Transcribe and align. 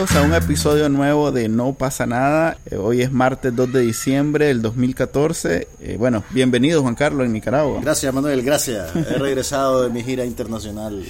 Bienvenidos 0.00 0.24
a 0.24 0.26
un 0.26 0.42
episodio 0.42 0.88
nuevo 0.88 1.30
de 1.30 1.50
No 1.50 1.74
pasa 1.74 2.06
nada. 2.06 2.56
Eh, 2.70 2.76
hoy 2.76 3.02
es 3.02 3.12
martes 3.12 3.54
2 3.54 3.70
de 3.70 3.80
diciembre 3.82 4.46
del 4.46 4.62
2014. 4.62 5.68
Eh, 5.78 5.96
bueno, 5.98 6.24
bienvenido 6.30 6.80
Juan 6.80 6.94
Carlos 6.94 7.26
en 7.26 7.34
Nicaragua. 7.34 7.80
Gracias 7.82 8.14
Manuel, 8.14 8.40
gracias. 8.40 8.96
He 8.96 9.18
regresado 9.18 9.82
de 9.82 9.90
mi 9.90 10.02
gira 10.02 10.24
internacional 10.24 11.04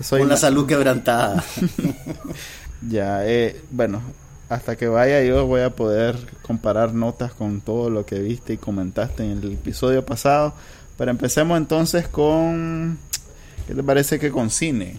Soy 0.00 0.20
con 0.20 0.28
la 0.30 0.38
salud 0.38 0.66
quebrantada. 0.66 1.44
Ya, 2.88 3.26
eh, 3.26 3.60
bueno, 3.70 4.00
hasta 4.48 4.76
que 4.76 4.88
vaya 4.88 5.22
yo 5.22 5.44
voy 5.46 5.60
a 5.60 5.76
poder 5.76 6.16
comparar 6.40 6.94
notas 6.94 7.34
con 7.34 7.60
todo 7.60 7.90
lo 7.90 8.06
que 8.06 8.20
viste 8.20 8.54
y 8.54 8.56
comentaste 8.56 9.22
en 9.22 9.32
el 9.32 9.52
episodio 9.52 10.06
pasado. 10.06 10.54
Pero 10.96 11.10
empecemos 11.10 11.58
entonces 11.58 12.08
con, 12.08 12.98
¿qué 13.66 13.74
te 13.74 13.82
parece 13.82 14.18
que 14.18 14.30
con 14.30 14.48
cine? 14.48 14.96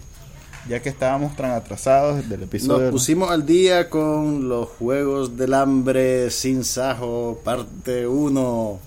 Ya 0.68 0.80
que 0.80 0.88
estábamos 0.88 1.34
tan 1.36 1.52
atrasados 1.52 2.28
del 2.28 2.42
episodio. 2.42 2.84
Nos 2.84 2.92
pusimos 2.92 3.30
al 3.30 3.46
día 3.46 3.88
con 3.88 4.48
los 4.48 4.68
Juegos 4.68 5.36
del 5.36 5.54
Hambre 5.54 6.30
sin 6.30 6.64
Sajo, 6.64 7.40
parte 7.42 8.06
1. 8.06 8.80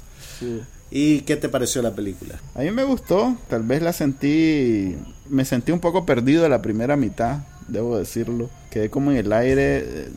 ¿Y 0.92 1.22
qué 1.22 1.36
te 1.36 1.50
pareció 1.50 1.82
la 1.82 1.92
película? 1.92 2.40
A 2.54 2.60
mí 2.60 2.70
me 2.70 2.84
gustó, 2.84 3.36
tal 3.50 3.64
vez 3.64 3.82
la 3.82 3.94
sentí, 3.94 4.96
me 5.28 5.44
sentí 5.44 5.72
un 5.72 5.80
poco 5.80 6.06
perdido 6.06 6.48
la 6.48 6.62
primera 6.62 6.96
mitad, 6.96 7.40
debo 7.68 7.98
decirlo. 7.98 8.50
Quedé 8.70 8.90
como 8.90 9.12
en 9.12 9.18
el 9.18 9.34
aire, 9.34 9.80
eh, 9.80 10.10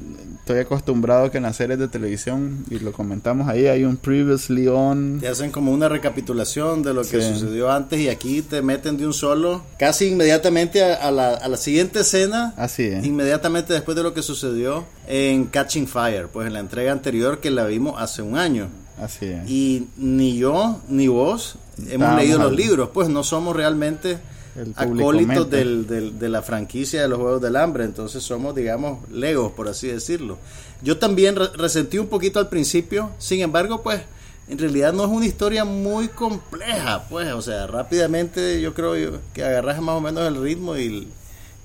estoy 0.47 0.61
acostumbrado 0.61 1.29
que 1.33 1.39
en 1.39 1.43
las 1.43 1.57
series 1.57 1.77
de 1.77 1.89
televisión, 1.89 2.65
y 2.71 2.79
lo 2.79 2.93
comentamos 2.93 3.49
ahí, 3.49 3.67
hay 3.67 3.83
un 3.83 3.97
previously 3.97 4.69
on. 4.69 5.19
Te 5.19 5.27
hacen 5.27 5.51
como 5.51 5.73
una 5.73 5.89
recapitulación 5.89 6.85
de 6.85 6.95
lo 6.95 7.03
que 7.03 7.21
Sí. 7.21 7.33
sucedió 7.35 7.69
antes 7.73 7.99
y 7.99 8.09
aquí 8.09 8.43
te 8.43 8.63
meten 8.63 8.97
de 8.97 9.07
un 9.09 9.13
solo, 9.13 9.63
casi 9.77 10.07
inmediatamente 10.07 10.85
a, 10.85 10.95
a 10.95 11.11
la, 11.11 11.31
a 11.35 11.49
la 11.49 11.57
siguiente 11.57 11.99
escena, 12.01 12.55
Así 12.57 12.85
es. 12.85 13.05
inmediatamente 13.05 13.73
después 13.73 13.97
de 13.97 14.05
lo 14.05 14.15
que 14.15 14.23
sucedió 14.23 14.85
en 15.09 15.47
Catching 15.47 15.89
Fire, 15.89 16.29
pues 16.29 16.47
en 16.47 16.53
la 16.53 16.61
entrega 16.61 16.93
anterior 16.93 17.41
que 17.41 17.51
la 17.51 17.65
vimos 17.67 18.01
hace 18.01 18.23
un 18.23 18.39
año. 18.39 18.69
Así 19.03 19.27
es. 19.27 19.51
Y 19.51 19.89
ni 19.97 20.39
yo 20.39 20.81
ni 20.89 21.09
vos 21.09 21.57
hemos 21.91 22.15
leído 22.17 22.39
los 22.39 22.53
libros, 22.53 22.91
pues 22.95 23.09
no 23.09 23.25
somos 23.25 23.57
realmente 23.57 24.19
El 24.57 24.73
acólitos 24.77 25.13
publicamente. 25.13 25.57
del, 25.57 25.87
del- 25.87 26.19
de 26.19 26.29
la 26.29 26.43
franquicia 26.43 27.03
de 27.03 27.09
los 27.09 27.19
Juegos 27.19 27.41
del 27.43 27.57
Hambre, 27.57 27.85
entonces 27.85 28.23
somos, 28.23 28.55
digamos, 28.55 29.09
legos, 29.11 29.53
por 29.53 29.69
así 29.69 29.89
decirlo. 29.89 30.39
Yo 30.83 30.99
también 30.99 31.37
re- 31.37 31.49
resentí 31.57 31.99
un 31.99 32.07
poquito 32.09 32.39
al 32.39 32.49
principio, 32.49 33.11
sin 33.19 33.41
embargo, 33.43 33.83
pues 33.83 34.01
en 34.49 34.59
realidad 34.59 34.93
no 34.93 35.05
es 35.05 35.11
una 35.11 35.27
historia 35.27 35.65
muy 35.65 36.09
compleja, 36.09 37.05
pues, 37.11 37.33
o 37.33 37.43
sea, 37.43 37.67
rápidamente 37.67 38.61
yo 38.61 38.75
creo 38.75 38.95
que 39.35 39.45
agarras 39.45 39.81
más 39.83 39.97
o 39.97 40.01
menos 40.01 40.27
el 40.27 40.41
ritmo 40.41 40.77
y, 40.77 41.09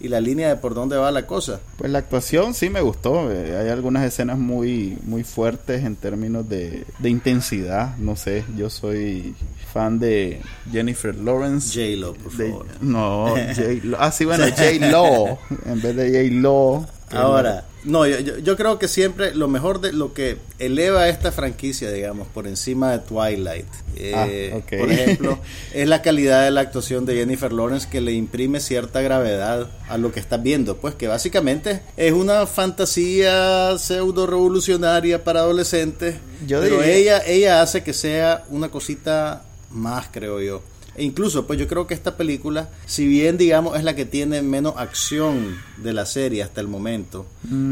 y 0.04 0.08
la 0.08 0.20
línea 0.22 0.50
de 0.50 0.56
por 0.56 0.74
dónde 0.74 0.98
va 0.98 1.12
la 1.12 1.26
cosa. 1.28 1.60
Pues 1.78 1.92
la 1.92 2.00
actuación 2.00 2.54
sí 2.54 2.70
me 2.70 2.82
gustó. 2.82 3.32
eh, 3.32 3.58
hay 3.58 3.70
algunas 3.70 4.06
escenas 4.06 4.38
muy, 4.38 4.98
muy 5.04 5.24
fuertes 5.24 5.84
en 5.84 5.96
términos 5.96 6.48
de, 6.50 6.86
de 7.00 7.10
intensidad. 7.10 7.96
No 7.98 8.16
sé, 8.16 8.44
yo 8.58 8.70
soy 8.70 9.36
fan 9.74 10.00
de 10.00 10.42
Jennifer 10.72 11.16
Lawrence. 11.16 11.74
J-Lo, 11.74 12.14
por 12.14 12.32
De- 12.36 12.50
favor. 12.50 12.66
no, 12.82 13.28
J-Lo. 13.56 13.98
Ah, 14.02 14.12
sí, 14.12 14.26
bueno, 14.26 14.46
J-Lo. 14.50 15.38
En 15.66 15.82
vez 15.82 15.96
de 15.96 16.30
J-Lo. 16.30 16.86
Ahora, 17.14 17.66
no, 17.84 18.06
yo, 18.06 18.38
yo, 18.38 18.56
creo 18.58 18.78
que 18.80 18.88
siempre 18.88 19.34
lo 19.34 19.48
mejor 19.48 19.82
de 19.82 19.92
lo 19.92 20.14
que 20.14 20.38
eleva 20.60 21.10
esta 21.10 21.32
franquicia, 21.32 21.92
digamos, 21.92 22.28
por 22.28 22.48
encima 22.48 22.92
de 22.92 23.00
Twilight, 23.00 23.66
eh, 23.96 24.14
Ah, 24.16 24.78
por 24.78 24.92
ejemplo, 24.92 25.40
es 25.74 25.88
la 25.88 26.02
calidad 26.02 26.44
de 26.46 26.52
la 26.52 26.62
actuación 26.62 27.06
de 27.06 27.16
Jennifer 27.16 27.52
Lawrence 27.52 27.88
que 27.90 28.00
le 28.02 28.12
imprime 28.14 28.60
cierta 28.60 29.02
gravedad 29.02 29.70
a 29.90 29.98
lo 29.98 30.12
que 30.12 30.20
estás 30.20 30.42
viendo, 30.44 30.78
pues 30.78 30.94
que 30.96 31.08
básicamente 31.08 31.82
es 31.98 32.14
una 32.14 32.46
fantasía 32.46 33.78
pseudo 33.78 34.28
revolucionaria 34.28 35.24
para 35.24 35.40
adolescentes, 35.42 36.16
Yo 36.46 36.62
pero 36.62 36.78
diría- 36.82 36.96
ella, 36.96 37.24
ella 37.26 37.62
hace 37.62 37.84
que 37.84 37.94
sea 37.94 38.44
una 38.50 38.70
cosita 38.70 39.44
más, 39.72 40.08
creo 40.12 40.40
yo. 40.42 40.62
E 40.96 41.04
incluso, 41.04 41.48
pues 41.48 41.58
yo 41.58 41.68
creo 41.68 41.88
que 41.88 41.94
esta 41.94 42.18
película, 42.18 42.70
si 42.86 43.08
bien 43.08 43.38
digamos 43.38 43.78
es 43.78 43.84
la 43.86 43.96
que 43.96 44.06
tiene 44.06 44.42
menos 44.42 44.74
acción 44.78 45.58
de 45.78 45.94
la 45.94 46.06
serie 46.06 46.44
hasta 46.44 46.60
el 46.62 46.68
momento, 46.68 47.26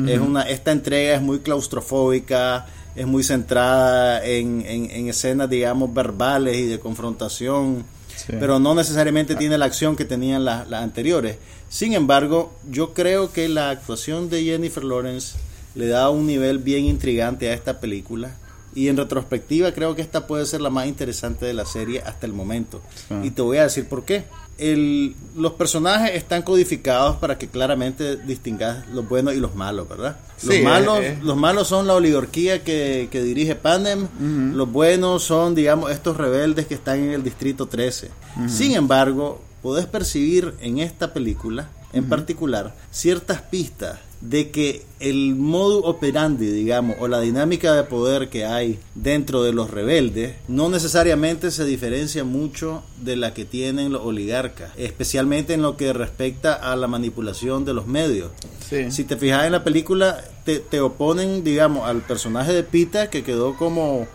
es 0.07 0.19
una, 0.19 0.43
esta 0.43 0.71
entrega 0.71 1.15
es 1.15 1.21
muy 1.21 1.39
claustrofóbica, 1.39 2.67
es 2.95 3.05
muy 3.05 3.23
centrada 3.23 4.25
en, 4.25 4.63
en- 4.65 4.89
en 4.91 5.09
escenas, 5.09 5.49
digamos, 5.49 5.93
verbales 5.93 6.55
y 6.57 6.65
de 6.65 6.79
confrontación, 6.79 7.83
Sí. 8.15 8.33
pero 8.37 8.59
no 8.59 8.75
necesariamente 8.75 9.35
tiene 9.35 9.57
la 9.57 9.63
acción 9.65 9.95
que 9.95 10.03
tenían 10.03 10.43
las, 10.43 10.67
las 10.69 10.83
anteriores. 10.83 11.37
Sin 11.69 11.93
embargo, 11.93 12.51
yo 12.69 12.93
creo 12.93 13.31
que 13.31 13.47
la 13.47 13.69
actuación 13.69 14.29
de 14.29 14.43
Jennifer 14.43 14.83
Lawrence 14.83 15.37
le 15.75 15.87
da 15.87 16.09
un 16.09 16.27
nivel 16.27 16.57
bien 16.59 16.83
intrigante 16.85 17.49
a 17.49 17.53
esta 17.53 17.79
película. 17.79 18.35
Y 18.75 18.87
en 18.87 18.97
retrospectiva 18.97 19.71
creo 19.71 19.95
que 19.95 20.01
esta 20.01 20.27
puede 20.27 20.45
ser 20.45 20.61
la 20.61 20.69
más 20.69 20.87
interesante 20.87 21.45
de 21.45 21.53
la 21.53 21.65
serie 21.65 22.01
hasta 22.05 22.25
el 22.25 22.33
momento. 22.33 22.81
Sí. 23.07 23.15
Y 23.23 23.31
te 23.31 23.41
voy 23.41 23.57
a 23.57 23.63
decir 23.63 23.87
por 23.87 24.03
qué. 24.05 24.25
El- 24.57 25.15
los 25.37 25.53
personajes 25.53 26.11
están 26.15 26.41
codificados 26.41 27.15
para 27.15 27.37
que 27.37 27.47
claramente 27.47 28.17
distingas 28.17 28.85
los 28.89 29.07
buenos 29.07 29.33
y 29.33 29.37
los 29.39 29.55
malos, 29.55 29.87
¿verdad? 29.87 30.17
Los, 30.43 30.53
Sí, 30.55 30.61
malos, 30.61 30.99
eh, 30.99 31.07
eh. 31.07 31.19
los 31.23 31.37
malos 31.37 31.67
son 31.69 31.87
la 31.87 31.93
oligarquía 31.95 32.61
que, 32.63 33.07
que 33.09 33.23
dirige 33.23 33.55
Panem, 33.55 34.07
los 34.53 34.69
buenos 34.69 35.23
son, 35.23 35.55
digamos, 35.55 35.91
estos 35.91 36.17
rebeldes 36.17 36.67
que 36.67 36.73
están 36.75 36.99
en 36.99 37.11
el 37.11 37.23
Distrito 37.23 37.67
13. 37.67 38.09
Sin 38.49 38.73
embargo, 38.73 39.41
podés 39.61 39.85
percibir 39.85 40.53
en 40.59 40.79
esta 40.79 41.13
película, 41.13 41.69
en 41.93 42.09
particular, 42.09 42.75
ciertas 42.91 43.41
pistas 43.41 43.99
de 44.21 44.49
que 44.51 44.83
el 44.99 45.35
modo 45.35 45.79
operandi, 45.83 46.47
digamos, 46.47 46.97
o 46.99 47.07
la 47.07 47.21
dinámica 47.21 47.73
de 47.73 47.83
poder 47.83 48.29
que 48.29 48.43
hay 48.45 48.77
dentro 48.93 49.43
de 49.43 49.53
los 49.53 49.71
rebeldes, 49.71 50.35
no 50.49 50.67
necesariamente 50.67 51.51
se 51.51 51.63
diferencia 51.63 52.23
mucho 52.25 52.83
de 53.01 53.15
la 53.15 53.33
que 53.33 53.45
tienen 53.45 53.93
los 53.93 54.01
oligarcas, 54.01 54.71
especialmente 54.77 55.53
en 55.53 55.61
lo 55.61 55.77
que 55.77 55.93
respecta 55.93 56.53
a 56.53 56.75
la 56.75 56.87
manipulación 56.87 57.63
de 57.63 57.73
los 57.73 57.87
medios. 57.87 58.31
Sí. 58.69 58.91
Si 58.91 59.05
te 59.05 59.15
fijas 59.15 59.45
en 59.45 59.53
la 59.53 59.63
película, 59.63 60.21
te, 60.43 60.59
te 60.59 60.81
oponen, 60.81 61.43
digamos, 61.45 61.87
al 61.87 62.01
personaje 62.01 62.51
de 62.53 62.63
Pita, 62.63 63.09
que 63.09 63.23
quedó 63.23 63.55
como, 63.55 64.05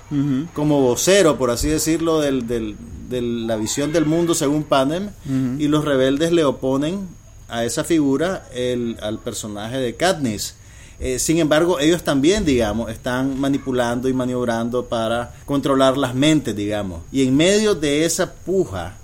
como 0.53 0.81
vocero, 0.83 1.39
por 1.39 1.51
así 1.51 1.69
decirlo, 1.69 2.21
del, 2.21 2.47
del- 2.47 2.77
de 3.09 3.21
la 3.23 3.57
visión 3.57 3.93
del 3.93 4.07
mundo 4.07 4.35
según 4.35 4.65
Panem, 4.65 5.11
y 5.59 5.69
los 5.69 5.85
rebeldes 5.85 6.33
le 6.33 6.45
oponen 6.45 7.07
a 7.55 7.65
esa 7.65 7.85
figura 7.85 8.49
el, 8.53 8.97
al 9.01 9.19
personaje 9.19 9.79
de 9.79 9.95
Katniss. 9.95 10.55
Eh, 10.99 11.19
sin 11.19 11.39
embargo, 11.39 11.79
ellos 11.81 12.03
también, 12.03 12.45
digamos, 12.45 12.91
están 12.91 13.39
manipulando 13.39 14.09
y 14.09 14.13
maniobrando 14.13 14.87
para 14.87 15.35
controlar 15.45 15.97
las 15.97 16.15
mentes, 16.15 16.55
digamos. 16.55 17.03
Y 17.13 17.23
en 17.27 17.37
medio 17.37 17.75
de 17.75 18.05
esa 18.05 18.33
puja, 18.33 18.97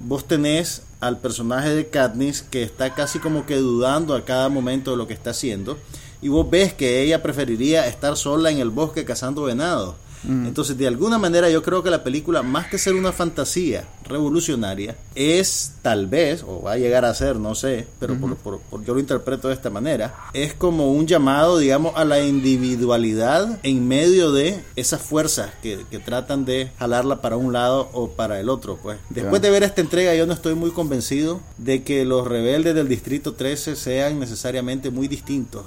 vos 0.00 0.26
tenés 0.26 0.82
al 1.00 1.18
personaje 1.18 1.70
de 1.70 1.86
Katniss 1.86 2.42
que 2.42 2.62
está 2.62 2.94
casi 2.94 3.18
como 3.18 3.46
que 3.46 3.56
dudando 3.56 4.14
a 4.14 4.24
cada 4.24 4.48
momento 4.48 4.90
de 4.90 4.96
lo 4.96 5.06
que 5.06 5.14
está 5.14 5.30
haciendo 5.30 5.78
y 6.24 6.28
vos 6.28 6.48
ves 6.48 6.72
que 6.72 7.02
ella 7.02 7.22
preferiría 7.22 7.86
estar 7.86 8.16
sola 8.16 8.50
en 8.50 8.58
el 8.58 8.70
bosque 8.70 9.04
cazando 9.04 9.42
venado. 9.42 9.96
Entonces, 10.26 10.76
de 10.78 10.86
alguna 10.86 11.18
manera 11.18 11.50
yo 11.50 11.62
creo 11.62 11.82
que 11.82 11.90
la 11.90 12.02
película, 12.02 12.42
más 12.42 12.66
que 12.68 12.78
ser 12.78 12.94
una 12.94 13.12
fantasía 13.12 13.84
revolucionaria, 14.08 14.96
es 15.14 15.72
tal 15.82 16.06
vez, 16.06 16.42
o 16.46 16.62
va 16.62 16.72
a 16.72 16.76
llegar 16.78 17.04
a 17.04 17.14
ser, 17.14 17.36
no 17.36 17.54
sé, 17.54 17.86
pero 18.00 18.14
por, 18.16 18.36
por- 18.36 18.58
por- 18.60 18.84
yo 18.84 18.94
lo 18.94 19.00
interpreto 19.00 19.48
de 19.48 19.54
esta 19.54 19.70
manera, 19.70 20.14
es 20.32 20.54
como 20.54 20.92
un 20.92 21.06
llamado, 21.06 21.58
digamos, 21.58 21.92
a 21.96 22.04
la 22.04 22.20
individualidad 22.20 23.58
en 23.62 23.86
medio 23.86 24.32
de 24.32 24.60
esas 24.76 25.00
fuerzas 25.02 25.50
que, 25.62 25.84
que 25.90 25.98
tratan 25.98 26.44
de 26.44 26.70
jalarla 26.78 27.20
para 27.20 27.36
un 27.36 27.52
lado 27.52 27.88
o 27.92 28.10
para 28.10 28.40
el 28.40 28.48
otro. 28.48 28.78
Pues. 28.82 28.98
Después 29.10 29.40
de 29.42 29.50
ver 29.50 29.62
esta 29.62 29.80
entrega, 29.80 30.14
yo 30.14 30.26
no 30.26 30.32
estoy 30.32 30.54
muy 30.54 30.70
convencido 30.70 31.40
de 31.58 31.82
que 31.82 32.04
los 32.04 32.26
rebeldes 32.26 32.74
del 32.74 32.88
Distrito 32.88 33.34
13 33.34 33.76
sean 33.76 34.18
necesariamente 34.20 34.90
muy 34.90 35.08
distintos 35.08 35.64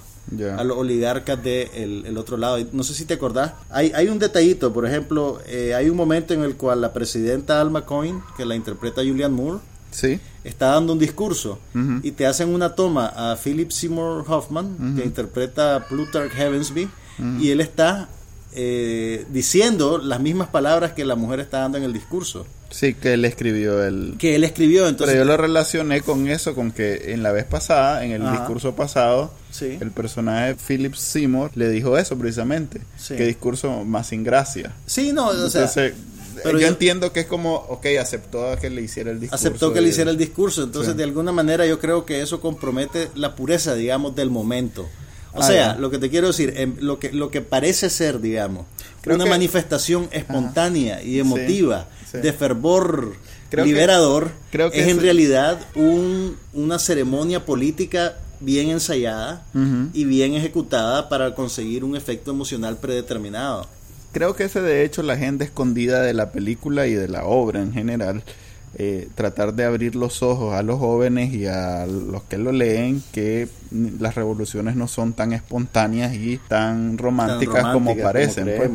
A 0.60 0.64
los 0.64 0.78
oligarcas 0.78 1.42
del 1.42 2.06
el 2.06 2.18
otro 2.18 2.36
lado. 2.38 2.58
No 2.74 2.84
sé 2.84 2.94
si 2.94 3.06
te 3.06 3.14
acordás, 3.14 3.54
hay, 3.70 3.92
hay 3.96 4.10
un 4.10 4.20
detallito, 4.20 4.74
por 4.74 4.86
ejemplo, 4.86 5.40
eh, 5.48 5.74
hay 5.74 5.90
un 5.90 5.96
momento 5.98 6.34
en 6.34 6.44
el 6.44 6.56
cual 6.56 6.82
la 6.82 6.92
presidenta 6.94 7.62
Alma 7.62 7.86
Coin, 7.86 8.22
que 8.36 8.46
la 8.46 8.56
interpreta 8.56 9.02
Julianne 9.02 9.36
Moore, 9.36 9.60
Sí. 9.90 10.20
está 10.44 10.68
dando 10.74 10.94
un 10.94 11.00
discurso 11.00 11.60
y 12.04 12.12
te 12.12 12.28
hacen 12.28 12.50
una 12.50 12.76
toma 12.76 13.08
a 13.08 13.38
Philip 13.38 13.72
Seymour 13.72 14.26
Hoffman, 14.28 14.96
que 14.98 15.04
interpreta 15.06 15.78
a 15.78 15.88
Plutarch 15.88 16.32
Heavensby, 16.34 16.90
y 17.40 17.50
él 17.52 17.62
está 17.62 18.10
eh, 18.54 19.26
diciendo 19.32 19.98
las 19.98 20.20
mismas 20.20 20.50
palabras 20.50 20.92
que 20.94 21.06
la 21.06 21.16
mujer 21.16 21.40
está 21.40 21.60
dando 21.60 21.78
en 21.78 21.84
el 21.86 21.94
discurso. 21.94 22.46
Sí, 22.70 22.94
que 22.94 23.14
él 23.14 23.26
escribió 23.26 23.84
el... 23.84 24.16
Que 24.18 24.36
él 24.36 24.44
escribió, 24.44 24.88
entonces... 24.88 25.14
Pero 25.14 25.26
yo 25.26 25.32
lo 25.32 25.38
relacioné 25.38 26.02
con 26.02 26.28
eso, 26.28 26.54
con 26.54 26.72
que 26.72 27.14
en 27.14 27.24
la 27.24 27.32
vez 27.32 27.46
pasada, 27.46 28.04
en 28.04 28.12
el 28.12 28.30
discurso 28.32 28.76
pasado, 28.76 29.34
el 29.62 29.92
personaje 29.92 30.56
Philip 30.56 30.94
Seymour 30.94 31.52
le 31.56 31.70
dijo 31.70 31.98
eso 31.98 32.18
precisamente. 32.18 32.82
Sí. 32.98 33.16
Que 33.16 33.26
discurso 33.26 33.84
más 33.84 34.08
sin 34.08 34.24
gracia. 34.24 34.74
Sí, 34.86 35.14
no, 35.14 35.28
o 35.28 35.50
sea... 35.50 35.70
Pero 36.44 36.60
yo, 36.60 36.68
entiendo 36.68 37.12
que 37.12 37.22
es 37.22 37.26
como, 37.26 37.56
ok, 37.56 37.88
aceptó 38.00 38.56
que 38.62 38.70
le 38.70 38.82
hiciera 38.82 39.12
el 39.12 39.20
discurso. 39.20 39.48
Aceptó 39.48 39.74
que 39.74 39.82
le 39.82 39.90
hiciera 39.90 40.12
el 40.12 40.18
discurso, 40.18 40.64
entonces 40.64 40.96
de 40.96 41.04
alguna 41.04 41.32
manera 41.32 41.66
yo 41.66 41.80
creo 41.80 42.06
que 42.06 42.22
eso 42.22 42.40
compromete 42.40 43.10
la 43.16 43.36
pureza, 43.36 43.74
digamos, 43.74 44.16
del 44.16 44.30
momento. 44.30 44.88
O 45.34 45.42
ah, 45.42 45.44
sea, 45.44 45.76
lo 45.76 45.92
que 45.92 45.98
te 45.98 46.10
quiero 46.10 46.28
decir, 46.28 46.54
em, 46.58 46.76
lo 46.80 47.00
que, 47.00 47.12
lo 47.12 47.30
que 47.30 47.42
parece 47.42 47.90
ser, 47.90 48.20
digamos, 48.20 48.66
una 49.06 49.26
manifestación 49.26 50.10
espontánea 50.12 51.02
y 51.04 51.20
emotiva 51.20 51.88
de 52.14 52.34
fervor 52.34 53.16
liberador, 53.52 54.32
creo 54.52 54.72
que 54.72 54.82
es 54.82 54.88
en 54.88 55.00
realidad 55.00 55.60
un, 55.76 56.38
una 56.54 56.80
ceremonia 56.80 57.46
política 57.46 58.18
bien 58.40 58.70
ensayada 58.70 59.46
y 59.94 60.04
bien 60.06 60.34
ejecutada 60.34 61.10
para 61.10 61.34
conseguir 61.34 61.84
un 61.84 61.96
efecto 61.96 62.32
emocional 62.32 62.78
predeterminado. 62.78 63.68
Creo 64.12 64.36
que 64.36 64.46
ese 64.46 64.62
de 64.62 64.84
hecho 64.84 65.04
la 65.04 65.14
agenda 65.14 65.46
escondida 65.46 66.02
de 66.02 66.14
la 66.14 66.32
película 66.32 66.88
y 66.88 66.94
de 66.94 67.08
la 67.08 67.26
obra 67.26 67.62
en 67.62 67.74
general 67.74 68.24
eh, 68.76 69.08
tratar 69.16 69.54
de 69.54 69.66
abrir 69.66 69.96
los 69.96 70.22
ojos 70.22 70.54
a 70.54 70.62
los 70.62 70.80
jóvenes 70.80 71.34
y 71.34 71.48
a 71.48 71.86
los 71.88 72.24
que 72.24 72.38
lo 72.38 72.52
leen 72.52 73.02
que 73.12 73.48
las 74.00 74.16
revoluciones 74.16 74.76
no 74.76 74.88
son 74.88 75.14
tan 75.14 75.34
espontáneas 75.34 76.14
y 76.14 76.40
tan 76.48 76.98
románticas, 76.98 77.74
como 77.74 77.98
parecen. 77.98 78.46
Pues. 78.58 78.70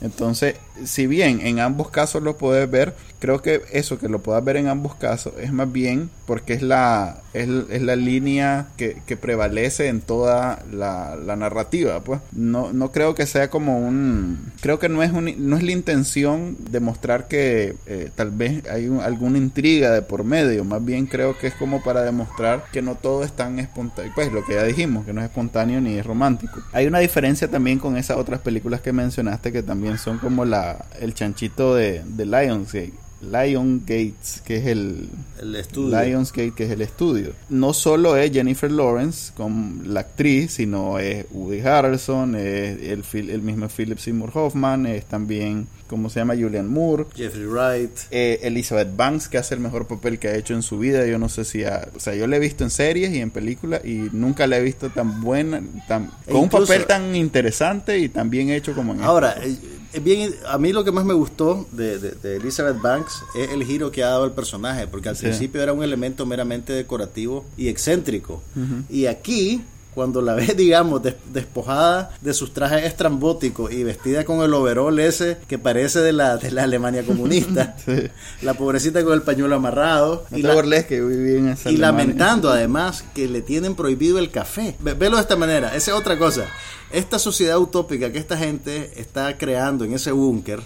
Entonces, 0.00 0.54
si 0.84 1.06
bien 1.06 1.40
en 1.40 1.60
ambos 1.60 1.90
casos 1.90 2.22
lo 2.22 2.36
puedes 2.36 2.70
ver, 2.70 2.94
creo 3.18 3.42
que 3.42 3.62
eso 3.72 3.98
que 3.98 4.08
lo 4.08 4.20
puedas 4.20 4.44
ver 4.44 4.56
en 4.56 4.68
ambos 4.68 4.94
casos 4.94 5.32
es 5.40 5.52
más 5.52 5.70
bien 5.70 6.10
porque 6.28 6.52
es 6.52 6.60
la, 6.60 7.22
es, 7.32 7.48
la 7.48 7.96
línea 7.96 8.68
que, 8.76 9.00
prevalece 9.18 9.88
en 9.88 10.02
toda 10.02 10.62
la, 10.70 11.16
narrativa. 11.36 12.00
Pues 12.00 12.20
no, 12.32 12.70
no 12.74 12.92
creo 12.92 13.14
que 13.14 13.24
sea 13.24 13.48
como 13.48 13.78
un. 13.78 14.52
Creo 14.60 14.78
que 14.78 14.90
no 14.90 15.02
es, 15.02 15.10
un, 15.10 15.32
no 15.38 15.56
es 15.56 15.62
la 15.62 15.72
intención 15.72 16.56
de 16.70 16.80
mostrar 16.80 17.28
que 17.28 17.76
eh, 17.86 18.10
tal 18.14 18.30
vez 18.30 18.62
hay 18.68 18.90
alguna 19.02 19.38
intriga 19.38 19.90
de 19.90 20.02
por 20.02 20.22
medio. 20.22 20.64
Más 20.64 20.84
bien 20.84 21.06
creo 21.06 21.38
que 21.38 21.46
es 21.46 21.54
como 21.54 21.82
para 21.82 22.02
demostrar 22.02 22.64
que 22.72 22.82
no 22.82 22.94
todo 22.94 23.24
es 23.24 23.32
tan 23.32 23.58
espontáneo. 23.58 24.12
Pues 24.14 24.30
lo 24.30 24.44
que 24.44 24.54
ya 24.54 24.64
dijimos, 24.64 25.06
que 25.06 25.14
no 25.14 25.22
es 25.22 25.28
espontáneo 25.28 25.80
ni 25.80 25.96
es 25.96 26.04
romántico. 26.04 26.60
Hay 26.72 26.86
una 26.86 26.98
diferencia 26.98 27.48
también 27.48 27.78
con 27.78 27.96
esas 27.96 28.18
otras 28.18 28.40
películas 28.40 28.82
que 28.82 28.92
mencionaste 28.92 29.50
que 29.50 29.62
también 29.62 29.96
son 29.96 30.18
como 30.18 30.44
la 30.44 30.67
el 31.00 31.14
chanchito 31.14 31.74
de, 31.74 32.02
de 32.04 32.26
Lionsgate. 32.26 33.08
Lion 33.20 33.80
Gates, 33.80 34.42
que 34.44 34.56
es 34.56 34.66
el, 34.66 35.08
estudio. 35.56 36.00
Lionsgate, 36.00 36.52
que 36.52 36.64
es 36.64 36.70
el 36.70 36.82
estudio. 36.82 37.32
No 37.48 37.72
solo 37.72 38.16
es 38.16 38.30
Jennifer 38.32 38.70
Lawrence 38.70 39.32
como 39.36 39.82
la 39.84 40.00
actriz, 40.00 40.52
sino 40.52 40.98
es 40.98 41.26
Woody 41.32 41.60
Harrelson, 41.60 42.36
es 42.36 42.78
el, 43.14 43.30
el 43.30 43.42
mismo 43.42 43.68
Philip 43.68 43.98
Seymour 43.98 44.30
Hoffman, 44.34 44.86
es 44.86 45.04
también, 45.06 45.66
¿cómo 45.88 46.10
se 46.10 46.20
llama? 46.20 46.34
Julian 46.36 46.68
Moore. 46.68 47.06
Jeffrey 47.14 47.46
Wright. 47.46 47.90
Eh, 48.12 48.38
Elizabeth 48.42 48.94
Banks, 48.94 49.28
que 49.28 49.38
hace 49.38 49.54
el 49.54 49.60
mejor 49.60 49.88
papel 49.88 50.20
que 50.20 50.28
ha 50.28 50.36
hecho 50.36 50.54
en 50.54 50.62
su 50.62 50.78
vida. 50.78 51.04
Yo 51.06 51.18
no 51.18 51.28
sé 51.28 51.44
si 51.44 51.64
ha, 51.64 51.88
O 51.96 52.00
sea, 52.00 52.14
yo 52.14 52.28
la 52.28 52.36
he 52.36 52.40
visto 52.40 52.62
en 52.62 52.70
series 52.70 53.12
y 53.12 53.20
en 53.20 53.30
películas 53.30 53.84
y 53.84 54.08
nunca 54.12 54.46
la 54.46 54.58
he 54.58 54.62
visto 54.62 54.90
tan 54.90 55.20
buena, 55.22 55.60
tan, 55.88 56.10
con 56.24 56.36
un 56.36 56.48
papel 56.48 56.86
tan 56.86 57.16
interesante 57.16 57.98
y 57.98 58.08
tan 58.08 58.30
bien 58.30 58.50
hecho 58.50 58.74
como 58.74 58.94
en 58.94 59.02
Ahora, 59.02 59.36
eh, 59.42 59.56
bien, 60.02 60.34
a 60.46 60.58
mí 60.58 60.72
lo 60.72 60.84
que 60.84 60.92
más 60.92 61.04
me 61.04 61.14
gustó 61.14 61.66
de, 61.72 61.98
de, 61.98 62.36
Elizabeth 62.36 62.80
Banks 62.80 63.22
es 63.34 63.50
el 63.50 63.64
giro 63.64 63.90
que 63.90 64.02
ha 64.02 64.08
dado 64.08 64.24
el 64.24 64.32
personaje, 64.32 64.86
porque 64.86 65.08
al 65.08 65.16
principio 65.16 65.62
era 65.62 65.72
un 65.72 65.82
elemento 65.82 66.26
meramente 66.26 66.72
decorativo 66.72 67.44
y 67.56 67.68
excéntrico. 67.68 68.42
Y 68.88 69.06
aquí 69.06 69.62
cuando 69.98 70.22
la 70.22 70.34
ves, 70.36 70.56
digamos, 70.56 71.02
despojada 71.32 72.12
de 72.20 72.32
sus 72.32 72.52
trajes 72.52 72.84
estrambóticos 72.84 73.72
y 73.72 73.82
vestida 73.82 74.24
con 74.24 74.42
el 74.42 74.54
overol 74.54 74.96
ese 75.00 75.38
que 75.48 75.58
parece 75.58 75.98
de 75.98 76.12
la, 76.12 76.36
de 76.36 76.52
la 76.52 76.62
Alemania 76.62 77.02
comunista, 77.02 77.74
la 78.42 78.54
pobrecita 78.54 79.02
con 79.02 79.12
el 79.12 79.22
pañuelo 79.22 79.56
amarrado, 79.56 80.24
y 80.30 81.76
lamentando 81.76 82.48
además 82.52 83.04
que 83.12 83.26
le 83.26 83.42
tienen 83.42 83.74
prohibido 83.74 84.20
el 84.20 84.30
café. 84.30 84.76
Velo 84.78 85.16
de 85.16 85.22
esta 85.22 85.34
manera, 85.34 85.74
esa 85.74 85.90
es 85.90 85.96
otra 85.96 86.16
cosa. 86.16 86.46
Esta 86.90 87.18
sociedad 87.18 87.58
utópica 87.58 88.10
que 88.12 88.18
esta 88.18 88.36
gente 88.36 88.92
está 88.96 89.36
creando 89.36 89.84
en 89.84 89.92
ese 89.92 90.12
búnker 90.12 90.60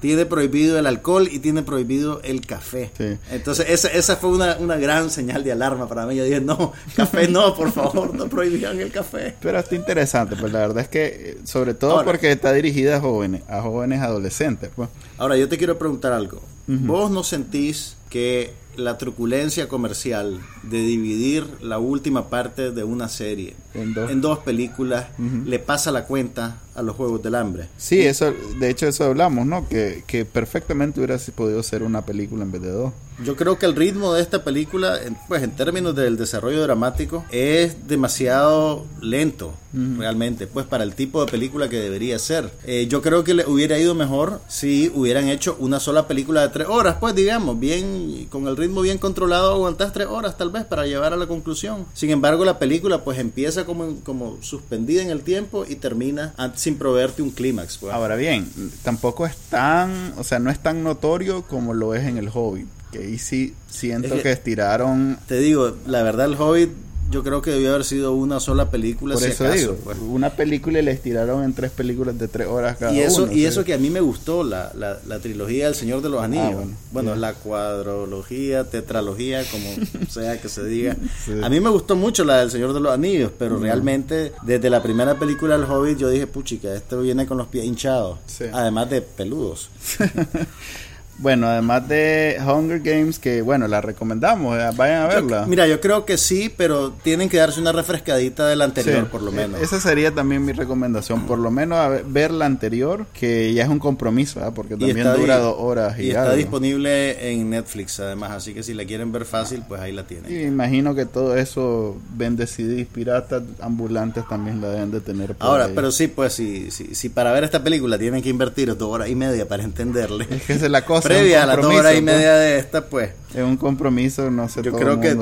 tiene 0.00 0.26
prohibido 0.26 0.78
el 0.78 0.86
alcohol 0.86 1.28
y 1.30 1.38
tiene 1.38 1.62
prohibido 1.62 2.20
el 2.22 2.40
café. 2.46 2.90
Entonces, 3.30 3.66
esa, 3.68 3.88
esa 3.88 4.16
fue 4.16 4.30
una, 4.30 4.56
una, 4.58 4.76
gran 4.76 5.10
señal 5.10 5.44
de 5.44 5.52
alarma 5.52 5.88
para 5.88 6.06
mí. 6.06 6.16
Yo 6.16 6.24
dije, 6.24 6.40
no, 6.40 6.72
café 6.96 7.28
no, 7.28 7.54
por 7.54 7.72
favor, 7.72 8.14
no 8.14 8.28
prohibían 8.28 8.80
el 8.80 8.90
café. 8.90 9.34
Pero 9.40 9.58
está 9.58 9.74
interesante, 9.74 10.36
pues 10.36 10.52
la 10.52 10.60
verdad 10.60 10.82
es 10.84 10.88
que, 10.88 11.38
sobre 11.44 11.74
todo 11.74 12.04
porque 12.04 12.32
está 12.32 12.52
dirigida 12.52 12.96
a 12.96 13.00
jóvenes, 13.00 13.42
a 13.48 13.60
jóvenes 13.60 14.00
adolescentes. 14.00 14.70
Pues. 14.74 14.88
Ahora, 15.18 15.36
yo 15.36 15.48
te 15.48 15.58
quiero 15.58 15.78
preguntar 15.78 16.12
algo. 16.12 16.40
¿Vos 16.66 17.10
no 17.10 17.24
sentís 17.24 17.96
que 18.08 18.54
la 18.76 18.98
truculencia 18.98 19.68
comercial 19.68 20.40
de 20.62 20.78
dividir 20.78 21.46
la 21.60 21.78
última 21.78 22.28
parte 22.28 22.70
de 22.70 22.84
una 22.84 23.08
serie 23.08 23.54
en 23.74 24.20
dos, 24.20 24.38
películas 24.40 25.06
le 25.18 25.58
pasa 25.58 25.90
la 25.90 26.04
cuenta 26.04 26.56
a 26.74 26.82
los 26.82 26.96
Juegos 26.96 27.22
del 27.22 27.34
Hambre. 27.34 27.68
Sí, 27.76 28.00
eso, 28.00 28.32
de 28.58 28.70
hecho 28.70 28.86
eso 28.86 29.04
hablamos, 29.04 29.46
¿no? 29.46 29.68
Que, 29.68 30.04
que 30.06 30.24
perfectamente 30.24 31.00
hubiera 31.00 31.18
podido 31.34 31.62
ser 31.62 31.82
una 31.82 32.04
película 32.04 32.44
en 32.44 32.52
vez 32.52 32.62
de 32.62 32.70
dos. 32.70 32.92
Yo 33.22 33.36
creo 33.36 33.58
que 33.58 33.66
el 33.66 33.76
ritmo 33.76 34.14
de 34.14 34.22
esta 34.22 34.44
película, 34.44 34.98
pues 35.28 35.42
en 35.42 35.50
términos 35.50 35.94
del 35.94 36.16
desarrollo 36.16 36.62
dramático, 36.62 37.24
es 37.30 37.86
demasiado 37.86 38.86
lento, 39.02 39.52
realmente, 39.74 40.46
pues 40.46 40.64
para 40.64 40.84
el 40.84 40.94
tipo 40.94 41.22
de 41.22 41.30
película 41.30 41.68
que 41.68 41.76
debería 41.76 42.18
ser. 42.18 42.50
Eh, 42.64 42.86
yo 42.88 43.02
creo 43.02 43.22
que 43.22 43.34
le 43.34 43.44
hubiera 43.44 43.78
ido 43.78 43.94
mejor 43.94 44.40
si 44.48 44.90
hubieran 44.94 45.28
hecho 45.28 45.54
una 45.58 45.80
sola 45.80 46.08
película 46.08 46.40
de 46.40 46.48
tres 46.48 46.68
horas, 46.68 46.96
pues 46.98 47.14
digamos, 47.14 47.60
bien, 47.60 48.26
con 48.30 48.48
el 48.48 48.56
ritmo 48.56 48.80
bien 48.80 48.96
controlado, 48.96 49.52
aguantas 49.52 49.92
tres 49.92 50.06
horas 50.06 50.38
tal 50.38 50.48
vez 50.48 50.64
para 50.64 50.86
llevar 50.86 51.12
a 51.12 51.18
la 51.18 51.26
conclusión. 51.26 51.84
Sin 51.92 52.08
embargo, 52.08 52.46
la 52.46 52.58
película 52.58 53.04
pues 53.04 53.18
empieza 53.18 53.66
como, 53.66 53.96
como 54.02 54.38
suspendida 54.40 55.02
en 55.02 55.10
el 55.10 55.20
tiempo 55.20 55.66
y 55.68 55.74
termina 55.74 56.34
sin 56.54 56.69
proveerte 56.76 57.22
un 57.22 57.30
clímax. 57.30 57.78
Pues. 57.78 57.92
Ahora 57.92 58.16
bien, 58.16 58.50
tampoco 58.82 59.26
es 59.26 59.36
tan, 59.36 60.14
o 60.16 60.24
sea, 60.24 60.38
no 60.38 60.50
es 60.50 60.60
tan 60.60 60.82
notorio 60.82 61.42
como 61.42 61.74
lo 61.74 61.94
es 61.94 62.06
en 62.06 62.18
El 62.18 62.30
Hobbit 62.32 62.68
que 62.90 62.98
ahí 62.98 63.18
sí 63.18 63.54
siento 63.68 64.20
que, 64.20 64.32
estiraron. 64.32 65.18
Te 65.26 65.38
digo, 65.38 65.76
la 65.86 66.02
verdad, 66.02 66.26
el 66.26 66.34
Hobbit 66.34 66.70
yo 67.10 67.22
creo 67.22 67.42
que 67.42 67.50
debió 67.50 67.70
haber 67.70 67.84
sido 67.84 68.14
una 68.14 68.40
sola 68.40 68.70
película. 68.70 69.14
Por 69.14 69.24
eso 69.24 69.50
digo, 69.50 69.76
pues. 69.82 69.98
una 69.98 70.30
película 70.30 70.78
y 70.78 70.82
le 70.82 70.92
estiraron 70.92 71.44
en 71.44 71.52
tres 71.52 71.70
películas 71.70 72.18
de 72.18 72.28
tres 72.28 72.46
horas 72.46 72.76
cada 72.78 72.92
y 72.92 73.00
eso, 73.00 73.30
Y 73.30 73.44
eso 73.44 73.64
que 73.64 73.74
a 73.74 73.78
mí 73.78 73.90
me 73.90 74.00
gustó, 74.00 74.44
la, 74.44 74.72
la, 74.74 75.18
trilogía 75.18 75.66
del 75.66 75.74
Señor 75.74 76.02
de 76.02 76.08
los 76.08 76.22
Anillos. 76.22 76.64
Ah, 76.64 76.76
bueno, 76.92 77.14
la 77.14 77.34
cuadrología, 77.34 78.64
tetralogía, 78.64 79.42
como 79.50 79.68
sea 80.08 80.40
que 80.40 80.48
se 80.48 80.64
diga. 80.64 80.96
A 81.42 81.48
mí 81.48 81.60
me 81.60 81.70
gustó 81.70 81.96
mucho 81.96 82.24
la 82.24 82.40
del 82.40 82.50
Señor 82.50 82.72
de 82.72 82.80
los 82.80 82.92
Anillos, 82.92 83.32
pero 83.38 83.58
realmente 83.58 84.32
desde 84.42 84.70
la 84.70 84.82
primera 84.82 85.18
película 85.18 85.58
del 85.58 85.70
Hobbit 85.70 85.98
yo 85.98 86.08
dije, 86.08 86.26
puchica, 86.26 86.74
este 86.74 86.96
viene 86.96 87.26
con 87.26 87.38
los 87.38 87.48
pies 87.48 87.64
hinchados. 87.64 88.18
Además 88.52 88.88
de 88.90 89.02
peludos. 89.02 89.70
Bueno, 91.20 91.48
además 91.48 91.86
de 91.86 92.38
Hunger 92.40 92.80
Games, 92.80 93.18
que 93.18 93.42
bueno, 93.42 93.68
la 93.68 93.82
recomendamos, 93.82 94.58
eh, 94.58 94.70
vayan 94.74 95.02
a 95.02 95.06
verla. 95.06 95.44
mira, 95.46 95.66
yo 95.66 95.78
creo 95.78 96.06
que 96.06 96.16
sí, 96.16 96.50
pero 96.54 96.92
tienen 96.92 97.28
que 97.28 97.36
darse 97.36 97.60
una 97.60 97.72
refrescadita 97.72 98.46
de 98.46 98.56
la 98.56 98.64
anterior, 98.64 99.06
por 99.08 99.20
lo 99.20 99.30
menos. 99.30 99.60
Esa 99.60 99.80
sería 99.80 100.12
también 100.12 100.42
mi 100.42 100.52
recomendación, 100.52 101.26
por 101.26 101.38
lo 101.38 101.50
menos 101.50 102.00
ver 102.06 102.30
la 102.30 102.46
anterior, 102.46 103.04
que 103.12 103.52
ya 103.52 103.64
es 103.64 103.68
un 103.68 103.78
compromiso, 103.78 104.40
¿eh? 104.40 104.50
porque 104.54 104.76
también 104.76 105.06
dura 105.14 105.38
dos 105.38 105.56
horas. 105.58 105.98
Y, 105.98 106.08
está 106.08 106.34
disponible 106.34 107.30
en 107.30 107.50
Netflix, 107.50 108.00
además, 108.00 108.30
así 108.30 108.54
que 108.54 108.62
si 108.62 108.72
la 108.72 108.86
quieren 108.86 109.12
ver 109.12 109.26
fácil, 109.26 109.62
pues 109.68 109.78
ahí 109.82 109.92
la 109.92 110.04
tienen. 110.04 110.32
Y 110.32 110.46
imagino 110.46 110.94
que 110.94 111.04
todo 111.04 111.36
eso, 111.36 111.98
vende 112.16 112.46
CDs 112.46 112.86
piratas, 112.86 113.42
ambulantes 113.60 114.26
también 114.26 114.62
la 114.62 114.70
deben 114.70 114.90
de 114.90 115.02
tener. 115.02 115.36
Ahora, 115.38 115.68
pero 115.74 115.92
sí, 115.92 116.08
pues 116.08 116.32
si, 116.32 116.70
si, 116.70 116.94
si 116.94 117.10
para 117.10 117.30
ver 117.32 117.44
esta 117.44 117.62
película 117.62 117.98
tienen 117.98 118.22
que 118.22 118.30
invertir 118.30 118.74
dos 118.74 118.88
horas 118.88 119.10
y 119.10 119.14
media 119.14 119.46
para 119.46 119.64
entenderle. 119.64 120.26
Es 120.30 120.42
que 120.44 120.52
es 120.54 120.70
la 120.70 120.84
cosa 120.84 121.09
previa 121.14 121.42
a 121.42 121.46
las 121.46 121.56
dos 121.56 121.74
horas 121.74 121.96
y 121.96 122.02
media 122.02 122.34
de 122.34 122.58
esta, 122.58 122.86
pues. 122.86 123.12
Es 123.34 123.42
un 123.42 123.56
compromiso, 123.56 124.30
no 124.30 124.48
sé. 124.48 124.62
Yo 124.62 124.72
creo 124.72 125.00
que 125.00 125.16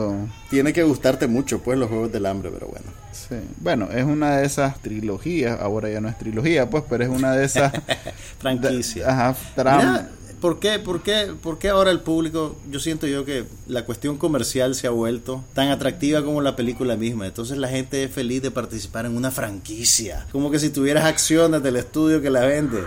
tiene 0.50 0.73
que 0.73 0.83
gustarte 0.83 1.26
mucho, 1.26 1.61
pues, 1.61 1.78
los 1.78 1.88
Juegos 1.88 2.12
del 2.12 2.26
Hambre, 2.26 2.50
pero 2.52 2.66
bueno. 2.68 2.87
Sí. 3.12 3.37
Bueno, 3.59 3.88
es 3.92 4.04
una 4.04 4.38
de 4.38 4.47
esas 4.47 4.80
trilogías, 4.80 5.61
ahora 5.61 5.90
ya 5.90 6.00
no 6.00 6.09
es 6.09 6.16
trilogía, 6.16 6.71
pues, 6.71 6.85
pero 6.88 7.04
es 7.04 7.11
una 7.11 7.33
de 7.33 7.45
esas... 7.45 7.73
Franquicias. 8.38 9.07
Ajá, 9.07 9.37
Mira, 9.57 10.09
¿por 10.40 10.61
qué, 10.61 10.78
por, 10.78 11.02
qué, 11.02 11.35
¿Por 11.40 11.59
qué 11.59 11.68
ahora 11.68 11.90
el 11.90 12.00
público, 12.00 12.57
yo 12.71 12.80
siento 12.80 13.07
yo 13.07 13.25
que 13.25 13.45
la 13.66 13.85
cuestión 13.85 14.16
comercial 14.16 14.75
se 14.75 14.87
ha 14.87 14.90
vuelto 14.90 15.45
tan 15.54 15.68
atractiva 15.68 16.23
como 16.23 16.40
la 16.40 16.57
película 16.57 16.97
misma? 16.97 17.26
Entonces 17.26 17.59
la 17.59 17.68
gente 17.68 18.04
es 18.04 18.11
feliz 18.11 18.42
de 18.42 18.50
participar 18.50 19.07
en 19.07 19.16
una 19.16 19.30
franquicia, 19.30 20.26
como 20.33 20.50
que 20.50 20.59
si 20.59 20.71
tuvieras 20.71 21.04
acciones 21.04 21.62
del 21.62 21.76
estudio 21.76 22.23
que 22.23 22.30
la 22.30 22.40
vende. 22.40 22.83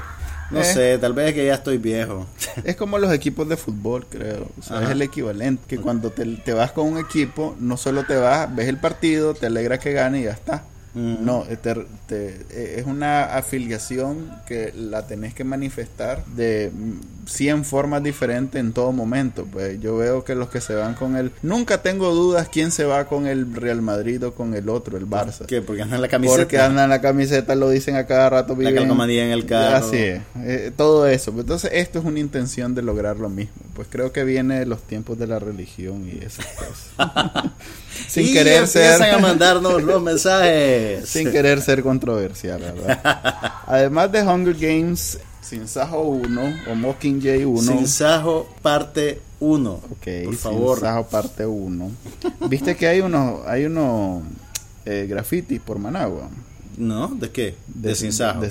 No 0.51 0.59
Eh. 0.61 0.65
sé, 0.65 0.97
tal 0.97 1.13
vez 1.13 1.29
es 1.29 1.33
que 1.33 1.45
ya 1.45 1.55
estoy 1.55 1.77
viejo. 1.77 2.25
Es 2.65 2.75
como 2.75 2.97
los 2.99 3.11
equipos 3.13 3.47
de 3.47 3.55
fútbol, 3.57 4.05
creo. 4.09 4.47
O 4.59 4.61
sea, 4.61 4.83
es 4.83 4.89
el 4.89 5.01
equivalente. 5.01 5.63
Que 5.67 5.77
cuando 5.77 6.11
te, 6.11 6.25
te 6.25 6.53
vas 6.53 6.71
con 6.73 6.87
un 6.87 6.97
equipo, 6.97 7.55
no 7.59 7.77
solo 7.77 8.03
te 8.05 8.15
vas, 8.15 8.53
ves 8.53 8.67
el 8.67 8.77
partido, 8.77 9.33
te 9.33 9.45
alegra 9.45 9.79
que 9.79 9.93
gane 9.93 10.19
y 10.19 10.23
ya 10.23 10.31
está. 10.31 10.63
Mm. 10.93 11.23
No, 11.25 11.45
eh, 11.49 11.55
te- 11.55 11.85
te- 12.07 12.45
eh, 12.51 12.75
es 12.79 12.85
una 12.85 13.35
afiliación 13.37 14.29
que 14.45 14.73
la 14.75 15.07
tenés 15.07 15.33
que 15.33 15.43
manifestar 15.43 16.25
de 16.25 16.69
mm, 16.73 17.27
100 17.27 17.63
formas 17.63 18.03
diferentes 18.03 18.59
en 18.59 18.73
todo 18.73 18.91
momento. 18.91 19.45
Pues 19.49 19.79
yo 19.79 19.95
veo 19.97 20.23
que 20.25 20.35
los 20.35 20.49
que 20.49 20.59
se 20.59 20.75
van 20.75 20.95
con 20.95 21.15
el... 21.15 21.31
Nunca 21.43 21.81
tengo 21.81 22.13
dudas 22.13 22.49
quién 22.51 22.71
se 22.71 22.83
va 22.83 23.05
con 23.05 23.25
el 23.27 23.55
Real 23.55 23.81
Madrid 23.81 24.25
o 24.25 24.33
con 24.33 24.53
el 24.53 24.67
otro, 24.67 24.97
el 24.97 25.07
Barça. 25.07 25.45
¿Qué? 25.45 25.61
Porque 25.61 25.81
andan 25.83 25.95
en 25.97 26.01
la 26.01 26.07
camiseta. 26.09 26.37
Porque 26.41 26.59
andan 26.59 26.89
la 26.89 26.99
camiseta, 26.99 27.55
lo 27.55 27.69
dicen 27.69 27.95
a 27.95 28.05
cada 28.05 28.29
rato. 28.29 28.53
La 28.53 28.69
viven- 28.71 28.75
calcomanía 28.75 29.23
en 29.25 29.31
el 29.31 29.45
carro. 29.45 29.77
Así 29.87 29.97
es. 29.97 30.21
eh, 30.37 30.71
todo 30.75 31.07
eso. 31.07 31.31
Entonces, 31.37 31.71
esto 31.73 31.99
es 31.99 32.05
una 32.05 32.19
intención 32.19 32.75
de 32.75 32.81
lograr 32.81 33.17
lo 33.17 33.29
mismo. 33.29 33.53
Pues 33.75 33.87
creo 33.89 34.11
que 34.11 34.23
viene 34.25 34.59
de 34.59 34.65
los 34.65 34.81
tiempos 34.81 35.17
de 35.17 35.27
la 35.27 35.39
religión 35.39 36.05
y 36.07 36.23
esas 36.25 36.45
cosas. 36.47 37.51
sin 38.11 38.27
y 38.27 38.33
querer 38.33 38.63
empiezan 38.63 38.97
ser. 38.97 39.13
a 39.13 39.17
mandarnos 39.19 39.81
los 39.89 40.01
mensajes. 40.01 41.07
sin 41.07 41.31
querer 41.31 41.61
ser 41.61 41.81
controversial, 41.81 42.59
¿verdad? 42.59 43.01
Además 43.67 44.11
de 44.11 44.21
Hunger 44.23 44.55
Games, 44.55 45.17
Sin 45.41 45.67
Sajo 45.67 46.01
1 46.01 46.41
o 46.71 46.75
Mockingjay 46.75 47.45
1. 47.45 47.61
Sin 47.61 47.87
Sajo, 47.87 48.47
parte 48.61 49.21
1. 49.39 49.71
Ok, 49.71 50.07
por 50.25 50.35
favor. 50.35 50.79
Sajo 50.79 51.07
parte 51.07 51.45
1. 51.45 51.91
Viste 52.49 52.75
que 52.75 52.87
hay 52.87 52.99
unos, 53.01 53.45
hay 53.47 53.65
unos 53.65 54.23
eh, 54.85 55.05
grafitis 55.09 55.59
por 55.61 55.79
Managua. 55.79 56.29
¿No? 56.77 57.07
¿De 57.07 57.29
qué? 57.31 57.55
De. 57.67 57.89
De 57.89 57.95
Sin 57.95 58.11
Sajo. 58.11 58.41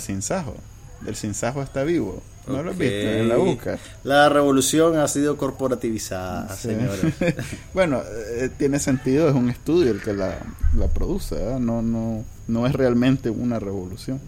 Del 1.03 1.17
Sin 1.17 1.35
Sajo 1.35 1.63
está 1.63 1.85
vivo. 1.85 2.23
¿No 2.57 2.63
lo 2.63 2.71
has 2.71 2.77
Ok. 2.77 2.81
visto? 2.83 2.97
En 3.11 3.29
la 3.29 3.37
busca. 3.37 3.79
La 4.05 4.29
revolución 4.29 4.97
ha 4.99 5.09
sido 5.09 5.37
corporativizada, 5.37 6.55
Sí. 6.57 6.69
señores. 6.69 7.01
bueno, 7.75 8.03
eh, 8.37 8.51
tiene 8.57 8.79
sentido, 8.79 9.29
es 9.29 9.35
un 9.35 9.51
estudio 9.51 9.91
el 9.93 10.01
que 10.03 10.13
la, 10.13 10.39
la 10.77 10.89
produce. 10.89 11.37
No, 11.61 11.83
no, 11.83 12.25
no 12.49 12.67
es 12.67 12.73
realmente 12.73 13.31
una 13.31 13.59
revolución. 13.59 14.21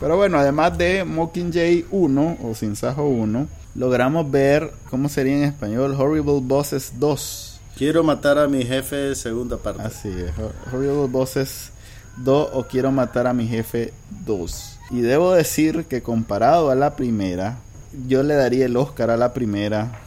Pero 0.00 0.16
bueno, 0.16 0.38
además 0.38 0.78
de 0.78 1.04
Mockingjay 1.04 1.86
1 1.90 2.38
o 2.42 2.54
Sin 2.54 2.76
Sajo 2.76 3.08
1, 3.08 3.48
logramos 3.74 4.30
ver, 4.30 4.72
¿cómo 4.90 5.08
sería 5.08 5.36
en 5.36 5.42
español? 5.44 5.94
Horrible 5.98 6.40
Bosses 6.42 6.92
2. 7.00 7.60
Quiero 7.76 8.02
matar 8.04 8.38
a 8.38 8.48
mi 8.48 8.64
jefe, 8.64 9.14
segunda 9.14 9.56
parte. 9.56 9.82
Así 9.82 10.08
es, 10.08 10.30
Hor- 10.38 10.52
Horrible 10.72 11.06
Bosses 11.08 11.70
2 12.18 12.50
o 12.52 12.64
Quiero 12.66 12.90
matar 12.92 13.26
a 13.26 13.32
mi 13.34 13.46
jefe 13.48 13.92
2. 14.24 14.78
Y 14.90 15.00
debo 15.00 15.32
decir 15.32 15.84
que 15.84 16.00
comparado 16.02 16.70
a 16.70 16.74
la 16.74 16.96
primera, 16.96 17.58
yo 18.06 18.22
le 18.22 18.34
daría 18.34 18.66
el 18.66 18.76
Oscar 18.76 19.10
a 19.10 19.16
la 19.16 19.32
primera 19.32 20.00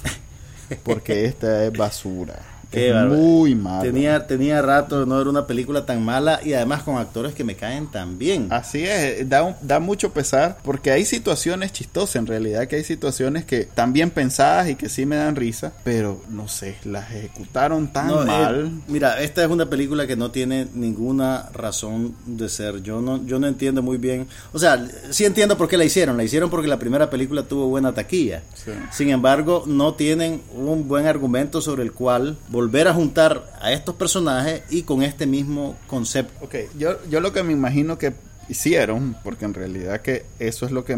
porque 0.83 1.25
esta 1.25 1.65
es 1.65 1.73
basura. 1.73 2.50
Qué 2.71 2.89
es 2.89 3.05
muy 3.05 3.53
mala. 3.53 3.81
Tenía, 3.81 4.25
tenía 4.27 4.61
rato 4.61 5.01
de 5.01 5.05
no 5.05 5.17
ver 5.17 5.27
una 5.27 5.45
película 5.45 5.85
tan 5.85 6.03
mala 6.03 6.39
y 6.43 6.53
además 6.53 6.83
con 6.83 6.97
actores 6.97 7.33
que 7.33 7.43
me 7.43 7.55
caen 7.55 7.87
tan 7.91 8.17
bien. 8.17 8.47
Así 8.49 8.83
es, 8.85 9.27
da, 9.29 9.43
un- 9.43 9.55
da 9.61 9.79
mucho 9.79 10.13
pesar 10.13 10.57
porque 10.63 10.89
hay 10.91 11.03
situaciones 11.05 11.73
chistosas, 11.73 12.15
en 12.15 12.27
realidad 12.27 12.67
que 12.67 12.77
hay 12.77 12.83
situaciones 12.85 13.43
que 13.45 13.59
están 13.59 13.91
bien 13.93 14.09
pensadas 14.09 14.69
y 14.69 14.75
que 14.75 14.87
sí 14.87 15.05
me 15.05 15.17
dan 15.17 15.35
risa, 15.35 15.73
pero 15.83 16.21
no 16.29 16.47
sé, 16.47 16.77
las 16.85 17.11
ejecutaron 17.11 17.91
tan 17.91 18.07
No, 18.07 18.23
eh, 18.23 18.25
mal. 18.25 18.71
mira, 18.87 19.21
esta 19.21 19.43
es 19.43 19.49
una 19.49 19.65
película 19.69 20.07
que 20.07 20.15
no 20.15 20.31
tiene 20.31 20.67
ninguna 20.73 21.49
razón 21.53 22.15
de 22.25 22.47
ser. 22.47 22.81
Yo 22.83 23.01
no, 23.01 23.25
yo 23.25 23.37
no 23.39 23.47
entiendo 23.47 23.81
muy 23.81 23.97
bien. 23.97 24.27
O 24.53 24.59
sea, 24.59 24.87
sí 25.09 25.25
entiendo 25.25 25.57
por 25.57 25.67
qué 25.67 25.75
la 25.77 25.83
hicieron. 25.83 26.15
La 26.15 26.23
hicieron 26.23 26.49
porque 26.49 26.67
la 26.69 26.79
primera 26.79 27.09
película 27.09 27.43
tuvo 27.43 27.67
buena 27.67 27.93
taquilla. 27.93 28.43
Sí. 28.53 28.71
Sin 28.91 29.09
embargo, 29.09 29.63
no 29.67 29.93
tienen 29.95 30.41
un 30.55 30.87
buen 30.87 31.05
argumento 31.05 31.59
sobre 31.61 31.83
el 31.83 31.91
cual 31.91 32.37
volver 32.47 32.60
a 32.87 32.93
juntar 32.93 33.57
a 33.59 33.71
estos 33.71 33.95
personajes 33.95 34.63
y 34.69 34.83
con 34.83 35.03
este 35.03 35.25
mismo 35.25 35.77
concepto. 35.87 36.45
Ok, 36.45 36.55
yo, 36.77 36.97
yo 37.09 37.19
lo 37.19 37.33
que 37.33 37.43
me 37.43 37.53
imagino 37.53 37.97
que 37.97 38.13
hicieron, 38.51 39.15
porque 39.23 39.45
en 39.45 39.53
realidad 39.53 40.01
que 40.01 40.25
eso 40.39 40.65
es 40.65 40.71
lo 40.71 40.85
que 40.85 40.97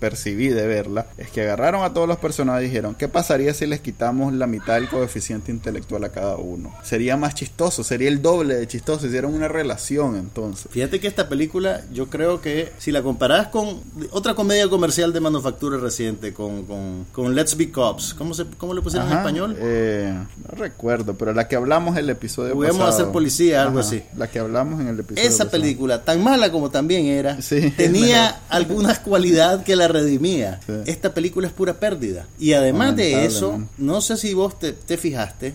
percibí 0.00 0.48
de 0.48 0.66
verla, 0.66 1.06
es 1.18 1.30
que 1.30 1.42
agarraron 1.42 1.84
a 1.84 1.92
todos 1.94 2.08
los 2.08 2.18
personajes 2.18 2.64
y 2.64 2.66
dijeron, 2.68 2.94
¿qué 2.94 3.08
pasaría 3.08 3.54
si 3.54 3.66
les 3.66 3.80
quitamos 3.80 4.32
la 4.32 4.46
mitad 4.46 4.74
del 4.74 4.88
coeficiente 4.88 5.50
intelectual 5.52 6.04
a 6.04 6.08
cada 6.10 6.36
uno? 6.36 6.74
Sería 6.82 7.16
más 7.16 7.34
chistoso, 7.34 7.84
sería 7.84 8.08
el 8.08 8.20
doble 8.22 8.54
de 8.56 8.66
chistoso, 8.66 9.06
hicieron 9.06 9.34
una 9.34 9.48
relación 9.48 10.16
entonces. 10.16 10.66
Fíjate 10.70 10.98
que 11.00 11.06
esta 11.06 11.28
película, 11.28 11.82
yo 11.92 12.08
creo 12.08 12.40
que 12.40 12.72
si 12.78 12.92
la 12.92 13.02
comparás 13.02 13.48
con 13.48 13.80
otra 14.10 14.34
comedia 14.34 14.68
comercial 14.68 15.12
de 15.12 15.20
manufactura 15.20 15.78
reciente, 15.78 16.32
con, 16.32 16.64
con, 16.64 17.06
con 17.12 17.34
Let's 17.34 17.56
Be 17.56 17.70
Cops, 17.70 18.14
¿cómo, 18.14 18.34
se, 18.34 18.44
cómo 18.58 18.74
le 18.74 18.80
pusieron 18.82 19.10
en 19.10 19.18
español? 19.18 19.56
eh, 19.58 20.14
no 20.48 20.56
recuerdo, 20.58 21.14
pero 21.14 21.32
la 21.32 21.46
que 21.48 21.56
hablamos 21.56 21.96
el 21.96 22.08
episodio 22.10 22.54
Juguemos 22.54 22.80
a 22.80 22.84
pasado. 22.86 23.04
ser 23.04 23.12
policía, 23.12 23.62
algo 23.62 23.78
Ajá, 23.80 23.88
así. 23.88 24.02
La 24.16 24.28
que 24.28 24.38
hablamos 24.38 24.80
en 24.80 24.88
el 24.88 25.00
episodio 25.00 25.22
Esa 25.28 25.44
pasado. 25.44 25.50
película, 25.50 26.04
tan 26.04 26.22
mala 26.22 26.50
como 26.50 26.70
también 26.86 27.06
era, 27.06 27.42
Sí, 27.42 27.70
tenía 27.76 28.40
alguna 28.48 28.94
cualidad 29.02 29.64
que 29.64 29.74
la 29.74 29.88
redimía. 29.88 30.60
Sí. 30.64 30.72
Esta 30.86 31.12
película 31.12 31.48
es 31.48 31.52
pura 31.52 31.80
pérdida. 31.80 32.26
Y 32.38 32.52
además 32.52 32.94
de 32.94 33.24
eso, 33.24 33.60
no 33.76 34.00
sé 34.00 34.16
si 34.16 34.34
vos 34.34 34.56
te, 34.56 34.72
te 34.72 34.96
fijaste, 34.96 35.54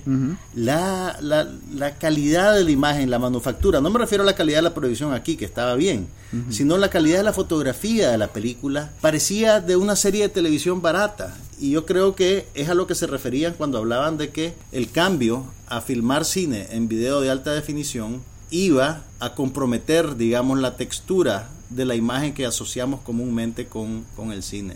la, 0.54 1.18
la, 1.22 1.48
la 1.74 1.96
calidad 1.96 2.54
de 2.56 2.66
la 2.66 2.72
imagen, 2.72 3.10
la 3.10 3.18
manufactura, 3.18 3.80
no 3.80 3.90
me 3.90 4.00
refiero 4.00 4.24
a 4.24 4.26
la 4.26 4.36
calidad 4.36 4.58
de 4.58 4.64
la 4.64 4.74
producción 4.74 5.14
aquí, 5.14 5.38
que 5.38 5.46
estaba 5.46 5.76
bien, 5.76 6.08
sino 6.50 6.78
la 6.78 6.90
calidad 6.90 7.20
de 7.20 7.24
la 7.24 7.34
fotografía 7.34 8.12
de 8.12 8.18
la 8.18 8.28
película, 8.28 8.92
parecía 9.00 9.62
de 9.62 9.78
una 9.78 9.96
serie 9.96 10.24
de 10.24 10.30
televisión 10.30 10.82
barata. 10.82 11.34
Y 11.62 11.72
yo 11.72 11.86
creo 11.86 12.16
que 12.16 12.48
es 12.56 12.68
a 12.68 12.74
lo 12.74 12.88
que 12.88 12.96
se 12.96 13.08
referían 13.08 13.54
cuando 13.54 13.78
hablaban 13.78 14.18
de 14.18 14.32
que 14.32 14.54
el 14.74 14.92
cambio 14.92 15.46
a 15.68 15.80
filmar 15.80 16.26
cine 16.26 16.68
en 16.72 16.90
video 16.90 17.22
de 17.22 17.30
alta 17.30 17.54
definición 17.54 18.22
iba 18.50 19.04
a 19.22 19.34
comprometer, 19.36 20.18
digamos, 20.18 20.60
la 20.60 20.76
textura 20.76 21.48
de 21.70 21.86
la 21.86 21.96
imagen 21.96 22.34
que 22.34 22.46
asociamos 22.46 23.00
comúnmente 23.02 23.68
con, 23.68 24.04
con 24.16 24.32
el 24.34 24.44
cine. 24.44 24.76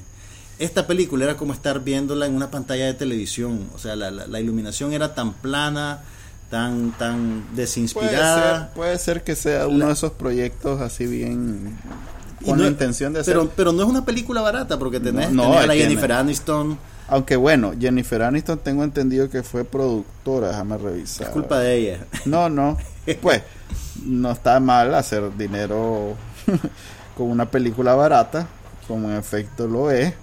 Esta 0.59 0.87
película 0.87 1.25
era 1.25 1.35
como 1.35 1.51
estar 1.51 1.83
viéndola 1.83 2.25
en 2.27 2.33
una 2.35 2.49
pantalla 2.49 2.85
de 2.85 2.93
televisión, 2.93 3.67
o 3.75 3.79
sea, 3.79 3.97
la, 3.97 4.09
la- 4.11 4.27
la 4.27 4.39
iluminación 4.39 4.93
era 4.93 5.13
tan 5.13 5.33
plana, 5.33 5.99
tan, 6.49 6.91
tan 6.97 7.41
Puede 7.49 7.55
desinspirada. 7.63 8.59
ser, 8.67 8.73
puede 8.75 8.97
ser 8.99 9.23
que 9.23 9.35
sea 9.35 9.67
uno 9.67 9.87
de 9.87 9.93
esos 9.93 10.13
proyectos 10.13 10.79
así 10.79 11.05
bien 11.05 11.77
con 12.45 12.57
no- 12.57 12.63
la 12.63 12.69
intención 12.69 13.11
de 13.11 13.19
hacer 13.21 13.33
pero, 13.33 13.51
pero 13.53 13.71
no 13.73 13.83
es 13.83 13.89
una 13.89 14.05
película 14.05 14.39
barata, 14.41 14.79
porque 14.79 14.99
tenés, 15.01 15.31
No, 15.31 15.43
no, 15.43 15.49
tenés 15.49 15.63
a 15.63 15.67
la 15.67 15.73
Jennifer. 15.75 16.11
Aniston, 16.13 16.77
Aunque 17.09 17.35
bueno, 17.35 17.73
Jennifer 17.77 18.21
Aniston 18.21 18.59
tengo 18.59 18.83
entendido 18.85 19.29
que 19.29 19.43
fue 19.43 19.65
productora, 19.65 20.49
déjame 20.49 20.77
revisar. 20.77 21.27
es 21.27 21.33
culpa 21.33 21.59
de 21.59 21.75
ella. 21.75 22.05
No, 22.25 22.47
no. 22.49 22.77
Pues 23.21 23.41
no 24.03 24.31
está 24.31 24.59
mal 24.59 24.93
hacer 24.95 25.35
dinero 25.37 26.15
con 27.17 27.29
una 27.29 27.45
película 27.49 27.95
barata, 27.95 28.47
como 28.87 29.09
en 29.09 29.17
efecto 29.17 29.67
lo 29.67 29.91
es. 29.91 30.13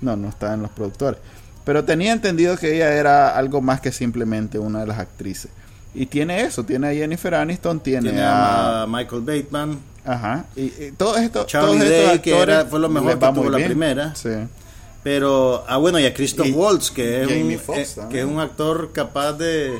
No, 0.00 0.16
no 0.16 0.28
está 0.28 0.54
en 0.54 0.62
los 0.62 0.70
productores. 0.70 1.20
Pero 1.64 1.84
tenía 1.84 2.12
entendido 2.12 2.56
que 2.56 2.74
ella 2.76 2.92
era 2.94 3.36
algo 3.36 3.60
más 3.62 3.80
que 3.80 3.90
simplemente 3.92 4.58
una 4.58 4.80
de 4.80 4.86
las 4.86 4.98
actrices. 4.98 5.50
Y 5.94 6.06
tiene 6.06 6.42
eso, 6.42 6.64
tiene 6.64 6.88
a 6.88 6.92
Jennifer 6.92 7.34
Aniston, 7.36 7.80
tiene, 7.80 8.10
Tiene 8.10 8.22
a... 8.22 8.82
a 8.82 8.86
Michael 8.86 9.22
Bateman, 9.22 9.78
Ajá. 10.04 10.44
Y, 10.54 10.62
y 10.64 10.92
todos 10.98 11.16
estos, 11.18 11.46
Charlie 11.46 11.78
todos 11.78 11.90
estos 11.90 12.06
Day, 12.08 12.18
que 12.18 12.38
era- 12.38 12.66
fue 12.66 12.78
lo 12.80 12.90
mejor 12.90 13.18
que 13.18 13.26
tuvo 13.26 13.48
la 13.48 13.56
bien. 13.56 13.68
primera. 13.70 14.14
Sí. 14.14 14.28
Pero, 15.02 15.64
ah, 15.68 15.76
bueno, 15.78 15.98
y 15.98 16.04
a 16.06 16.12
Christoph 16.12 16.46
Y 16.46 16.52
Waltz, 16.52 16.90
que 16.90 17.22
es, 17.22 17.28
un, 17.28 17.50
eh, 17.50 17.86
que 18.10 18.18
es 18.20 18.24
un 18.26 18.40
actor 18.40 18.90
capaz 18.92 19.32
de, 19.34 19.78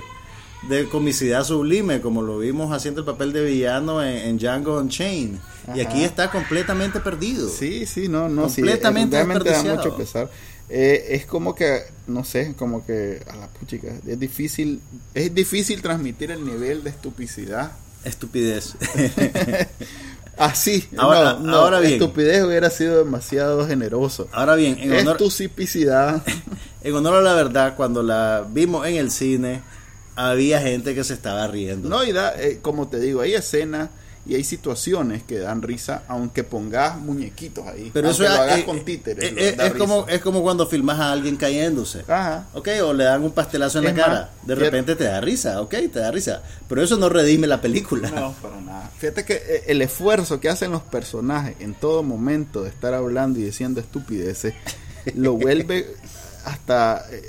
de 0.69 0.89
comicidad 0.89 1.45
sublime, 1.45 2.01
como 2.01 2.23
lo 2.23 2.39
vimos 2.39 2.73
haciendo 2.73 3.01
el 3.01 3.07
papel 3.07 3.33
de 3.33 3.45
villano 3.45 4.03
en, 4.03 4.17
en 4.17 4.39
Django 4.39 4.79
Unchained. 4.79 5.39
Y 5.75 5.81
aquí 5.81 6.05
está 6.05 6.31
completamente 6.31 7.01
perdido. 7.01 7.49
Sí, 7.49 7.87
sí, 7.87 8.09
no, 8.09 8.29
no, 8.29 8.49
sí, 8.49 8.63
Completamente 8.63 9.17
eh, 9.17 9.25
realmente 9.25 9.51
da 9.51 9.63
mucho 9.63 9.97
pesar. 9.97 10.31
Eh, 10.69 11.09
es 11.11 11.27
como 11.27 11.55
que, 11.55 11.83
no 12.07 12.25
sé, 12.25 12.55
como 12.57 12.85
que 12.87 13.23
a 13.31 13.37
la 13.37 13.49
puchica, 13.49 13.89
es 14.07 14.19
difícil, 14.19 14.81
es 15.13 15.35
difícil 15.35 15.83
transmitir 15.83 16.31
el 16.31 16.45
nivel 16.45 16.83
de 16.83 16.91
estupicidad. 16.91 17.73
Estupidez. 18.05 18.75
Así, 20.37 20.89
Ahora- 20.97 21.35
no, 21.35 21.41
no, 21.41 21.57
ahora 21.59 21.81
bien. 21.81 21.93
estupidez 21.95 22.43
hubiera 22.45 22.69
sido 22.69 22.99
demasiado 22.99 23.67
generoso. 23.67 24.29
Ahora 24.33 24.57
bien, 24.57 24.77
en 24.81 24.93
honor, 24.93 25.17
en 26.83 26.95
honor 26.95 27.15
a 27.15 27.21
la 27.21 27.35
verdad, 27.35 27.77
cuando 27.77 28.03
la 28.03 28.45
vimos 28.51 28.85
en 28.87 28.97
el 28.97 29.11
cine, 29.13 29.63
había 30.17 30.61
gente 30.61 30.95
que 30.95 31.05
se 31.05 31.15
estaba 31.15 31.47
riendo. 31.49 31.89
no, 31.89 32.05
y 32.05 32.13
da, 32.13 32.35
eh, 32.41 32.59
como 32.63 32.89
te 32.89 33.01
digo, 33.01 33.21
hay 33.21 33.35
escenas 33.35 33.91
y 34.27 34.37
hay 34.37 34.45
situaciones 34.45 35.23
que 35.23 35.39
dan 35.39 35.61
risa 35.61 36.05
aunque 36.09 36.45
pongas 36.45 36.97
muñequitos 36.99 37.67
ahí. 37.67 37.91
Pero 37.93 38.09
eso 38.09 38.23
lo 38.23 38.31
hagas 38.31 38.61
eh, 38.61 38.65
con 38.65 38.83
títeres. 38.83 39.23
eh, 39.23 39.35
eh, 39.37 39.57
es, 39.59 39.73
como, 39.75 40.07
es 40.09 40.23
como 40.23 40.41
cuando 40.43 40.67
filmas 40.67 40.99
a 40.99 41.13
alguien 41.13 41.37
cayéndose. 41.37 42.05
Ajá. 42.09 42.47
Ok, 42.55 42.69
o 42.83 42.95
le 42.95 43.05
dan 43.05 43.23
un 43.23 43.33
pastelazo 43.33 43.81
en 43.81 43.85
Es 43.89 43.95
la 43.97 44.03
cara. 44.03 44.31
de 44.43 44.55
fíjate- 44.55 44.61
repente 44.71 44.97
te 44.97 45.05
da 45.05 45.21
risa, 45.21 45.61
ok, 45.61 45.75
te 45.93 45.99
da 45.99 46.11
risa. 46.11 46.43
Pero 46.67 46.83
eso 46.83 46.97
no 46.97 47.11
redime 47.11 47.47
la 47.47 47.61
película. 47.61 48.09
No, 48.11 48.33
para 48.41 48.59
nada. 48.63 48.91
Fíjate 48.97 49.27
que 49.27 49.35
eh, 49.35 49.65
el 49.67 49.83
esfuerzo 49.83 50.41
que 50.41 50.49
hacen 50.49 50.71
los 50.71 50.83
personajes 50.83 51.57
en 51.61 51.75
todo 51.75 52.03
momento 52.03 52.63
de 52.63 52.71
estar 52.71 52.95
hablando 52.95 53.39
y 53.41 53.43
diciendo 53.45 53.79
estupideces 53.81 54.55
lo 55.17 55.35
vuelve 55.35 55.87
hasta, 56.45 57.07
eh, 57.11 57.23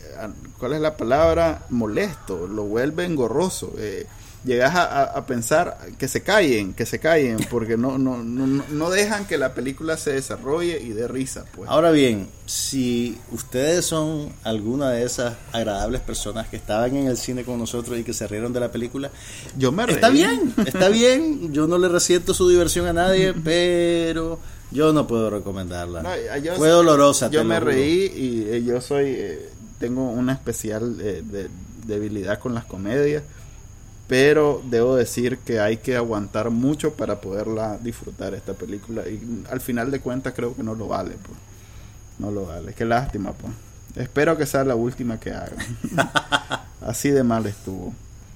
¿cuál 0.59 0.73
es 0.73 0.81
la 0.81 0.95
palabra? 0.97 1.63
Molesto, 1.69 2.47
lo 2.47 2.63
vuelve 2.63 3.05
engorroso. 3.05 3.73
Eh, 3.77 4.05
llegas 4.45 4.75
a, 4.75 5.25
pensar 5.25 5.75
que 5.97 6.07
se 6.07 6.21
callen, 6.21 6.73
que 6.75 6.85
se 6.85 6.99
callen, 6.99 7.37
porque 7.49 7.77
no, 7.77 7.97
no, 7.97 8.17
no, 8.23 8.63
no- 8.69 8.89
dejan 8.91 9.25
que 9.25 9.39
la 9.39 9.55
película 9.55 9.97
se 9.97 10.11
desarrolle 10.13 10.79
y 10.81 10.89
dé 10.89 11.07
risa. 11.07 11.45
Pues. 11.55 11.67
Ahora 11.67 11.89
bien, 11.89 12.27
si 12.45 13.17
ustedes 13.31 13.85
son 13.85 14.31
alguna 14.43 14.91
de 14.91 15.03
esas 15.03 15.33
agradables 15.51 16.01
personas 16.01 16.47
que 16.47 16.57
estaban 16.57 16.95
en 16.95 17.07
el 17.07 17.17
cine 17.17 17.43
con 17.43 17.57
nosotros 17.57 17.97
y 17.97 18.03
que 18.03 18.13
se 18.13 18.27
rieron 18.27 18.53
de 18.53 18.59
la 18.59 18.71
película, 18.71 19.09
Yo 19.57 19.71
me 19.71 19.83
está 19.91 20.09
reí. 20.09 20.17
bien, 20.17 20.53
está 20.65 20.89
bien. 20.89 21.51
Yo 21.51 21.65
no 21.65 21.79
le 21.79 21.87
resiento 21.89 22.35
su 22.35 22.47
diversión 22.47 22.85
a 22.85 22.93
nadie, 22.93 23.33
pero 23.33 24.37
yo 24.71 24.93
no 24.93 25.07
puedo 25.07 25.29
recomendarla. 25.29 26.01
No, 26.03 26.37
yo- 26.39 26.55
Fue 26.55 26.69
dolorosa. 26.69 27.29
Yo 27.29 27.43
me 27.43 27.59
reí 27.59 28.11
y 28.15 28.47
eh, 28.49 28.63
yo 28.63 28.81
soy, 28.81 29.05
eh, 29.17 29.49
tengo 29.79 30.09
una 30.09 30.33
especial 30.33 30.97
eh, 31.01 31.21
de- 31.25 31.49
debilidad 31.85 32.39
con 32.39 32.53
las 32.53 32.65
comedias, 32.65 33.23
pero 34.07 34.61
debo 34.65 34.95
decir 34.95 35.39
que 35.39 35.59
hay 35.59 35.77
que 35.77 35.95
aguantar 35.95 36.49
mucho 36.51 36.93
para 36.93 37.21
poderla 37.21 37.77
disfrutar 37.81 38.33
esta 38.33 38.53
película 38.53 39.07
y 39.07 39.43
al 39.49 39.61
final 39.61 39.89
de 39.91 39.99
cuentas 39.99 40.33
creo 40.35 40.55
que 40.55 40.63
no 40.63 40.75
lo 40.75 40.87
vale, 40.87 41.11
pues. 41.25 41.37
No 42.19 42.31
lo 42.31 42.45
vale, 42.45 42.73
qué 42.73 42.85
lástima, 42.85 43.33
pues. 43.33 43.51
Espero 43.95 44.37
que 44.37 44.45
sea 44.45 44.63
la 44.63 44.75
última 44.75 45.19
que 45.19 45.31
haga. 45.31 45.55
Así 46.81 47.09
de 47.09 47.23
mal 47.23 47.45
estuvo. 47.45 47.93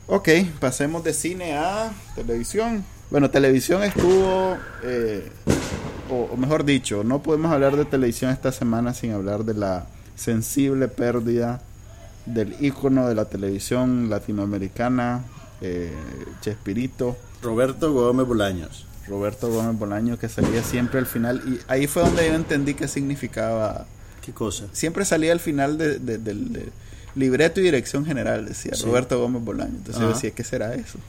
Ok, 0.07 0.29
pasemos 0.59 1.03
de 1.03 1.13
cine 1.13 1.55
a 1.57 1.91
televisión. 2.15 2.83
Bueno, 3.11 3.29
televisión 3.29 3.83
estuvo, 3.83 4.57
eh, 4.83 5.29
o, 6.09 6.29
o 6.33 6.37
mejor 6.37 6.63
dicho, 6.65 7.03
no 7.03 7.21
podemos 7.21 7.51
hablar 7.51 7.75
de 7.77 7.85
televisión 7.85 8.31
esta 8.31 8.51
semana 8.51 8.93
sin 8.93 9.11
hablar 9.11 9.43
de 9.45 9.53
la 9.53 9.85
sensible 10.15 10.87
pérdida 10.87 11.61
del 12.25 12.55
ícono 12.59 13.07
de 13.07 13.15
la 13.15 13.25
televisión 13.25 14.09
latinoamericana, 14.09 15.23
eh, 15.61 15.93
Chespirito, 16.41 17.17
Roberto 17.41 17.91
Gómez 17.93 18.27
Bolaños. 18.27 18.85
Roberto 19.07 19.49
Gómez 19.51 19.77
Bolaño, 19.79 20.19
que 20.19 20.29
salía 20.29 20.61
siempre 20.63 20.99
al 20.99 21.05
final. 21.07 21.41
Y 21.47 21.59
ahí 21.67 21.87
fue 21.87 22.03
donde 22.03 22.27
yo 22.27 22.35
entendí 22.35 22.75
qué 22.75 22.87
significaba. 22.87 23.85
¿Qué 24.23 24.33
cosa? 24.33 24.65
Siempre 24.73 25.05
salía 25.05 25.31
al 25.31 25.39
final 25.39 25.77
de, 25.79 25.97
de- 25.97 26.17
del 26.19 26.53
de 26.53 26.69
libreto 27.15 27.59
y 27.59 27.63
dirección 27.63 28.05
general, 28.05 28.45
decía 28.45 28.73
Sí. 28.75 28.85
Roberto 28.85 29.19
Gómez 29.19 29.43
Bolaño. 29.43 29.71
Entonces 29.77 29.95
yo 30.01 30.07
Ajá. 30.07 30.13
decía, 30.15 30.31
¿qué 30.31 30.43
será 30.43 30.73
eso? 30.75 30.99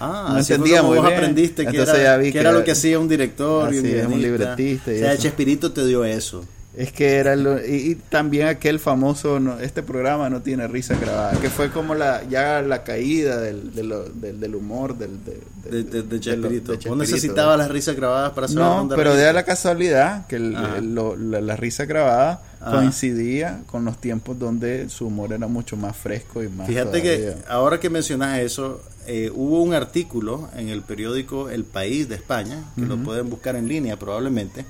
Ah, 0.00 0.30
No 0.32 0.38
entendía 0.38 0.82
muy 0.82 0.96
vos 0.98 1.06
bien. 1.06 1.18
aprendiste 1.18 1.62
que 1.64 1.70
Entonces 1.70 1.94
era, 1.94 2.04
ya 2.04 2.16
vi 2.16 2.26
que 2.26 2.32
que 2.32 2.38
era 2.40 2.52
lo 2.52 2.64
que 2.64 2.72
hacía 2.72 2.98
un 2.98 3.08
director 3.08 3.72
y 3.74 3.78
un, 3.78 3.86
es, 3.86 3.92
un 3.92 3.98
guionista. 4.18 4.26
libretista 4.28 4.92
y 4.92 4.96
o 4.96 4.98
sea, 4.98 5.12
eso. 5.12 5.22
Chespirito 5.22 5.72
te 5.72 5.86
dio 5.86 6.04
eso. 6.04 6.44
Es 6.76 6.92
que 6.92 7.16
era 7.16 7.34
lo, 7.34 7.58
y, 7.64 7.74
y 7.74 7.94
también 7.96 8.46
aquel 8.46 8.78
famoso, 8.78 9.40
no, 9.40 9.58
este 9.58 9.82
programa 9.82 10.28
no 10.30 10.42
tiene 10.42 10.68
risa 10.68 10.94
grabada, 11.00 11.32
que 11.40 11.48
fue 11.50 11.70
como 11.70 11.94
la 11.94 12.22
ya 12.28 12.60
la 12.62 12.84
caída 12.84 13.40
del, 13.40 13.74
del, 13.74 14.38
del 14.38 14.54
humor 14.54 14.96
del, 14.96 15.18
de, 15.24 15.82
De, 16.02 16.20
Chespirito. 16.20 16.76
Vos 16.86 16.96
necesitabas 16.98 17.58
las 17.58 17.70
risas 17.70 17.96
grabadas 17.96 18.32
para 18.32 18.46
saber 18.48 18.62
No, 18.64 18.88
pero 18.94 19.14
de 19.16 19.32
la 19.32 19.44
casualidad 19.44 20.26
que 20.28 20.36
el- 20.36 20.54
el- 20.76 20.94
lo- 20.94 21.16
la, 21.16 21.40
la 21.40 21.56
risa 21.56 21.84
grabada 21.86 22.42
Ajá. 22.60 22.76
coincidía 22.76 23.62
con 23.66 23.84
los 23.84 23.98
tiempos 24.00 24.38
donde 24.38 24.88
su 24.88 25.06
humor 25.06 25.32
era 25.32 25.48
mucho 25.48 25.76
más 25.76 25.96
fresco 25.96 26.42
y 26.44 26.48
más 26.48 26.68
Fíjate 26.68 27.02
que 27.02 27.34
ahora 27.48 27.80
que 27.80 27.88
mencionas 27.90 28.38
eso, 28.40 28.82
eh, 29.06 29.32
hubo 29.34 29.62
un 29.62 29.72
artículo 29.74 30.48
en 30.54 30.68
el 30.68 30.82
periódico 30.82 31.48
El 31.48 31.64
País 31.64 32.08
de 32.08 32.14
España, 32.16 32.62
que 32.76 32.82
lo 32.82 32.98
pueden 32.98 33.30
buscar 33.30 33.56
en 33.56 33.66
línea 33.68 33.98
probablemente, 33.98 34.64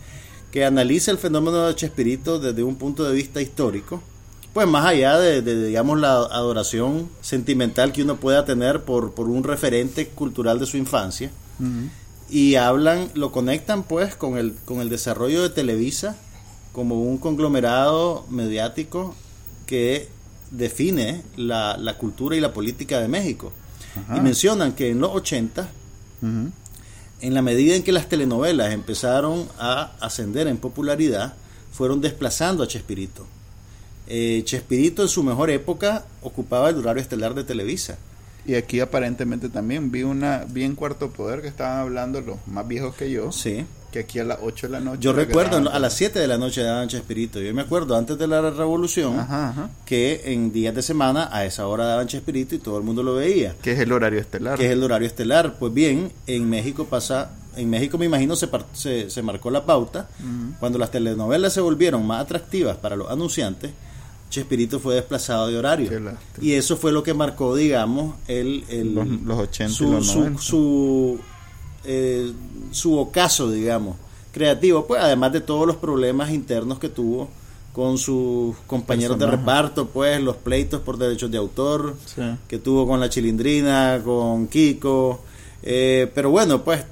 que 0.51 0.65
analiza 0.65 1.11
el 1.11 1.19
fenómeno 1.19 1.67
de 1.67 1.75
Chespirito 1.75 2.39
desde 2.39 2.63
un 2.63 2.77
punto 2.77 3.05
de 3.05 3.15
vista 3.15 3.41
histórico, 3.41 4.03
pues 4.53 4.67
más 4.67 4.87
allá 4.87 5.19
de, 5.19 5.43
de, 5.43 5.67
digamos, 5.67 5.99
la 6.01 6.15
adoración 6.15 7.09
sentimental 7.21 7.93
que 7.93 8.03
uno 8.03 8.17
pueda 8.17 8.45
tener 8.45 8.83
por, 8.83 9.13
por 9.13 9.29
un 9.29 9.45
referente 9.45 10.09
cultural 10.09 10.59
de 10.59 10.67
su 10.67 10.77
infancia, 10.77 11.31
y 12.31 12.55
hablan, 12.55 13.11
lo 13.15 13.33
conectan 13.33 13.83
pues 13.83 14.15
con 14.15 14.37
el, 14.39 14.55
con 14.65 14.81
el 14.81 14.89
desarrollo 14.89 15.43
de 15.43 15.51
Televisa 15.51 16.17
como 16.73 17.03
un 17.03 17.19
conglomerado 17.19 18.25
mediático 18.31 19.17
que 19.67 20.09
define 20.51 21.23
la, 21.37 21.77
la 21.77 21.99
cultura 21.99 22.37
y 22.37 22.41
la 22.41 22.53
política 22.53 23.01
de 23.01 23.09
México. 23.09 23.53
Ajá. 24.05 24.17
Y 24.17 24.21
mencionan 24.21 24.73
que 24.73 24.91
en 24.91 25.01
los 25.01 25.11
80, 25.15 25.69
Ujú. 26.23 26.53
En 27.21 27.35
la 27.35 27.43
medida 27.43 27.75
en 27.75 27.83
que 27.83 27.93
las 27.93 28.09
telenovelas 28.09 28.73
empezaron 28.73 29.49
a 29.59 29.93
ascender 30.01 30.47
en 30.47 30.59
popularidad, 30.59 31.35
fueron 31.73 32.01
desplazando 32.01 32.63
a 32.63 32.69
Chespirito. 32.69 33.27
Eh, 34.07 34.43
Chespirito 34.45 35.03
en 35.03 35.09
su 35.09 35.23
mejor 35.23 35.51
época 35.51 36.05
ocupaba 36.23 36.71
el 36.71 36.77
horario 36.77 37.03
estelar 37.03 37.35
de 37.35 37.45
Televisa. 37.45 37.99
Y 38.49 38.55
aquí 38.57 38.81
aparentemente 38.81 39.49
también 39.51 39.93
vi 39.93 40.03
una 40.03 40.45
vi 40.49 40.65
en 40.65 40.75
Cuarto 40.75 41.11
Poder 41.11 41.41
que 41.43 41.49
estaban 41.49 41.79
hablando 41.81 42.21
los 42.23 42.39
más 42.47 42.67
viejos 42.67 42.95
que 42.97 43.11
yo, 43.11 43.31
Sí. 43.31 43.65
que 43.93 44.01
aquí 44.01 44.19
a 44.21 44.25
las 44.25 44.39
8 44.43 44.67
de 44.69 44.73
la 44.73 44.81
noche. 44.81 45.01
Yo 45.03 45.13
recuerdo 45.13 45.59
a 45.71 45.79
las 45.79 45.93
7 45.95 46.19
de 46.19 46.27
la 46.27 46.39
noche 46.39 46.63
daban 46.63 46.89
Chespirito. 46.89 47.41
Yo 47.41 47.53
me 47.55 47.61
acuerdo 47.63 47.95
antes 47.97 48.17
de 48.19 48.27
la 48.27 48.41
revolución 48.51 49.19
Ajá, 49.21 49.51
ajá. 49.51 49.71
que 49.85 50.23
en 50.33 50.51
días 50.51 50.75
de 50.75 50.81
semana 50.83 51.29
a 51.31 51.45
esa 51.45 51.67
hora 51.67 51.85
daban 51.85 52.07
Chespirito 52.09 52.55
y 52.55 52.59
todo 52.59 52.79
el 52.79 52.85
mundo 52.85 53.03
lo 53.03 53.15
veía, 53.15 53.55
Que 53.63 53.73
es 53.73 53.79
el 53.81 53.93
horario 53.93 54.19
estelar. 54.19 54.59
que 54.59 54.65
es 54.67 54.73
el 54.73 54.83
horario 54.83 55.07
estelar. 55.07 55.57
Pues 55.59 55.75
bien, 55.75 56.11
en 56.27 56.49
México 56.49 56.87
pasa, 56.87 57.31
en 57.55 57.69
México 57.69 57.99
me 57.99 58.07
imagino 58.07 58.35
se, 58.35 58.49
par- 58.49 58.65
se, 58.73 59.11
se 59.11 59.21
marcó 59.23 59.51
la 59.51 59.67
pauta. 59.67 60.09
Cuando 60.59 60.79
las 60.79 60.91
telenovelas 60.91 61.53
se 61.53 61.61
volvieron 61.61 62.07
más 62.07 62.23
atractivas 62.23 62.79
para 62.79 62.97
los 62.97 63.11
anunciantes, 63.11 63.73
Chespirito 64.31 64.79
fue 64.79 64.95
desplazado 64.97 65.49
de 65.49 65.57
horario. 65.57 65.91
Y 66.41 66.53
eso 66.53 66.77
fue 66.77 66.93
lo 66.93 67.03
que 67.03 67.15
marcó, 67.15 67.57
digamos, 67.57 68.15
el, 68.27 68.65
el- 68.69 68.95
Los- 68.95 69.09
los 69.09 69.39
80 69.39 69.73
y 69.73 69.75
su, 69.75 69.91
los 69.93 70.07
su- 70.07 70.19
90. 70.19 70.43
su, 70.43 71.19
eh, 71.85 72.33
su 72.71 72.99
ocaso, 72.99 73.51
digamos, 73.51 73.97
creativo, 74.33 74.87
pues 74.87 75.01
además 75.03 75.33
de 75.33 75.41
todos 75.41 75.67
los 75.67 75.77
problemas 75.77 76.31
internos 76.31 76.79
que 76.79 76.89
tuvo 76.89 77.29
con 77.73 77.97
sus 77.97 78.57
compañeros 78.67 79.19
de 79.19 79.27
reparto, 79.27 79.89
pues 79.89 80.21
los 80.21 80.37
pleitos 80.37 80.81
por 80.81 80.99
derechos 80.99 81.31
de 81.31 81.39
autor 81.39 81.95
Sí. 82.07 82.23
que 82.49 82.59
tuvo 82.59 82.87
con 82.89 82.99
la 82.99 83.09
Chilindrina, 83.09 84.01
con 84.05 84.49
Kiko. 84.49 85.21
Eh, 85.63 86.11
pero 86.15 86.31
bueno, 86.31 86.63
pues 86.65 86.85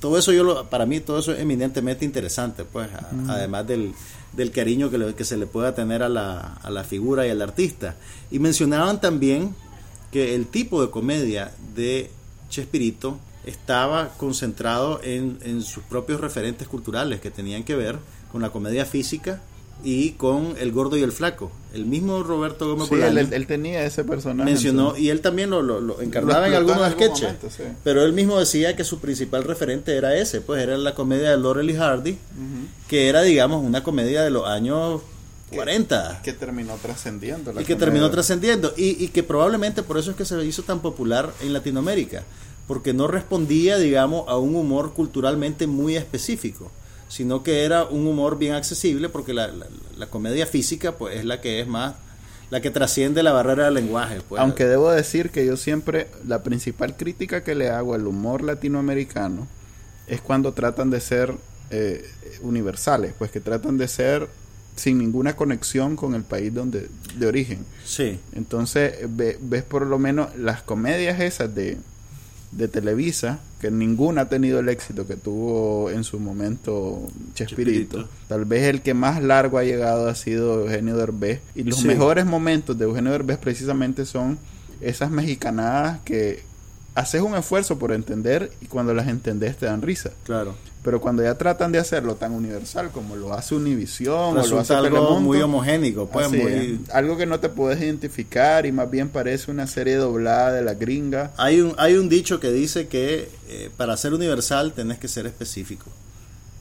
todo 0.00 0.18
eso 0.18 0.32
yo 0.32 0.44
lo, 0.44 0.68
para 0.68 0.86
mí 0.86 1.00
todo 1.00 1.18
eso 1.18 1.32
es 1.32 1.40
eminentemente 1.40 2.04
interesante, 2.04 2.64
pues 2.64 2.88
a- 2.92 3.10
además 3.32 3.66
del, 3.66 3.92
del 4.32 4.50
cariño 4.50 4.90
que, 4.90 4.98
le- 4.98 5.14
que 5.14 5.24
se 5.24 5.36
le 5.36 5.46
pueda 5.46 5.74
tener 5.74 6.02
a 6.02 6.08
la, 6.08 6.54
a 6.62 6.70
la 6.70 6.84
figura 6.84 7.26
y 7.26 7.30
al 7.30 7.40
artista. 7.42 7.96
Y 8.30 8.38
mencionaban 8.38 9.00
también 9.00 9.54
que 10.12 10.34
el 10.34 10.46
tipo 10.46 10.82
de 10.84 10.90
comedia 10.90 11.52
de 11.74 12.10
Chespirito 12.50 13.18
estaba 13.44 14.10
concentrado 14.16 15.00
en, 15.02 15.38
en 15.42 15.62
sus 15.62 15.82
propios 15.84 16.20
referentes 16.20 16.68
culturales 16.68 17.20
que 17.20 17.30
tenían 17.30 17.64
que 17.64 17.74
ver 17.76 17.98
con 18.32 18.42
la 18.42 18.50
comedia 18.50 18.84
física 18.86 19.42
y 19.82 20.10
con 20.12 20.54
el 20.58 20.72
gordo 20.72 20.96
y 20.96 21.02
el 21.02 21.12
flaco. 21.12 21.50
El 21.74 21.84
mismo 21.86 22.22
Roberto 22.22 22.68
Gómez 22.68 22.88
Sí, 22.88 22.94
Bolaño 22.94 23.18
él, 23.20 23.32
él 23.32 23.46
tenía 23.46 23.84
ese 23.84 24.04
personaje. 24.04 24.48
mencionó 24.48 24.82
entonces. 24.82 25.02
y 25.04 25.10
él 25.10 25.20
también 25.20 25.50
lo, 25.50 25.60
lo- 25.62 25.80
lo 25.80 26.00
encarnaba 26.00 26.46
en 26.46 26.54
algunos 26.54 26.78
en 26.78 26.84
algún 26.84 27.02
sketches 27.02 27.22
momento, 27.22 27.50
sí. 27.50 27.62
pero 27.82 28.04
él 28.04 28.12
mismo 28.12 28.38
decía 28.38 28.76
que 28.76 28.84
su 28.84 29.00
principal 29.00 29.42
referente 29.44 29.96
era 29.96 30.14
ese 30.16 30.40
pues 30.40 30.62
era 30.62 30.78
la 30.78 30.94
comedia 30.94 31.30
de 31.32 31.36
Laurel 31.38 31.68
y 31.70 31.74
Hardy 31.74 32.16
que 32.88 33.08
era 33.08 33.22
digamos 33.22 33.64
una 33.64 33.82
comedia 33.82 34.22
de 34.22 34.30
los 34.30 34.46
años 34.46 35.00
40 35.52 36.20
que 36.22 36.32
terminó 36.32 36.74
trascendiendo. 36.76 37.52
la 37.52 37.60
y 37.60 37.64
que 37.64 37.74
comedia. 37.74 37.86
terminó 37.86 38.10
trascendiendo 38.10 38.72
y, 38.76 39.02
y 39.04 39.08
que 39.08 39.22
probablemente 39.22 39.82
por 39.82 39.98
eso 39.98 40.12
es 40.12 40.16
que 40.16 40.24
se 40.24 40.42
hizo 40.44 40.62
tan 40.62 40.80
popular 40.80 41.32
en 41.42 41.52
Latinoamérica 41.52 42.22
porque 42.66 42.92
no 42.94 43.06
respondía 43.08 43.76
digamos 43.78 44.26
a 44.28 44.36
un 44.38 44.54
humor 44.54 44.94
culturalmente 44.94 45.66
muy 45.66 45.96
específico 45.96 46.70
sino 47.08 47.42
que 47.42 47.64
era 47.64 47.84
un 47.84 48.06
humor 48.06 48.38
bien 48.38 48.54
accesible 48.54 49.08
porque 49.08 49.32
la, 49.34 49.48
la- 49.48 49.66
la 49.96 50.06
comedia 50.06 50.46
física 50.46 50.92
pues 50.96 51.16
es 51.18 51.24
la 51.24 51.40
que 51.40 51.60
es 51.60 51.66
más 51.68 51.94
la 52.50 52.60
que 52.60 52.70
trasciende 52.70 53.22
la 53.22 53.32
barrera 53.32 53.64
del 53.66 53.74
lenguaje 53.74 54.20
pues. 54.28 54.40
Aunque 54.40 54.66
debo 54.66 54.90
decir 54.90 55.30
que 55.30 55.46
yo 55.46 55.56
siempre, 55.56 56.08
la 56.26 56.42
principal 56.42 56.96
crítica 56.96 57.42
que 57.42 57.54
le 57.54 57.68
hago 57.70 57.94
al 57.94 58.06
humor 58.06 58.42
latinoamericano 58.42 59.46
es 60.06 60.20
cuando 60.20 60.52
tratan 60.52 60.90
de 60.90 61.00
ser 61.00 61.34
eh, 61.70 62.04
universales, 62.42 63.14
pues 63.18 63.30
que 63.30 63.40
tratan 63.40 63.78
de 63.78 63.88
ser 63.88 64.28
sin 64.76 64.98
ninguna 64.98 65.34
conexión 65.36 65.96
con 65.96 66.14
el 66.14 66.22
país 66.24 66.52
donde 66.52 66.88
de 67.16 67.26
origen. 67.26 67.64
sí 67.84 68.18
Entonces 68.34 68.94
ve- 69.08 69.38
ves 69.40 69.62
por 69.62 69.86
lo 69.86 69.98
menos 69.98 70.36
las 70.36 70.62
comedias 70.62 71.20
esas 71.20 71.54
de, 71.54 71.78
de 72.56 72.68
Televisa, 72.68 73.40
que 73.60 73.70
ninguna 73.70 74.22
ha 74.22 74.28
tenido 74.28 74.60
el 74.60 74.68
éxito 74.68 75.06
que 75.06 75.16
tuvo 75.16 75.90
en 75.90 76.04
su 76.04 76.20
momento 76.20 77.08
Chespirito. 77.34 77.96
Chespirito. 77.98 78.08
Tal 78.28 78.44
vez 78.44 78.64
el 78.64 78.82
que 78.82 78.94
más 78.94 79.22
largo 79.22 79.58
ha 79.58 79.64
llegado 79.64 80.08
ha 80.08 80.14
sido 80.14 80.62
Eugenio 80.62 80.96
Derbez. 80.96 81.40
Y 81.54 81.64
los 81.64 81.80
Sí. 81.80 81.86
mejores 81.88 82.26
momentos 82.26 82.78
de 82.78 82.84
Eugenio 82.84 83.12
Derbez 83.12 83.38
precisamente 83.38 84.06
son 84.06 84.38
esas 84.80 85.10
mexicanadas 85.10 86.00
que 86.04 86.42
haces 86.94 87.20
un 87.22 87.34
esfuerzo 87.34 87.78
por 87.78 87.92
entender 87.92 88.50
y 88.60 88.66
cuando 88.66 88.94
las 88.94 89.08
entendés 89.08 89.56
te 89.56 89.66
dan 89.66 89.82
risa. 89.82 90.10
Claro. 90.24 90.54
Pero 90.84 91.00
cuando 91.00 91.22
ya 91.22 91.36
tratan 91.38 91.72
de 91.72 91.78
hacerlo 91.78 92.14
tan 92.16 92.32
universal 92.32 92.90
como 92.90 93.16
lo 93.16 93.32
hace 93.32 93.54
Univisión 93.54 94.36
o 94.36 94.46
lo 94.46 94.60
hace 94.60 94.74
algo 94.74 94.88
Telemundo, 94.98 95.20
muy 95.20 95.40
homogénico, 95.40 96.08
pues 96.10 96.26
así 96.26 96.36
muy... 96.36 96.52
es. 96.84 96.94
algo 96.94 97.16
que 97.16 97.24
no 97.24 97.40
te 97.40 97.48
puedes 97.48 97.80
identificar 97.80 98.66
y 98.66 98.72
más 98.72 98.90
bien 98.90 99.08
parece 99.08 99.50
una 99.50 99.66
serie 99.66 99.96
doblada 99.96 100.52
de 100.52 100.62
la 100.62 100.74
gringa. 100.74 101.32
Hay 101.38 101.62
un, 101.62 101.74
hay 101.78 101.94
un 101.94 102.10
dicho 102.10 102.38
que 102.38 102.52
dice 102.52 102.86
que 102.86 103.30
eh, 103.48 103.70
para 103.78 103.96
ser 103.96 104.12
universal 104.12 104.72
tenés 104.74 104.98
que 104.98 105.08
ser 105.08 105.26
específico. 105.26 105.86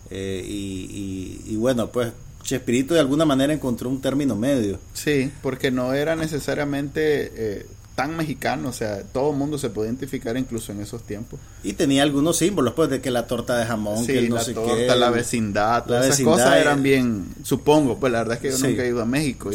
Eh, 0.10 0.42
y, 0.48 1.42
y- 1.48 1.54
y 1.54 1.56
bueno, 1.58 1.90
pues 1.92 2.14
Chespirito 2.44 2.94
de 2.94 3.00
alguna 3.02 3.26
manera 3.26 3.54
encontró 3.54 3.90
un 3.90 4.02
término 4.02 4.36
medio. 4.36 4.80
Sí, 4.94 5.32
porque 5.42 5.70
no 5.72 5.94
era 5.94 6.16
necesariamente 6.16 7.32
eh, 7.36 7.66
tan 7.96 8.18
mexicano, 8.18 8.70
o 8.70 8.74
sea, 8.74 9.04
todo 9.04 9.32
el 9.32 9.38
mundo 9.38 9.58
se 9.60 9.70
puede 9.70 9.88
identificar 9.90 10.36
incluso 10.36 10.72
en 10.72 10.82
esos 10.82 11.04
tiempos. 11.04 11.40
Y 11.64 11.74
tenía 11.74 12.02
algunos 12.04 12.38
símbolos, 12.38 12.74
pues, 12.74 12.90
de 12.90 13.02
que 13.02 13.12
la 13.12 13.28
torta 13.28 13.56
de 13.58 13.66
jamón, 13.66 14.06
que 14.08 14.22
Sí, 14.22 14.30
no 14.30 14.36
la 14.36 14.44
sé 14.44 14.54
torta, 14.54 14.76
qué. 14.76 14.96
la 15.00 15.10
vecindad, 15.12 15.86
todas 15.86 16.06
esas 16.06 16.18
vecindad, 16.18 16.34
cosas 16.34 16.58
eran 16.58 16.82
bien, 16.82 17.26
supongo, 17.44 18.00
pues 18.00 18.12
la 18.12 18.20
verdad 18.20 18.36
es 18.38 18.42
que 18.42 18.50
yo 18.52 18.58
Sí. 18.58 18.68
nunca 18.68 18.84
he 18.84 18.88
ido 18.88 19.02
a 19.02 19.06
México, 19.06 19.52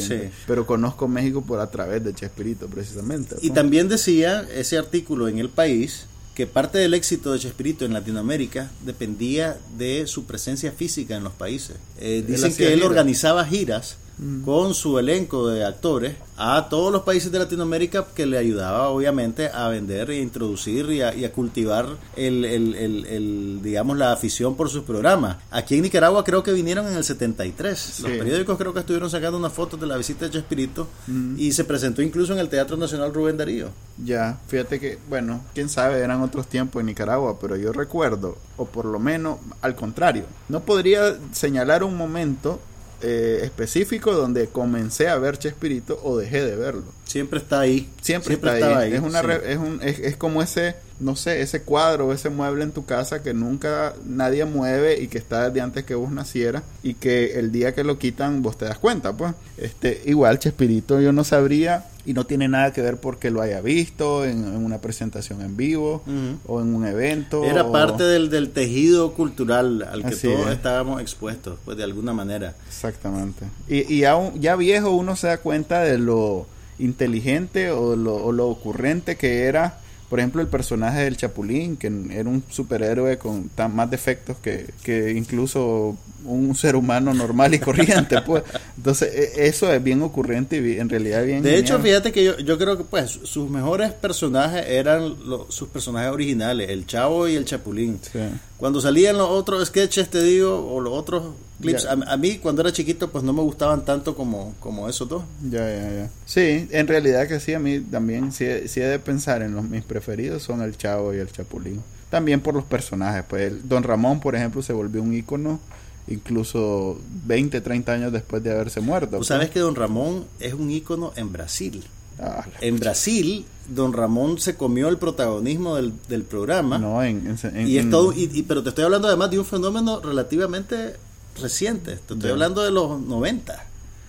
pero 0.47 0.67
conozco 0.67 1.09
México 1.09 1.43
por 1.43 1.59
a 1.59 1.69
través 1.71 2.05
de 2.05 2.15
Chespirito 2.15 2.69
precisamente. 2.69 3.37
Y 3.43 3.51
también 3.51 3.89
decía 3.89 4.47
ese 4.55 4.79
artículo 4.79 5.27
en 5.29 5.39
El 5.39 5.49
País 5.49 6.07
que 6.37 6.47
parte 6.47 6.79
del 6.79 6.95
éxito 6.95 7.33
de 7.33 7.41
Chespirito 7.41 7.85
en 7.85 7.93
Latinoamérica 7.93 8.71
dependía 8.87 9.59
de 9.77 10.07
su 10.07 10.25
presencia 10.27 10.71
física 10.71 11.17
en 11.17 11.25
los 11.25 11.33
países. 11.33 11.75
Eh, 11.99 12.23
dicen 12.25 12.55
que 12.55 12.69
él 12.69 12.75
giras. 12.75 12.89
organizaba 12.89 13.45
giras 13.45 13.97
con 14.45 14.75
su 14.75 14.99
elenco 14.99 15.47
de 15.49 15.65
actores 15.65 16.17
a 16.37 16.69
todos 16.69 16.93
los 16.93 17.03
países 17.03 17.31
de 17.31 17.39
Latinoamérica 17.39 18.07
que 18.15 18.27
le 18.27 18.37
ayudaba 18.39 18.89
obviamente 18.89 19.49
a 19.49 19.69
vender 19.69 20.11
e 20.11 20.21
introducir 20.21 20.87
y 20.91 21.03
a, 21.03 21.15
y 21.15 21.25
a 21.25 21.33
cultivar 21.33 21.87
el, 22.17 22.45
el- 22.45 22.75
el- 22.75 23.07
el, 23.07 23.61
digamos 23.63 23.97
la 23.97 24.13
afición 24.13 24.57
por 24.57 24.69
sus 24.71 24.83
programas. 24.85 25.37
Aquí 25.51 25.77
en 25.77 25.83
Nicaragua 25.83 26.25
creo 26.25 26.43
que 26.43 26.53
vinieron 26.53 26.87
en 26.89 26.95
el 26.97 27.05
73. 27.05 28.01
Los 28.01 28.11
periódicos 28.13 28.59
creo 28.59 28.73
que 28.75 28.81
estuvieron 28.81 29.09
sacando 29.11 29.39
unas 29.39 29.53
fotos 29.53 29.81
de 29.81 29.87
la 29.87 29.97
visita 29.97 30.25
de 30.25 30.33
Chespirito 30.33 30.89
y 31.37 31.53
se 31.53 31.65
presentó 31.65 32.03
incluso 32.03 32.33
en 32.33 32.39
el 32.41 32.49
Teatro 32.49 32.77
Nacional 32.77 33.15
Rubén 33.15 33.37
Darío. 33.37 33.69
Ya, 34.05 34.39
fíjate 34.49 34.79
que, 34.81 34.99
bueno, 35.09 35.43
quién 35.55 35.69
sabe, 35.69 35.99
eran 36.01 36.23
otros 36.23 36.47
tiempos 36.49 36.81
en 36.81 36.87
Nicaragua, 36.87 37.39
pero 37.41 37.57
yo 37.57 37.73
recuerdo, 37.73 38.37
o 38.57 38.65
por 38.67 38.85
lo 38.85 38.99
menos 38.99 39.39
al 39.61 39.75
contrario, 39.75 40.25
no 40.49 40.61
podría 40.61 41.17
señalar 41.33 41.83
un 41.85 41.97
momento 41.97 42.61
eh, 43.03 43.41
específico 43.43 44.13
donde 44.13 44.49
comencé 44.49 45.09
a 45.09 45.17
ver 45.19 45.39
Chespirito 45.39 46.01
o 46.03 46.17
dejé 46.19 46.45
de 46.45 46.57
verlo. 46.57 46.85
Siempre 47.05 47.39
está 47.39 47.61
ahí. 47.61 47.89
Siempre, 48.01 48.35
está 48.35 48.79
ahí. 48.81 48.93
Es, 48.95 49.01
una 49.01 49.21
sí. 49.21 49.27
re- 49.27 49.53
es, 49.53 49.59
un, 49.59 49.81
es, 49.83 49.99
es 50.01 50.17
como 50.17 50.43
ese, 50.43 50.75
no 51.01 51.15
sé, 51.17 51.43
ese 51.43 51.63
cuadro, 51.63 52.13
ese 52.13 52.29
mueble 52.29 52.65
en 52.65 52.73
tu 52.73 52.85
casa 52.85 53.23
que 53.23 53.33
nunca 53.35 53.95
nadie 54.05 54.45
mueve 54.45 55.01
y 55.01 55.07
que 55.09 55.19
está 55.19 55.49
desde 55.49 55.61
antes 55.61 55.85
que 55.85 55.95
vos 55.95 56.11
nacieras 56.11 56.63
y 56.83 56.95
que 56.95 57.39
el 57.39 57.53
día 57.53 57.75
que 57.75 57.85
lo 57.85 57.99
quitan 57.99 58.43
vos 58.43 58.59
te 58.59 58.65
das 58.65 58.79
cuenta, 58.79 59.13
pues. 59.17 59.35
Este, 59.59 60.03
igual 60.07 60.39
Chespirito 60.41 61.01
yo 61.01 61.13
no 61.13 61.23
sabría 61.25 61.87
y 62.05 62.15
no 62.15 62.25
tiene 62.27 62.49
nada 62.49 62.73
que 62.73 62.81
ver 62.83 62.97
porque 62.97 63.31
lo 63.31 63.43
haya 63.43 63.61
visto 63.61 64.25
en, 64.25 64.39
en 64.45 64.57
una 64.65 64.79
presentación 64.81 65.43
en 65.43 65.57
vivo 65.57 66.03
o 66.47 66.61
en 66.61 66.75
un 66.75 66.87
evento. 66.87 67.45
Era 67.45 67.63
o- 67.65 67.71
parte 67.73 68.03
del, 68.05 68.29
del 68.31 68.51
tejido 68.51 69.13
cultural 69.15 69.83
al 69.89 70.01
que 70.03 70.09
Así 70.15 70.27
todos 70.27 70.47
es. 70.49 70.55
estábamos 70.55 71.01
expuestos, 71.03 71.59
pues 71.65 71.77
de 71.77 71.85
alguna 71.85 72.13
manera. 72.13 72.55
Exactamente. 72.67 73.45
Y, 73.69 73.93
y 73.95 74.05
aún, 74.05 74.41
ya 74.41 74.57
viejo 74.57 74.91
uno 74.91 75.15
se 75.17 75.27
da 75.29 75.39
cuenta 75.39 75.81
de 75.81 75.99
lo 75.99 76.47
inteligente 76.93 77.71
o 77.71 77.95
lo, 77.97 78.15
o 78.17 78.33
lo 78.33 78.49
ocurrente 78.49 79.17
que 79.17 79.43
era, 79.45 79.79
por 80.09 80.19
ejemplo, 80.21 80.41
el 80.41 80.49
personaje 80.49 81.05
del 81.05 81.17
Chapulín, 81.17 81.77
que 81.77 81.87
era 82.11 82.29
un 82.29 82.43
superhéroe 82.49 83.19
con 83.19 83.49
tan 83.51 83.75
más 83.77 83.91
defectos 83.91 84.37
que, 84.39 84.67
que 84.83 85.13
incluso 85.13 85.97
un 86.25 86.55
ser 86.55 86.77
humano 86.77 87.13
normal 87.15 87.55
y 87.55 87.59
corriente. 87.59 88.21
pues 88.27 88.43
Entonces, 88.77 89.13
e- 89.15 89.47
eso 89.47 89.73
es 89.73 89.83
bien 89.83 90.03
ocurrente 90.03 90.57
y 90.59 90.79
en 90.79 90.89
realidad 90.89 91.25
bien... 91.25 91.43
De 91.43 91.57
hecho, 91.59 91.79
fíjate 91.79 92.11
que 92.13 92.25
yo, 92.25 92.39
yo 92.39 92.57
creo 92.59 92.77
que 92.79 92.85
pues 92.85 93.11
sus 93.23 93.49
mejores 93.51 93.93
personajes 93.93 94.65
eran 94.67 95.29
lo- 95.29 95.51
sus 95.51 95.69
personajes 95.69 96.11
originales, 96.11 96.71
el 96.71 96.87
Chavo 96.87 97.29
y 97.29 97.37
el 97.37 97.45
Chapulín. 97.45 97.99
Sí. 98.11 98.19
Cuando 98.57 98.81
salían 98.81 99.17
los 99.19 99.29
otros 99.29 99.67
sketches, 99.69 100.09
te 100.11 100.23
digo, 100.23 100.69
o 100.73 100.81
los 100.81 100.93
otros 100.95 101.35
clips, 101.61 101.85
a, 101.87 101.93
a 101.93 102.17
mí 102.17 102.39
cuando 102.39 102.63
era 102.63 102.73
chiquito 102.73 103.11
pues 103.11 103.25
no 103.25 103.33
me 103.33 103.43
gustaban 103.43 103.85
tanto 103.85 104.15
como, 104.15 104.55
como 104.61 104.89
esos 104.89 105.09
dos. 105.09 105.23
Ya, 105.51 105.61
ya, 105.69 105.91
ya. 105.91 106.11
Sí, 106.27 106.69
en 106.71 106.87
realidad 106.87 107.27
que 107.29 107.41
sí, 107.41 107.53
a 107.55 107.59
mí 107.59 107.81
también, 107.81 108.33
sí, 108.33 108.47
sí 108.69 108.81
he 108.81 108.87
de 108.87 108.99
pensar 108.99 109.43
en 109.43 109.55
los 109.55 109.65
mis 109.65 109.83
preferidos 109.85 110.43
son 110.43 110.63
el 110.63 110.77
Chavo 110.77 111.15
y 111.15 111.19
el 111.19 111.31
Chapulín. 111.33 111.83
También 112.11 112.41
por 112.41 112.55
los 112.55 112.65
personajes, 112.65 113.25
pues 113.29 113.43
el 113.53 113.69
Don 113.69 113.83
Ramón, 113.83 114.21
por 114.21 114.35
ejemplo, 114.35 114.63
se 114.63 114.73
volvió 114.73 115.03
un 115.03 115.13
ícono 115.15 115.61
incluso 116.07 116.99
20, 117.27 117.61
30 117.61 117.93
años 117.93 118.13
después 118.13 118.43
de 118.43 118.51
haberse 118.51 118.81
muerto. 118.81 119.11
Tú 119.11 119.17
pues. 119.19 119.29
sabes 119.29 119.51
que 119.51 119.61
Don 119.61 119.75
Ramón 119.75 120.25
es 120.41 120.55
un 120.55 120.71
ícono 120.71 121.13
en 121.17 121.33
Brasil. 121.33 121.85
Ah, 122.21 122.45
En 122.61 122.81
Brasil, 122.81 123.45
Don 123.69 123.93
Ramón 123.93 124.39
se 124.41 124.57
comió 124.57 124.89
el 124.89 124.97
protagonismo 124.99 125.77
del, 125.77 125.93
del 126.09 126.23
programa. 126.25 126.79
no, 126.79 127.03
en, 127.05 127.39
en- 127.43 127.57
en- 127.57 127.69
y 127.69 127.79
es 127.79 127.89
todo, 127.91 128.13
y, 128.13 128.29
y- 128.33 128.43
pero 128.43 128.63
te 128.63 128.71
estoy 128.71 128.85
hablando 128.85 129.07
además 129.07 129.31
de 129.31 129.39
un 129.39 129.45
fenómeno 129.45 130.01
relativamente 130.01 130.95
reciente. 131.41 131.97
Te 132.07 132.15
estoy 132.15 132.31
hablando 132.31 132.63
de 132.63 132.71
los 132.71 133.01
90. 133.01 133.65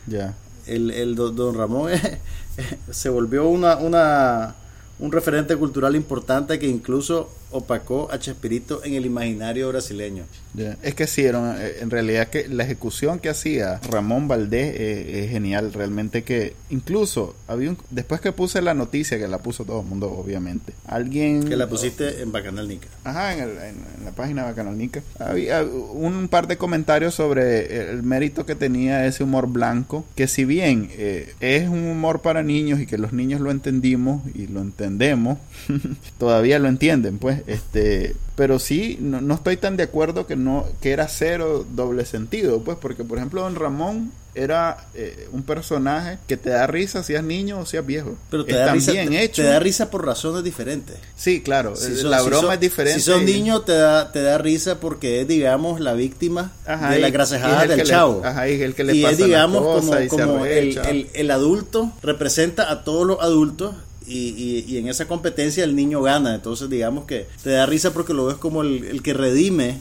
Ya. 0.08 0.34
El, 0.68 0.92
el 0.92 1.16
do- 1.16 1.32
Don 1.32 1.56
Ramón 1.56 1.92
se 2.92 3.10
volvió 3.10 3.48
una, 3.48 3.78
una, 3.78 4.56
un 5.00 5.12
referente 5.12 5.56
cultural 5.56 5.96
importante 5.96 6.60
que 6.60 6.68
incluso 6.68 7.30
opacó 7.52 8.10
a 8.12 8.20
Chespirito 8.20 8.84
en 8.84 8.94
el 8.94 9.06
imaginario 9.06 9.70
brasileño. 9.70 10.24
Ya. 10.54 10.78
Es 10.84 10.96
que 10.96 11.06
sí, 11.08 11.24
eh, 11.26 11.78
en 11.82 11.90
realidad 11.90 12.28
que 12.28 12.48
la 12.48 12.64
ejecución 12.64 13.20
que 13.20 13.30
hacía 13.30 13.80
Ramón 13.90 14.28
Valdés 14.28 14.76
eh, 14.76 15.24
es 15.26 15.32
genial, 15.32 15.74
realmente 15.74 16.24
que 16.24 16.54
incluso 16.70 17.36
había 17.48 17.70
un, 17.70 17.78
después 17.92 18.20
que 18.22 18.32
puse 18.32 18.62
la 18.62 18.74
noticia, 18.74 19.18
que 19.20 19.28
la 19.28 19.38
puso 19.40 19.64
todo 19.66 19.82
el 19.82 19.88
mundo 19.88 20.12
obviamente, 20.12 20.74
alguien... 20.88 21.44
Que 21.48 21.56
la 21.56 21.68
pusiste 21.68 22.22
en 22.22 22.32
Bacanal 22.32 22.68
Nica. 22.68 22.88
Ajá, 23.04 23.34
en, 23.34 23.40
el- 23.44 23.50
en- 23.58 23.76
en 24.00 24.06
la 24.06 24.12
página 24.12 24.48
de 24.48 24.54
Canalnica. 24.54 25.02
Había 25.20 25.64
un 25.64 26.28
par 26.30 26.48
de 26.48 26.58
comentarios 26.58 27.14
sobre 27.16 27.92
el 27.92 28.04
mérito 28.04 28.46
que 28.46 28.56
tenía 28.56 29.06
ese 29.06 29.24
humor 29.24 29.48
blanco, 29.48 30.06
que 30.16 30.28
si 30.28 30.46
bien 30.46 30.90
eh, 30.94 31.34
es 31.40 31.68
un 31.70 31.84
humor 31.86 32.22
para 32.22 32.42
niños 32.44 32.80
y 32.80 32.86
que 32.86 32.98
los 32.98 33.14
niños 33.14 33.40
lo 33.42 33.52
entendimos 33.52 34.22
y 34.34 34.48
lo 34.48 34.62
entendemos, 34.62 35.38
todavía 36.18 36.60
lo 36.60 36.68
entienden, 36.68 37.18
pues, 37.18 37.39
este, 37.48 38.16
pero 38.36 38.60
sí, 38.60 38.98
no, 39.02 39.22
no 39.22 39.34
estoy 39.36 39.58
tan 39.58 39.78
de 39.78 39.84
acuerdo 39.84 40.26
que 40.28 40.36
no, 40.36 40.66
que 40.82 40.92
era 40.92 41.08
cero 41.08 41.66
doble 41.70 42.06
sentido, 42.06 42.62
pues, 42.64 42.78
porque 42.82 43.04
por 43.04 43.18
ejemplo 43.18 43.42
Don 43.42 43.56
Ramón 43.56 44.12
era 44.36 44.86
eh, 44.94 45.28
un 45.32 45.42
personaje 45.44 46.20
que 46.28 46.38
te 46.38 46.52
da 46.52 46.68
risa 46.68 47.04
si 47.04 47.16
es 47.16 47.24
niño 47.24 47.60
o 47.60 47.66
si 47.66 47.78
es 47.78 47.86
viejo. 47.86 48.16
Pero 48.30 48.46
te 48.46 48.52
Es 48.52 48.58
da, 48.60 48.66
tan 48.68 48.76
risa, 48.76 48.92
bien 48.92 49.10
te, 49.10 49.24
hecho. 49.24 49.42
te 49.42 49.48
da 49.50 49.60
risa 49.60 49.90
por 49.90 50.06
razones 50.06 50.44
diferentes. 50.44 50.96
Sí, 51.18 51.42
claro, 51.42 51.76
Si 51.76 51.92
eh, 51.92 51.96
son- 51.96 52.12
la 52.12 52.20
si 52.20 52.26
broma 52.28 52.42
son- 52.44 52.54
es 52.54 52.60
diferente. 52.60 53.00
Si 53.00 53.06
sos 53.06 53.22
y- 53.24 53.26
niño, 53.26 53.62
te 53.62 53.74
da, 53.74 54.12
te 54.12 54.22
da 54.22 54.38
risa 54.38 54.80
porque 54.80 55.22
es, 55.22 55.28
digamos, 55.28 55.82
la 55.82 55.94
víctima 55.94 56.52
Ajá, 56.66 56.92
de 56.92 57.00
la 57.00 57.10
grasejada 57.10 57.64
el 57.64 57.70
del 57.70 57.78
le- 57.80 57.84
chavo. 57.86 58.22
ajá, 58.24 58.48
y 58.48 58.54
es 58.54 58.62
el 58.62 58.76
que 58.76 58.84
le 58.84 58.96
y 58.96 59.02
pasa 59.02 59.12
es, 59.14 59.18
digamos, 59.26 59.62
como, 59.64 59.96
y 60.00 60.04
se 60.04 60.08
como 60.08 60.46
el, 60.46 60.78
el- 60.78 61.10
el 61.14 61.32
adulto 61.32 61.92
representa 62.04 62.72
a 62.72 62.84
todos 62.84 63.06
los 63.08 63.20
adultos. 63.22 63.74
Y, 64.10 64.30
y- 64.30 64.66
y 64.68 64.78
en 64.78 64.88
esa 64.88 65.08
competencia 65.08 65.64
el 65.64 65.76
niño 65.76 66.02
gana, 66.02 66.34
entonces 66.34 66.68
digamos 66.70 67.06
que 67.06 67.28
te 67.44 67.52
da 67.52 67.66
risa 67.68 67.94
porque 67.94 68.14
lo 68.14 68.26
ves 68.26 68.38
como 68.38 68.64
el, 68.64 68.84
el 68.86 69.04
que 69.04 69.14
redime 69.14 69.78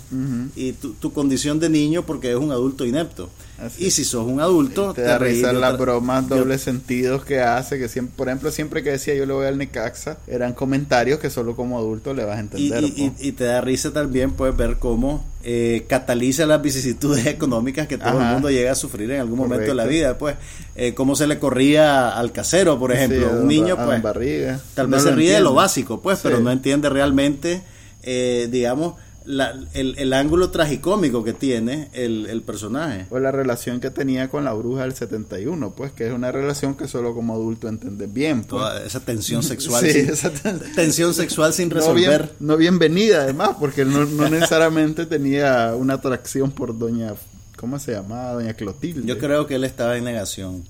y 0.54 0.72
tu, 0.72 0.92
tu 0.92 1.12
condición 1.14 1.58
de 1.60 1.70
niño 1.70 2.04
porque 2.04 2.30
es 2.30 2.36
un 2.36 2.52
adulto 2.52 2.84
inepto. 2.84 3.30
Así 3.60 3.86
y 3.86 3.90
si 3.90 4.04
sos 4.04 4.24
un 4.26 4.40
adulto, 4.40 4.94
te 4.94 5.18
risa 5.18 5.48
de 5.48 5.54
las 5.54 5.72
otra- 5.74 5.84
bromas 5.84 6.28
dobles 6.28 6.60
sentidos 6.62 7.24
que 7.24 7.40
hace, 7.40 7.76
que 7.78 7.88
siempre, 7.88 8.14
por 8.16 8.28
ejemplo, 8.28 8.52
siempre 8.52 8.84
que 8.84 8.90
decía 8.92 9.14
yo 9.16 9.26
le 9.26 9.32
voy 9.32 9.46
al 9.46 9.58
Necaxa, 9.58 10.18
eran 10.28 10.52
comentarios 10.52 11.18
que 11.18 11.28
solo 11.28 11.56
como 11.56 11.76
adulto 11.76 12.14
le 12.14 12.24
vas 12.24 12.36
a 12.36 12.40
entender. 12.40 12.84
y- 12.84 13.12
y- 13.18 13.32
te 13.32 13.44
da 13.44 13.60
risa 13.60 13.92
también 13.92 14.30
puedes 14.32 14.56
ver 14.56 14.76
cómo 14.78 15.24
eh, 15.42 15.86
cataliza 15.88 16.46
las 16.46 16.60
vicisitudes 16.62 17.26
económicas 17.26 17.88
que 17.88 17.96
todo 17.98 18.10
Ajá. 18.10 18.28
el 18.28 18.32
mundo 18.34 18.50
llega 18.50 18.72
a 18.72 18.74
sufrir 18.74 19.10
en 19.10 19.20
algún 19.20 19.38
momento 19.38 19.64
de 19.66 19.74
la 19.74 19.86
vida 19.86 20.18
pues 20.18 20.36
eh, 20.76 20.94
cómo 20.94 21.16
se 21.16 21.26
le 21.26 21.38
corría 21.38 22.10
al 22.10 22.32
casero 22.32 22.78
por 22.78 22.92
ejemplo 22.92 23.28
Sí, 23.28 23.34
un 23.40 23.46
niño 23.48 23.76
pues 23.76 24.02
Barriga. 24.02 24.60
tal 24.74 24.90
No 24.90 24.96
vez 24.96 25.04
se 25.04 25.12
ríe 25.12 25.32
de 25.32 25.40
lo 25.40 25.54
básico 25.54 26.00
pues 26.02 26.18
Sí. 26.18 26.22
pero 26.24 26.40
no 26.40 26.50
entiende 26.50 26.88
realmente 26.90 27.62
eh, 28.02 28.48
digamos 28.50 28.94
la- 29.28 29.54
el, 29.74 29.94
el 29.98 30.12
ángulo 30.12 30.50
tragicómico 30.50 31.22
que 31.22 31.32
tiene 31.32 31.90
el, 31.92 32.26
el 32.26 32.42
personaje. 32.42 33.06
O 33.10 33.18
la 33.18 33.30
relación 33.30 33.78
que 33.80 33.90
tenía 33.90 34.28
con 34.28 34.44
la 34.44 34.52
bruja 34.54 34.82
del 34.82 34.94
71, 34.94 35.70
pues 35.76 35.92
que 35.92 36.06
es 36.06 36.12
una 36.12 36.32
relación 36.32 36.74
que 36.76 36.88
solo 36.88 37.14
como 37.14 37.34
adulto 37.34 37.68
entiendes 37.68 38.12
bien. 38.12 38.38
Pues. 38.40 38.48
Toda 38.48 38.82
esa 38.84 39.00
tensión 39.00 39.42
sexual. 39.44 39.84
Sí, 39.84 39.92
sin- 39.92 40.10
esa 40.10 40.30
ten- 40.30 40.60
tensión 40.74 41.14
sexual 41.14 41.52
sin 41.52 41.68
No, 41.68 41.74
resolver. 41.76 42.22
bien, 42.22 42.30
no 42.40 42.56
bienvenida 42.56 43.22
además, 43.22 43.50
porque 43.60 43.84
no, 43.84 44.04
no 44.06 44.28
necesariamente 44.30 45.06
tenía 45.06 45.74
una 45.76 45.94
atracción 45.94 46.50
por 46.50 46.76
doña, 46.78 47.14
¿cómo 47.56 47.78
se 47.78 47.92
llamaba? 47.92 48.32
Doña 48.32 48.54
Clotilde. 48.54 49.06
Yo 49.06 49.18
creo 49.18 49.46
que 49.46 49.56
él 49.56 49.64
estaba 49.64 49.96
en 49.96 50.04
negación. 50.04 50.64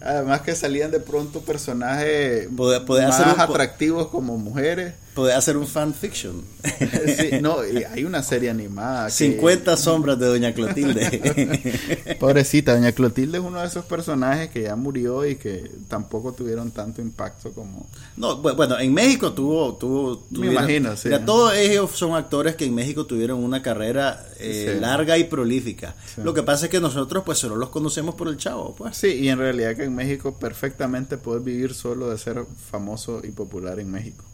Además 0.00 0.42
que 0.42 0.54
salían 0.54 0.90
de 0.90 1.00
pronto 1.00 1.40
personajes 1.40 2.50
más 2.52 2.70
hacer 2.80 3.34
un- 3.34 3.40
atractivos 3.40 4.08
como 4.08 4.36
mujeres. 4.38 4.94
Puede 5.18 5.34
hacer 5.34 5.56
un 5.56 5.66
fanfiction. 5.66 6.42
Sí, 7.18 7.40
no, 7.42 7.56
hay 7.92 8.04
una 8.04 8.22
serie 8.22 8.50
animada. 8.50 9.06
que- 9.06 9.12
50 9.12 9.76
sombras 9.76 10.16
de 10.18 10.26
Doña 10.26 10.52
Clotilde. 10.54 12.14
Pobrecita, 12.20 12.74
Doña 12.74 12.92
Clotilde 12.92 13.38
es 13.38 13.44
uno 13.44 13.60
de 13.60 13.66
esos 13.66 13.84
personajes 13.84 14.50
que 14.50 14.62
ya 14.62 14.76
murió 14.76 15.26
y 15.26 15.34
que 15.36 15.68
tampoco 15.88 16.32
tuvieron 16.32 16.70
tanto 16.70 17.00
impacto 17.02 17.50
como... 17.52 17.88
No, 18.16 18.40
bu- 18.42 18.54
bueno, 18.54 18.78
en 18.78 18.94
México 18.94 19.32
tuvo, 19.32 19.74
tuvo, 19.74 20.26
Me 20.30 20.36
tuvieron- 20.38 20.52
imagino, 20.52 20.96
sí. 20.96 21.08
Mira, 21.08 21.24
todos 21.24 21.54
ellos 21.56 21.90
son 21.94 22.14
actores 22.14 22.54
que 22.54 22.66
en 22.66 22.74
México 22.76 23.04
tuvieron 23.06 23.42
una 23.42 23.60
carrera 23.62 24.24
eh, 24.38 24.74
Sí. 24.74 24.80
larga 24.80 25.18
y 25.18 25.24
prolífica. 25.24 25.96
Sí. 26.14 26.20
Lo 26.22 26.32
que 26.34 26.44
pasa 26.44 26.66
es 26.66 26.70
que 26.70 26.80
nosotros 26.80 27.24
pues 27.26 27.38
solo 27.38 27.56
los 27.56 27.70
conocemos 27.70 28.14
por 28.14 28.28
el 28.28 28.36
chavo, 28.36 28.74
pues. 28.76 28.96
Sí, 28.96 29.08
y 29.08 29.28
en 29.28 29.38
realidad 29.38 29.74
que 29.74 29.82
en 29.84 29.94
México 29.96 30.38
perfectamente 30.38 31.16
puedes 31.16 31.42
vivir 31.42 31.74
solo 31.74 32.10
de 32.10 32.18
ser 32.18 32.44
famoso 32.70 33.20
y 33.24 33.32
popular 33.32 33.80
en 33.80 33.90
México. 33.90 34.24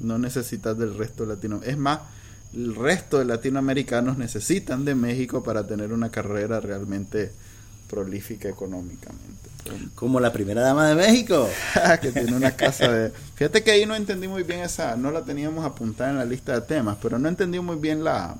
No 0.00 0.18
necesitas 0.18 0.76
del 0.78 0.96
resto 0.96 1.24
de 1.24 1.34
Latinoamérica. 1.34 1.72
Es 1.72 1.78
más, 1.78 2.00
el 2.54 2.74
resto 2.74 3.18
de 3.18 3.24
latinoamericanos 3.24 4.18
necesitan 4.18 4.84
de 4.84 4.94
México 4.94 5.42
para 5.42 5.66
tener 5.66 5.92
una 5.92 6.10
carrera 6.10 6.60
realmente 6.60 7.32
prolífica 7.88 8.48
económicamente. 8.48 9.50
Como 9.94 10.20
la 10.20 10.32
primera 10.32 10.62
dama 10.62 10.88
de 10.88 10.94
México. 10.94 11.48
que 12.00 12.12
tiene 12.12 12.36
una 12.36 12.52
casa 12.52 12.90
de... 12.90 13.12
Fíjate 13.34 13.62
que 13.62 13.72
ahí 13.72 13.86
no 13.86 13.94
entendí 13.94 14.28
muy 14.28 14.42
bien 14.42 14.60
esa, 14.60 14.96
no 14.96 15.10
la 15.10 15.24
teníamos 15.24 15.64
apuntada 15.64 16.10
en 16.10 16.18
la 16.18 16.24
lista 16.24 16.52
de 16.54 16.60
temas, 16.62 16.98
pero 17.02 17.18
no 17.18 17.28
entendí 17.28 17.58
muy 17.58 17.76
bien 17.76 18.04
la, 18.04 18.36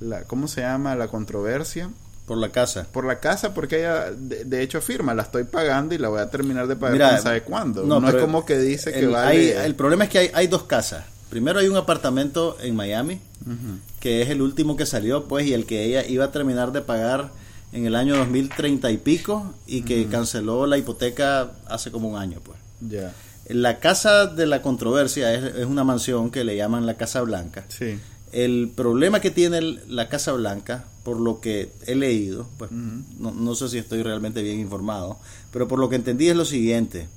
la 0.00 0.24
¿cómo 0.24 0.48
se 0.48 0.62
llama? 0.62 0.94
La 0.94 1.08
controversia 1.08 1.90
Por 2.28 2.38
la 2.38 2.50
casa. 2.50 2.86
por 2.92 3.04
la 3.04 3.18
casa, 3.18 3.52
porque 3.54 3.78
ella 3.80 4.12
de, 4.12 4.44
de 4.44 4.62
hecho 4.62 4.78
afirma, 4.78 5.14
la 5.14 5.22
estoy 5.22 5.42
pagando 5.44 5.94
y 5.94 5.98
la 5.98 6.08
voy 6.08 6.20
a 6.20 6.30
terminar 6.30 6.68
de 6.68 6.76
pagar 6.76 6.92
Mira, 6.92 7.08
quién 7.08 7.22
sabe 7.22 7.42
cuándo. 7.42 7.82
No, 7.84 7.96
es 8.08 8.14
como 8.14 8.44
que 8.46 8.58
dice 8.58 8.92
que 8.92 9.06
vale... 9.08 9.58
hay- 9.58 9.64
el 9.66 9.74
problema 9.74 10.04
es 10.04 10.10
que 10.10 10.18
hay, 10.18 10.30
hay 10.34 10.46
dos 10.46 10.62
casas. 10.64 11.04
Primero 11.30 11.58
hay 11.58 11.66
un 11.68 11.76
apartamento 11.76 12.56
en 12.62 12.76
Miami, 12.76 13.20
que 14.00 14.22
es 14.22 14.28
el 14.30 14.40
último 14.42 14.76
que 14.76 14.86
salió, 14.86 15.24
pues, 15.26 15.46
y 15.46 15.54
el 15.54 15.66
que 15.66 15.84
ella 15.84 16.06
iba 16.06 16.26
a 16.26 16.30
terminar 16.30 16.70
de 16.72 16.80
pagar 16.82 17.30
en 17.72 17.84
el 17.84 17.94
año 17.96 18.16
2030 18.16 18.90
y 18.90 18.96
pico, 18.98 19.54
y 19.66 19.82
que 19.82 20.06
canceló 20.06 20.66
la 20.66 20.78
hipoteca 20.78 21.50
hace 21.66 21.90
como 21.90 22.08
un 22.08 22.16
año, 22.16 22.38
pues. 22.42 22.58
Ya, 22.80 23.12
La 23.48 23.78
casa 23.78 24.26
de 24.26 24.46
la 24.46 24.62
controversia 24.62 25.34
es, 25.34 25.54
es 25.56 25.66
una 25.66 25.84
mansión 25.84 26.30
que 26.30 26.44
le 26.44 26.56
llaman 26.56 26.86
la 26.86 26.94
Casa 26.94 27.20
Blanca. 27.22 27.64
sí. 27.68 27.98
El 28.32 28.70
problema 28.74 29.20
que 29.20 29.30
tiene 29.30 29.60
la 29.88 30.08
Casa 30.08 30.32
Blanca, 30.32 30.84
por 31.04 31.18
lo 31.20 31.40
que 31.40 31.70
he 31.86 31.94
leído, 31.94 32.46
pues 32.58 32.70
no, 32.70 33.32
no 33.32 33.54
sé 33.54 33.68
si 33.68 33.78
estoy 33.78 34.02
realmente 34.02 34.42
bien 34.42 34.60
informado, 34.60 35.18
pero 35.52 35.66
por 35.68 35.78
lo 35.78 35.88
que 35.88 35.96
entendí 35.96 36.28
es 36.28 36.36
lo 36.36 36.44
siguiente. 36.44 37.08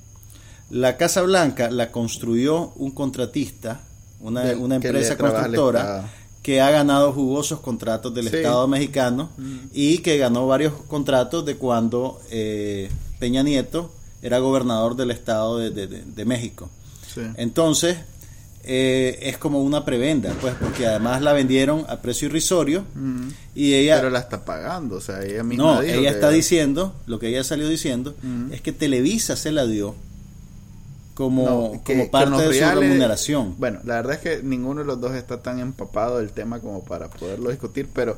La 0.70 0.96
Casa 0.96 1.22
Blanca 1.22 1.70
la 1.70 1.90
construyó 1.92 2.72
un 2.76 2.92
contratista, 2.92 3.82
una, 4.20 4.42
Del- 4.42 4.58
una 4.58 4.76
empresa 4.76 5.16
constructora 5.18 6.10
que 6.42 6.60
ha 6.60 6.70
ganado 6.70 7.12
jugosos 7.12 7.60
contratos 7.60 8.14
del 8.14 8.28
Sí. 8.30 8.36
Estado 8.36 8.66
mexicano 8.66 9.30
y 9.72 9.98
que 9.98 10.16
ganó 10.18 10.46
varios 10.46 10.72
contratos 10.88 11.44
de 11.44 11.56
cuando 11.56 12.20
eh, 12.30 12.90
Peña 13.20 13.42
Nieto 13.42 13.92
era 14.22 14.38
gobernador 14.38 14.96
del 14.96 15.10
Estado 15.10 15.58
de- 15.58 15.70
de- 15.70 15.86
de- 15.86 16.02
de 16.04 16.24
México. 16.24 16.70
sí. 17.14 17.20
Entonces, 17.36 17.98
eh, 18.64 19.18
es 19.22 19.38
como 19.38 19.60
una 19.62 19.84
prebenda, 19.84 20.32
pues, 20.40 20.54
porque 20.54 20.86
además 20.86 21.20
la 21.22 21.32
vendieron 21.32 21.84
a 21.88 22.00
precio 22.00 22.28
irrisorio 22.28 22.84
Ujú. 22.94 23.32
y 23.54 23.74
ella... 23.74 23.96
Pero 23.96 24.10
la 24.10 24.20
está 24.20 24.44
pagando, 24.44 24.96
o 24.96 25.00
sea, 25.00 25.22
ella 25.24 25.42
misma 25.42 25.64
no, 25.64 25.80
dijo 25.80 25.98
ella 25.98 26.10
está 26.10 26.30
diciendo, 26.30 26.94
lo 27.06 27.18
que 27.18 27.28
ella 27.28 27.42
salió 27.44 27.68
diciendo, 27.68 28.14
Ujú. 28.22 28.52
es 28.54 28.60
que 28.60 28.72
Televisa 28.72 29.34
se 29.36 29.50
la 29.52 29.66
dio 29.66 29.94
como, 31.14 31.44
No, 31.74 31.82
que- 31.84 31.92
como 31.94 32.10
parte 32.10 32.48
de 32.48 32.58
su 32.58 32.80
remuneración. 32.80 33.54
Bueno, 33.58 33.80
la 33.84 33.96
verdad 33.96 34.12
es 34.14 34.20
que 34.20 34.42
ninguno 34.42 34.80
de 34.80 34.86
los 34.86 35.00
dos 35.00 35.12
está 35.14 35.42
tan 35.42 35.58
empapado 35.58 36.18
del 36.18 36.30
tema 36.30 36.60
como 36.60 36.84
para 36.84 37.08
poderlo 37.08 37.50
discutir, 37.50 37.88
pero 37.92 38.16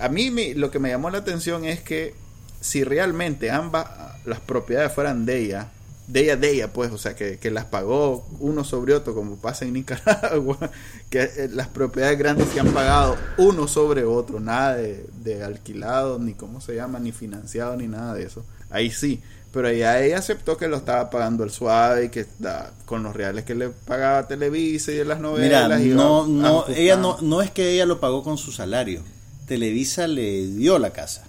a 0.00 0.08
mí 0.08 0.30
me- 0.30 0.54
lo 0.54 0.70
que 0.70 0.78
me 0.78 0.90
llamó 0.90 1.10
la 1.10 1.18
atención 1.18 1.64
es 1.64 1.80
que 1.80 2.14
si 2.60 2.84
realmente 2.84 3.50
ambas 3.50 3.86
las 4.26 4.40
propiedades 4.40 4.92
fueran 4.92 5.24
de 5.24 5.38
ella, 5.44 5.68
de 6.08 6.20
ella, 6.22 6.36
de 6.36 6.50
ella, 6.52 6.72
pues, 6.72 6.92
o 6.92 6.98
sea, 6.98 7.16
que, 7.16 7.38
que 7.38 7.50
las 7.50 7.64
pagó 7.64 8.26
uno 8.38 8.62
sobre 8.64 8.94
otro, 8.94 9.14
como 9.14 9.36
pasa 9.36 9.64
en 9.64 9.72
Nicaragua, 9.72 10.58
que 11.10 11.22
eh, 11.22 11.48
las 11.52 11.68
propiedades 11.68 12.18
grandes 12.18 12.48
se 12.48 12.60
han 12.60 12.68
pagado 12.72 13.16
uno 13.38 13.66
sobre 13.68 14.04
otro, 14.04 14.38
nada 14.40 14.76
de, 14.76 15.04
de 15.24 15.42
alquilado, 15.42 16.18
ni 16.18 16.34
cómo 16.34 16.60
se 16.60 16.74
llama, 16.76 16.98
ni 17.00 17.12
financiado, 17.12 17.76
ni 17.76 17.88
nada 17.88 18.14
de 18.14 18.22
eso. 18.24 18.44
Ahí 18.70 18.90
sí, 18.90 19.20
pero 19.52 19.72
ya 19.72 20.00
ella 20.00 20.18
aceptó 20.18 20.56
que 20.56 20.68
lo 20.68 20.76
estaba 20.76 21.10
pagando 21.10 21.42
el 21.42 21.50
suave 21.50 22.04
y 22.04 22.08
que 22.10 22.26
da- 22.38 22.72
con 22.84 23.02
los 23.02 23.14
reales 23.16 23.44
que 23.44 23.54
le 23.54 23.68
pagaba 23.70 24.28
Televisa 24.28 24.92
y 24.92 24.96
de 24.96 25.04
las 25.04 25.18
Mira, 25.18 25.28
novelas. 25.68 25.80
iba 25.82 25.96
no, 25.96 26.26
no, 26.26 26.46
ajustando. 26.46 26.80
ella 26.80 26.96
no, 26.96 27.18
no 27.20 27.42
es 27.42 27.50
que 27.50 27.70
ella 27.72 27.86
lo 27.86 27.98
pagó 28.00 28.22
con 28.22 28.38
su 28.38 28.52
salario. 28.52 29.02
Televisa 29.46 30.06
le 30.08 30.46
dio 30.48 30.78
la 30.78 30.90
casa. 30.90 31.24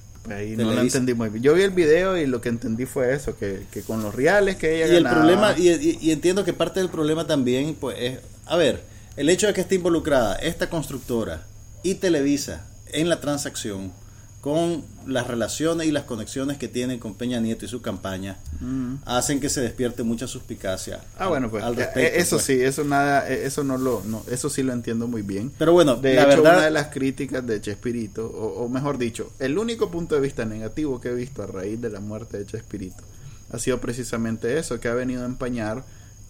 No 0.58 0.64
lo 0.76 0.82
entendí 0.82 1.14
muy 1.14 1.30
bien. 1.30 1.44
Yo 1.44 1.54
vi 1.54 1.62
el 1.64 1.72
video 1.72 2.18
y 2.18 2.26
lo 2.26 2.42
que 2.42 2.50
entendí 2.50 2.86
fue 2.86 3.14
eso, 3.14 3.38
que, 3.38 3.64
que 3.72 3.82
con 3.82 4.04
los 4.04 4.14
reales 4.14 4.56
que 4.58 4.76
ella 4.84 4.94
Y 4.94 4.98
el 4.98 5.04
ganaba- 5.04 5.22
problema, 5.22 5.56
y, 5.58 5.70
y- 5.70 5.98
y 6.02 6.12
entiendo 6.12 6.44
que 6.44 6.54
parte 6.54 6.80
del 6.80 6.90
problema 6.90 7.26
también, 7.28 7.76
pues, 7.76 7.98
es, 8.00 8.20
a 8.46 8.56
ver, 8.58 8.82
el 9.16 9.30
hecho 9.30 9.48
de 9.48 9.54
que 9.54 9.62
esté 9.62 9.76
involucrada 9.76 10.36
esta 10.36 10.70
constructora 10.70 11.44
y 11.84 11.96
Televisa 11.96 12.66
en 12.92 13.10
la 13.10 13.20
transacción, 13.22 13.92
con 14.42 14.84
las 15.08 15.28
relaciones 15.28 15.88
y 15.88 15.92
las 15.92 16.04
conexiones 16.04 16.58
que 16.58 16.68
tienen 16.68 17.00
con 17.00 17.16
Peña 17.16 17.40
Nieto 17.40 17.66
y 17.66 17.68
su 17.68 17.82
campaña, 17.82 18.38
Mm. 18.62 18.96
hacen 19.06 19.40
que 19.40 19.50
se 19.50 19.62
despierte 19.62 20.04
mucha 20.04 20.26
suspicacia. 20.28 21.02
Ah, 21.18 21.28
bueno, 21.28 21.50
pues 21.50 21.64
al 21.64 21.74
eh, 21.74 21.78
respecto, 21.78 22.20
eso 22.20 22.36
pues. 22.38 22.46
sí, 22.46 22.54
eso 22.62 22.84
nada, 22.86 23.28
eh, 23.30 23.46
eso 23.46 23.64
no 23.64 23.78
lo, 23.78 24.04
no, 24.06 24.24
eso 24.32 24.50
sí 24.50 24.64
lo 24.64 24.74
entiendo 24.74 25.08
muy 25.08 25.22
bien. 25.24 25.52
Pero 25.58 25.74
bueno, 25.74 25.96
De 25.96 26.14
la 26.14 26.22
hecho, 26.22 26.30
verdad, 26.44 26.54
una 26.58 26.66
de 26.66 26.72
las 26.72 26.88
críticas 26.88 27.46
de 27.46 27.60
Chespirito, 27.60 28.26
o, 28.28 28.64
o 28.64 28.70
mejor 28.70 28.98
dicho, 28.98 29.32
el 29.40 29.58
único 29.58 29.90
punto 29.92 30.16
de 30.16 30.22
vista 30.22 30.46
negativo 30.46 31.02
que 31.02 31.10
he 31.10 31.14
visto 31.16 31.42
a 31.44 31.48
raíz 31.48 31.82
de 31.82 31.90
la 31.90 32.00
muerte 32.00 32.38
de 32.38 32.46
Chespirito 32.46 33.04
ha 33.52 33.60
sido 33.60 33.80
precisamente 33.82 34.58
eso, 34.60 34.80
que 34.80 34.88
ha 34.88 34.94
venido 34.94 35.24
a 35.24 35.26
empañar 35.26 35.84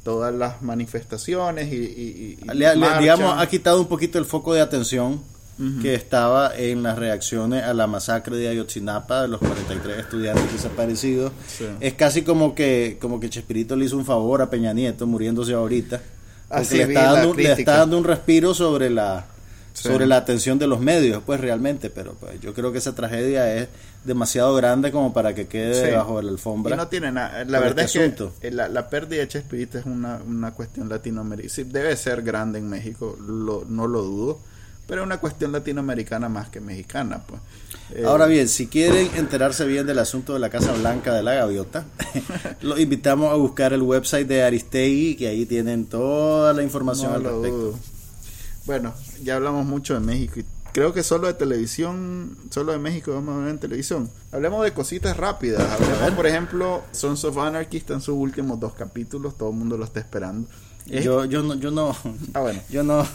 todas 0.03 0.33
las 0.33 0.61
manifestaciones 0.61 1.71
y, 1.73 1.75
y- 1.75 1.79
y- 1.79 2.39
y 2.43 2.47
le- 2.55 2.69
le- 2.69 2.75
marchas. 2.77 2.99
digamos, 3.01 3.35
ha 3.41 3.47
quitado 3.47 3.81
un 3.81 3.87
poquito 3.87 4.17
el 4.19 4.25
foco 4.25 4.53
de 4.53 4.61
atención 4.61 5.21
Que 5.81 5.95
estaba 5.95 6.55
en 6.55 6.83
las 6.83 6.99
reacciones 6.99 7.63
a 7.63 7.73
la 7.73 7.87
masacre 7.87 8.37
de 8.37 8.47
Ayotzinapa 8.47 9.23
de 9.23 9.27
los 9.27 9.39
43 9.39 9.97
estudiantes 9.97 10.53
desaparecidos. 10.53 11.31
Sí. 11.47 11.65
Es 11.79 11.93
casi 11.95 12.21
como 12.21 12.53
que 12.53 12.97
como 13.01 13.19
que 13.19 13.29
Chespirito 13.29 13.75
le 13.75 13.85
hizo 13.85 13.97
un 13.97 14.05
favor 14.05 14.41
a 14.43 14.49
Peña 14.51 14.71
Nieto 14.73 15.07
muriéndose 15.07 15.53
ahorita. 15.53 15.99
Porque 16.47 16.61
Así 16.61 16.77
le, 16.77 16.83
está 16.83 17.11
dando, 17.13 17.33
le 17.33 17.51
está 17.51 17.77
dando 17.77 17.97
un 17.97 18.03
respiro 18.03 18.53
sobre 18.53 18.89
la 18.91 19.25
Sí. 19.73 19.89
sobre 19.89 20.07
la 20.07 20.17
atención 20.17 20.57
de 20.57 20.65
los 20.65 20.79
medios, 20.79 21.21
pues 21.23 21.39
realmente, 21.39 21.91
pero 21.91 22.15
pues 22.19 22.41
yo 22.41 22.51
creo 22.55 22.71
que 22.71 22.79
esa 22.79 22.95
tragedia 22.95 23.53
es 23.57 23.67
demasiado 24.05 24.55
grande 24.55 24.91
como 24.91 25.13
para 25.13 25.35
que 25.35 25.45
quede 25.47 25.75
Sí. 25.75 25.81
de 25.81 25.91
la 25.91 26.01
alfombra. 26.01 26.73
Y 26.73 26.77
no 26.77 26.87
tiene 26.87 27.11
nada. 27.11 27.45
La 27.45 27.59
verdad 27.59 27.85
este 27.85 27.99
es 27.99 28.09
que 28.09 28.23
asunto. 28.23 28.33
la, 28.55 28.69
la 28.69 28.89
pérdida 28.89 29.19
de 29.21 29.27
Chespirito 29.27 29.77
es 29.77 29.85
una, 29.85 30.19
una 30.27 30.51
cuestión 30.55 30.89
latinoamericana. 30.89 31.53
Sí, 31.53 31.63
debe 31.63 31.95
ser 31.95 32.23
grande 32.23 32.57
en 32.57 32.67
México, 32.69 33.17
lo- 33.27 33.65
no 33.69 33.85
lo 33.87 34.01
dudo. 34.01 34.39
Pero 34.87 35.01
es 35.01 35.05
una 35.05 35.19
cuestión 35.19 35.51
latinoamericana 35.51 36.29
más 36.29 36.49
que 36.49 36.61
mexicana. 36.61 37.21
Pues. 37.27 37.41
Eh, 37.93 38.03
Ahora 38.05 38.25
bien, 38.25 38.47
si 38.47 38.67
quieren 38.67 39.09
enterarse 39.15 39.65
bien 39.65 39.85
del 39.85 39.99
asunto 39.99 40.33
de 40.33 40.39
la 40.39 40.49
Casa 40.49 40.71
Blanca 40.73 41.13
de 41.13 41.23
la 41.23 41.33
Gaviota, 41.33 41.85
los 42.61 42.79
invitamos 42.79 43.31
a 43.31 43.35
buscar 43.35 43.73
el 43.73 43.81
website 43.81 44.27
de 44.27 44.43
Aristegui, 44.43 45.15
que 45.15 45.27
ahí 45.27 45.45
tienen 45.45 45.85
toda 45.85 46.53
la 46.53 46.63
información 46.63 47.11
no 47.11 47.17
al 47.17 47.23
respecto. 47.23 47.57
dudo. 47.57 47.79
Bueno, 48.65 48.93
ya 49.23 49.35
hablamos 49.35 49.65
mucho 49.65 49.93
de 49.93 49.99
México. 49.99 50.39
y 50.39 50.45
Creo 50.73 50.93
que 50.93 51.01
solo 51.01 51.27
de 51.27 51.33
televisión, 51.33 52.37
solo 52.51 52.71
de 52.71 52.77
México 52.77 53.11
vamos 53.13 53.35
a 53.35 53.39
ver 53.39 53.49
en 53.49 53.57
televisión. 53.57 54.09
Hablemos 54.31 54.63
de 54.63 54.73
cositas 54.73 55.17
rápidas. 55.17 55.63
Hablemos, 55.71 56.11
por 56.11 56.27
ejemplo, 56.27 56.83
Sons 56.91 57.23
of 57.23 57.37
Anarchy 57.39 57.77
está 57.77 57.93
en 57.95 58.01
sus 58.01 58.15
últimos 58.15 58.59
dos 58.59 58.73
capítulos. 58.73 59.37
Todo 59.37 59.49
el 59.49 59.55
mundo 59.55 59.75
lo 59.77 59.85
está 59.85 59.99
esperando. 59.99 60.47
Es- 60.89 61.03
Yo, 61.03 61.25
yo 61.25 61.43
no, 61.43 61.55
yo 61.55 61.71
no, 61.71 61.95
Ah, 62.33 62.39
bueno. 62.41 62.59
yo 62.69 62.83
no. 62.83 63.05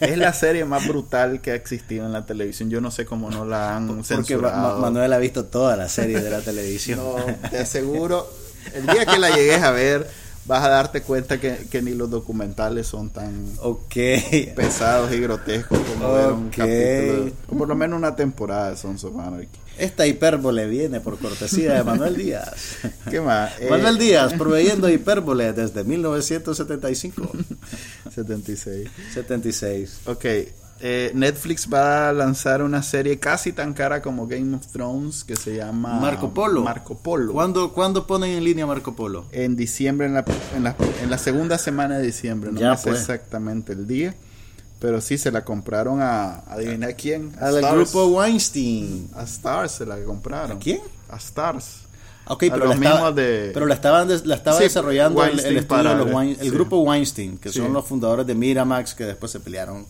Es 0.00 0.18
la 0.18 0.32
serie 0.32 0.64
más 0.64 0.86
brutal 0.86 1.40
que 1.40 1.52
ha 1.52 1.54
existido 1.54 2.04
en 2.06 2.12
la 2.12 2.26
televisión. 2.26 2.68
Yo 2.70 2.80
no 2.80 2.90
sé 2.90 3.04
cómo 3.06 3.30
no 3.30 3.44
la 3.44 3.76
han 3.76 3.86
Porque 3.88 4.04
censurado. 4.04 4.74
Ma- 4.74 4.78
Manuel 4.80 5.12
ha 5.12 5.18
visto 5.18 5.44
toda 5.46 5.76
la 5.76 5.88
serie 5.88 6.20
de 6.20 6.30
la 6.30 6.40
televisión. 6.40 6.98
No, 6.98 7.16
te 7.50 7.58
aseguro, 7.58 8.28
el 8.74 8.86
día 8.86 9.06
que 9.06 9.18
la 9.18 9.30
llegues 9.34 9.62
a 9.62 9.70
ver, 9.70 10.08
vas 10.46 10.64
a 10.64 10.68
darte 10.68 11.02
cuenta 11.02 11.38
que, 11.40 11.66
que 11.70 11.80
ni 11.82 11.92
los 11.94 12.10
documentales 12.10 12.86
son 12.86 13.10
tan 13.10 13.46
Ok. 13.60 13.94
pesados 14.56 15.12
y 15.12 15.20
grotescos 15.20 15.78
como 15.78 16.12
ver 16.14 16.32
un 16.32 16.48
capítulo, 16.50 17.32
o 17.50 17.56
por 17.58 17.68
lo 17.68 17.74
menos 17.76 17.98
una 17.98 18.14
temporada 18.16 18.70
de 18.70 18.76
Sons 18.76 19.04
of 19.04 19.16
Anarchy. 19.18 19.48
Esta 19.78 20.06
hipérbole 20.06 20.66
viene 20.66 21.00
por 21.00 21.18
cortesía 21.18 21.74
de 21.74 21.84
Manuel 21.84 22.16
Díaz. 22.16 22.78
¿Qué 23.10 23.20
más? 23.20 23.52
Eh, 23.60 23.68
Manuel 23.70 23.96
Díaz, 23.98 24.34
proveyendo 24.34 24.88
hipérbole 24.88 25.52
desde 25.52 25.84
1975. 25.84 27.30
76. 28.14 28.88
76. 29.14 30.00
Ok, 30.06 30.24
eh, 30.80 31.10
Netflix 31.14 31.68
va 31.72 32.08
a 32.08 32.12
lanzar 32.12 32.62
una 32.62 32.82
serie 32.82 33.18
casi 33.18 33.52
tan 33.52 33.74
cara 33.74 34.00
como 34.00 34.26
Game 34.28 34.56
of 34.56 34.66
Thrones 34.68 35.24
que 35.24 35.34
se 35.36 35.56
llama 35.56 35.98
Marco 35.98 36.32
Polo. 36.32 36.62
Marco 36.62 36.96
Polo. 36.96 37.32
¿Cuándo, 37.32 37.72
¿Cuándo 37.72 38.06
ponen 38.06 38.30
en 38.36 38.44
línea 38.44 38.66
Marco 38.66 38.94
Polo? 38.94 39.26
En 39.32 39.56
diciembre, 39.56 40.06
en 40.06 40.14
la, 40.14 40.24
en 40.56 40.62
la, 40.64 40.76
en 41.02 41.10
la 41.10 41.18
segunda 41.18 41.58
semana 41.58 41.98
de 41.98 42.06
diciembre, 42.06 42.52
no 42.52 42.60
Ya, 42.60 42.76
sé 42.76 42.90
pues. 42.90 43.00
exactamente 43.00 43.72
el 43.72 43.86
día, 43.88 44.14
pero 44.78 45.00
sí 45.00 45.18
se 45.18 45.30
la 45.30 45.44
compraron 45.44 46.00
a, 46.00 46.40
adivina 46.46 46.92
quién, 46.92 47.32
a 47.40 47.46
Al 47.48 47.60
grupo 47.74 48.06
Weinstein. 48.06 49.08
A 49.14 49.24
Stars 49.24 49.72
se 49.72 49.86
la 49.86 49.98
compraron. 50.04 50.56
¿A 50.56 50.60
quién? 50.60 50.80
A 51.08 51.16
Stars. 51.16 51.80
Ok, 52.30 52.44
A 52.44 52.52
pero, 52.52 52.66
la 52.66 52.74
estaba, 52.74 53.12
de- 53.12 53.50
pero 53.54 53.64
la, 53.66 53.74
estaban 53.74 54.06
des- 54.06 54.26
la 54.26 54.34
estaba 54.34 54.58
Sí, 54.58 54.64
desarrollando 54.64 55.24
el, 55.24 55.30
el 55.40 55.56
estudio 55.56 55.60
de 55.60 55.62
para- 55.62 55.94
los 55.94 56.08
Wein- 56.08 56.36
el 56.38 56.44
sí. 56.46 56.50
grupo 56.50 56.78
Weinstein, 56.80 57.38
que 57.38 57.48
Sí. 57.50 57.58
son 57.58 57.72
los 57.72 57.86
fundadores 57.86 58.26
de 58.26 58.34
Miramax, 58.34 58.94
que 58.94 59.04
después 59.04 59.32
se 59.32 59.40
pelearon 59.40 59.86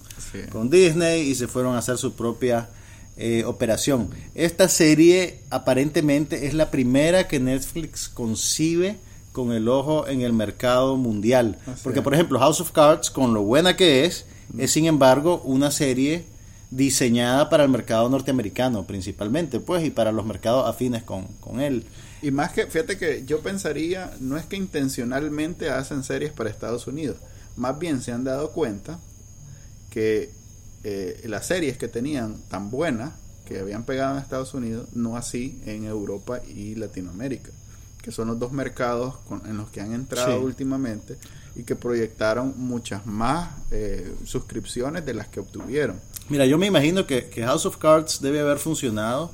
con 0.53 0.71
Disney 0.71 1.23
y 1.29 1.35
se 1.35 1.49
fueron 1.49 1.75
a 1.75 1.79
hacer 1.79 1.99
su 1.99 2.13
propia 2.15 2.69
eh, 3.21 3.43
operación. 3.45 4.11
Esta 4.37 4.69
serie 4.69 5.41
aparentemente 5.51 6.47
es 6.47 6.55
la 6.55 6.71
primera 6.71 7.27
que 7.27 7.41
Netflix 7.41 8.09
concibe 8.09 8.97
con 9.33 9.51
el 9.53 9.69
ojo 9.69 10.07
en 10.07 10.21
el 10.21 10.33
mercado 10.33 10.97
mundial. 10.97 11.59
Así 11.67 11.81
Porque, 11.83 11.99
es. 11.99 12.05
por 12.05 12.15
ejemplo, 12.15 12.39
House 12.39 12.61
of 12.61 12.71
Cards, 12.71 13.11
con 13.11 13.35
lo 13.35 13.43
buena 13.43 13.75
que 13.77 14.05
es, 14.05 14.25
es 14.57 14.71
sin 14.71 14.87
embargo 14.87 15.43
una 15.45 15.71
serie 15.71 16.25
diseñada 16.71 17.49
para 17.49 17.65
el 17.65 17.71
mercado 17.71 18.09
norteamericano 18.09 18.87
principalmente, 18.87 19.59
pues, 19.61 19.85
y 19.85 19.91
para 19.91 20.13
los 20.13 20.25
mercados 20.27 20.69
afines 20.69 21.03
con, 21.03 21.27
con 21.41 21.61
él. 21.61 21.85
Y 22.23 22.31
más 22.31 22.53
que, 22.53 22.67
fíjate 22.67 22.99
que 22.99 23.25
yo 23.25 23.41
pensaría, 23.41 24.13
no 24.21 24.37
es 24.37 24.45
que 24.47 24.57
intencionalmente 24.57 25.71
hacen 25.71 26.03
series 26.05 26.33
para 26.33 26.51
Estados 26.51 26.87
Unidos, 26.87 27.17
más 27.57 27.79
bien 27.79 28.03
se 28.03 28.13
han 28.13 28.25
dado 28.25 28.51
cuenta 28.53 28.99
que 29.91 30.31
eh, 30.85 31.23
las 31.25 31.47
series 31.47 31.77
que 31.79 31.89
tenían 31.89 32.37
tan 32.51 32.71
buenas, 32.71 33.13
que 33.47 33.59
habían 33.61 33.85
pegado 33.85 34.17
en 34.17 34.23
Estados 34.23 34.53
Unidos, 34.55 34.89
no 34.95 35.17
así 35.17 35.59
en 35.65 35.85
Europa 35.85 36.41
y 36.47 36.75
Latinoamérica, 36.75 37.51
que 38.03 38.13
son 38.13 38.29
los 38.29 38.39
dos 38.39 38.53
mercados 38.53 39.17
con- 39.27 39.47
en 39.47 39.57
los 39.57 39.71
que 39.71 39.81
han 39.81 39.93
entrado 39.95 40.39
Sí. 40.39 40.45
últimamente 40.45 41.17
y 41.59 41.65
que 41.65 41.75
proyectaron 41.77 42.55
muchas 42.57 43.05
más 43.05 43.51
eh, 43.71 44.11
suscripciones 44.25 45.05
de 45.05 45.13
las 45.13 45.27
que 45.29 45.41
obtuvieron. 45.41 45.97
Mira, 46.31 46.47
yo 46.47 46.57
me 46.57 46.67
imagino 46.67 47.07
que, 47.07 47.27
que 47.29 47.43
House 47.45 47.67
of 47.67 47.77
Cards 47.79 48.21
debe 48.23 48.41
haber 48.41 48.59
funcionado 48.59 49.31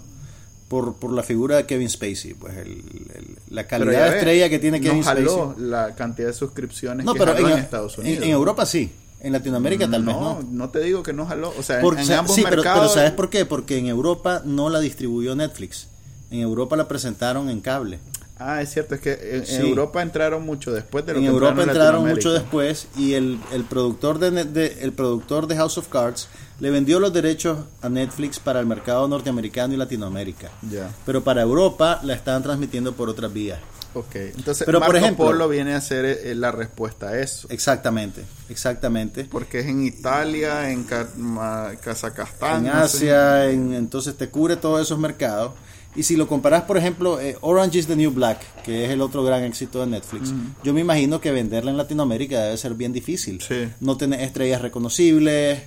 por, 0.69 0.95
por 0.95 1.13
la 1.13 1.23
figura 1.23 1.57
de 1.57 1.67
Kevin 1.67 1.89
Spacey, 1.91 2.35
pues 2.35 2.57
el, 2.57 2.71
el- 3.15 3.37
la 3.51 3.63
Pero 3.69 3.85
calidad 3.85 4.11
de 4.11 4.17
estrella 4.19 4.49
que 4.49 4.59
tiene 4.59 4.81
Kevin 4.81 4.99
no 5.01 5.05
jaló 5.05 5.51
Spacey. 5.53 5.65
la 5.69 5.95
cantidad 5.95 6.29
de 6.29 6.33
suscripciones 6.35 7.05
No, 7.05 7.13
que 7.13 7.19
pero 7.21 7.35
jaló 7.35 7.47
en, 7.49 7.53
en, 7.53 7.59
Estados 7.61 7.95
en- 7.99 8.01
Unidos. 8.07 8.25
en 8.25 8.31
Europa 8.31 8.65
sí, 8.67 8.91
en 9.21 9.33
Latinoamérica 9.33 9.89
tal 9.91 10.03
vez 10.05 10.17
no. 10.17 10.41
no 10.51 10.69
te 10.71 10.81
digo 10.81 11.03
que 11.03 11.13
no 11.13 11.27
jaló. 11.27 11.53
O 11.59 11.63
sea, 11.63 11.81
en- 11.81 11.99
en, 11.99 12.13
ambos 12.13 12.35
sí, 12.35 12.43
pero, 12.43 12.57
mercados. 12.57 12.81
pero 12.81 12.95
¿sabes 12.95 13.13
por 13.13 13.29
qué? 13.31 13.45
Porque 13.45 13.77
en 13.77 13.87
Europa 13.87 14.41
no 14.45 14.71
la 14.71 14.81
distribuyó 14.81 15.37
Netflix. 15.37 15.89
En 16.31 16.41
Europa 16.41 16.75
la 16.77 16.89
presentaron 16.89 17.51
en 17.51 17.61
cable. 17.61 17.99
Ah, 18.39 18.61
es 18.63 18.73
cierto, 18.73 18.97
es 18.97 19.01
que 19.01 19.13
en, 19.37 19.47
Sí. 19.47 19.57
Europa 19.57 20.03
entraron 20.03 20.45
mucho 20.45 20.73
después 20.73 21.07
de 21.07 21.13
lo 21.13 21.19
En 21.19 21.25
que 21.25 21.31
Europa 21.31 21.63
en 21.63 21.69
entraron 21.69 22.07
mucho 22.09 22.33
después 22.33 22.89
y 22.97 23.15
el, 23.15 23.39
el 23.53 23.63
productor 23.65 24.19
de, 24.19 24.77
el 24.81 24.93
productor 24.93 25.47
de 25.47 25.57
House 25.57 25.79
of 25.79 25.87
Cards 25.89 26.27
le 26.59 26.71
vendió 26.71 26.99
los 26.99 27.13
derechos 27.13 27.59
a 27.81 27.89
Netflix 27.89 28.41
para 28.41 28.59
el 28.59 28.67
mercado 28.67 29.07
norteamericano 29.07 29.75
y 29.75 29.77
Latinoamérica. 29.77 30.51
Ya, 30.69 30.91
Pero 31.07 31.23
para 31.23 31.43
Europa 31.43 32.01
la 32.03 32.15
estaban 32.15 32.43
transmitiendo 32.43 32.93
por 32.95 33.09
otras 33.09 33.33
vías. 33.33 33.61
ok. 33.95 34.15
Entonces, 34.37 34.65
Pero, 34.67 34.81
por 34.81 34.89
Marco 34.89 35.05
ejemplo- 35.05 35.27
Polo 35.27 35.49
viene 35.49 35.75
a 35.75 35.81
ser 35.81 36.05
eh, 36.05 36.35
la 36.35 36.51
respuesta 36.51 37.11
a 37.11 37.19
eso. 37.21 37.47
Exactamente, 37.51 38.25
exactamente. 38.49 39.29
Porque 39.31 39.61
es 39.61 39.67
en 39.67 39.85
Italia, 39.85 40.71
en 40.71 40.85
Kazajstán. 40.85 42.67
En. 42.67 42.73
Asia, 42.73 43.49
en- 43.51 43.75
entonces 43.75 44.17
te 44.17 44.29
cubre 44.29 44.57
todos 44.57 44.81
esos 44.83 44.99
mercados. 44.99 45.53
Y 45.97 46.03
si 46.03 46.17
lo 46.17 46.27
comparas, 46.27 46.63
por 46.65 46.77
ejemplo, 46.77 47.21
eh, 47.21 47.37
Orange 47.41 47.79
is 47.79 47.87
the 47.87 47.95
New 47.97 48.11
Black, 48.13 48.41
que 48.65 48.85
es 48.85 48.91
el 48.91 49.01
otro 49.01 49.23
gran 49.23 49.45
éxito 49.45 49.81
de 49.81 49.87
Netflix, 49.87 50.33
yo 50.65 50.75
me 50.75 50.81
imagino 50.81 51.21
que 51.21 51.31
venderla 51.31 51.71
en 51.71 51.77
Latinoamérica 51.77 52.41
debe 52.43 52.57
ser 52.57 52.75
bien 52.75 52.93
difícil. 52.93 53.41
Sí. 53.41 53.69
No 53.81 53.97
tiene 53.97 54.25
estrellas 54.25 54.61
reconocibles, 54.61 55.61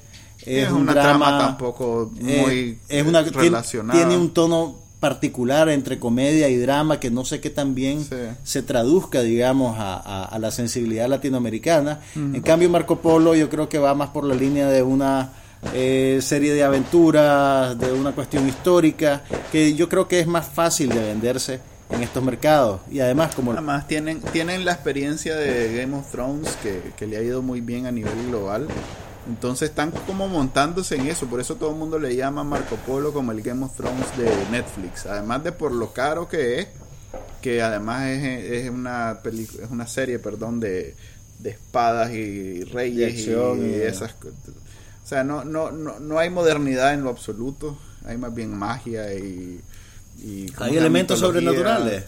es, 0.45 0.65
Es 0.65 0.69
un 0.71 0.81
una 0.81 0.93
drama 0.93 1.25
trama 1.27 1.37
tampoco 1.39 2.11
eh, 2.21 2.41
muy 2.45 2.77
es 2.89 3.05
una, 3.05 3.21
relacionada. 3.23 3.97
Tiene 3.99 4.17
un 4.17 4.31
tono 4.33 4.75
particular 4.99 5.69
entre 5.69 5.99
comedia 5.99 6.49
y 6.49 6.57
drama 6.57 6.99
que 6.99 7.09
no 7.11 7.23
sé 7.23 7.39
qué 7.39 7.49
tan 7.49 7.73
bien 7.75 8.03
Sí. 8.03 8.15
se 8.43 8.63
traduzca, 8.63 9.21
digamos, 9.21 9.77
a, 9.79 9.95
a- 9.95 10.25
a 10.25 10.39
la 10.39 10.51
sensibilidad 10.51 11.07
latinoamericana. 11.07 12.01
En 12.15 12.41
cambio, 12.41 12.69
Marco 12.69 12.99
Polo 12.99 13.35
yo 13.35 13.47
creo 13.49 13.69
que 13.69 13.77
va 13.79 13.93
más 13.95 14.09
por 14.09 14.23
la 14.25 14.35
línea 14.35 14.67
de 14.69 14.81
una 14.83 15.31
eh, 15.73 16.19
serie 16.21 16.53
de 16.53 16.63
aventuras, 16.63 17.77
de 17.79 17.91
una 17.91 18.11
cuestión 18.13 18.47
histórica, 18.47 19.23
que 19.51 19.73
yo 19.75 19.89
creo 19.89 20.07
que 20.07 20.19
es 20.19 20.27
más 20.27 20.47
fácil 20.47 20.89
de 20.89 20.99
venderse 20.99 21.59
en 21.89 22.03
estos 22.03 22.23
mercados. 22.23 22.81
Y 22.91 22.99
además, 22.99 23.33
como 23.35 23.51
Además, 23.53 23.87
tienen, 23.87 24.19
tienen 24.21 24.65
la 24.65 24.73
experiencia 24.73 25.35
de 25.35 25.77
Game 25.77 25.95
of 25.95 26.11
Thrones 26.11 26.49
que, 26.61 26.81
que 26.97 27.07
le 27.07 27.17
ha 27.17 27.21
ido 27.21 27.41
muy 27.41 27.61
bien 27.61 27.85
a 27.85 27.91
nivel 27.91 28.27
global. 28.27 28.67
Entonces 29.27 29.69
están 29.69 29.91
como 29.91 30.27
montándose 30.29 30.95
en 30.95 31.07
eso. 31.07 31.25
Por 31.27 31.41
eso 31.41 31.55
todo 31.55 31.71
el 31.71 31.75
mundo 31.75 31.99
le 31.99 32.15
llama 32.15 32.43
Marco 32.45 32.75
Polo 32.87 33.11
como 33.11 33.31
el 33.33 33.41
Game 33.41 33.63
of 33.65 33.75
Thrones 33.75 34.17
de 34.17 34.29
Netflix. 34.51 35.05
Además 35.05 35.43
de 35.43 35.51
por 35.51 35.73
lo 35.73 35.91
caro 35.91 36.29
que 36.29 36.59
es, 36.59 36.67
que 37.41 37.61
además 37.61 38.05
es, 38.07 38.23
es 38.51 38.69
una 38.69 39.21
pelicu- 39.21 39.61
es 39.63 39.69
una 39.69 39.85
serie, 39.85 40.19
perdón, 40.19 40.59
de, 40.61 40.95
de 41.39 41.49
espadas 41.49 42.11
y 42.13 42.63
reyes 42.63 43.13
acción 43.13 43.65
y, 43.65 43.69
y- 43.77 43.81
esas 43.81 44.13
cosas. 44.13 44.35
O 45.07 45.09
sea, 45.09 45.23
no, 45.23 45.45
no, 45.45 45.71
no, 45.71 46.01
no 46.01 46.19
hay 46.19 46.29
modernidad 46.29 46.93
en 46.93 47.05
lo 47.05 47.09
absoluto. 47.09 47.77
Hay 48.05 48.17
más 48.17 48.35
bien 48.35 48.53
magia 48.53 49.13
y... 49.13 49.61
y 50.19 50.51
hay 50.57 50.75
elementos 50.75 51.17
mitología. 51.21 51.49
sobrenaturales. 51.49 52.03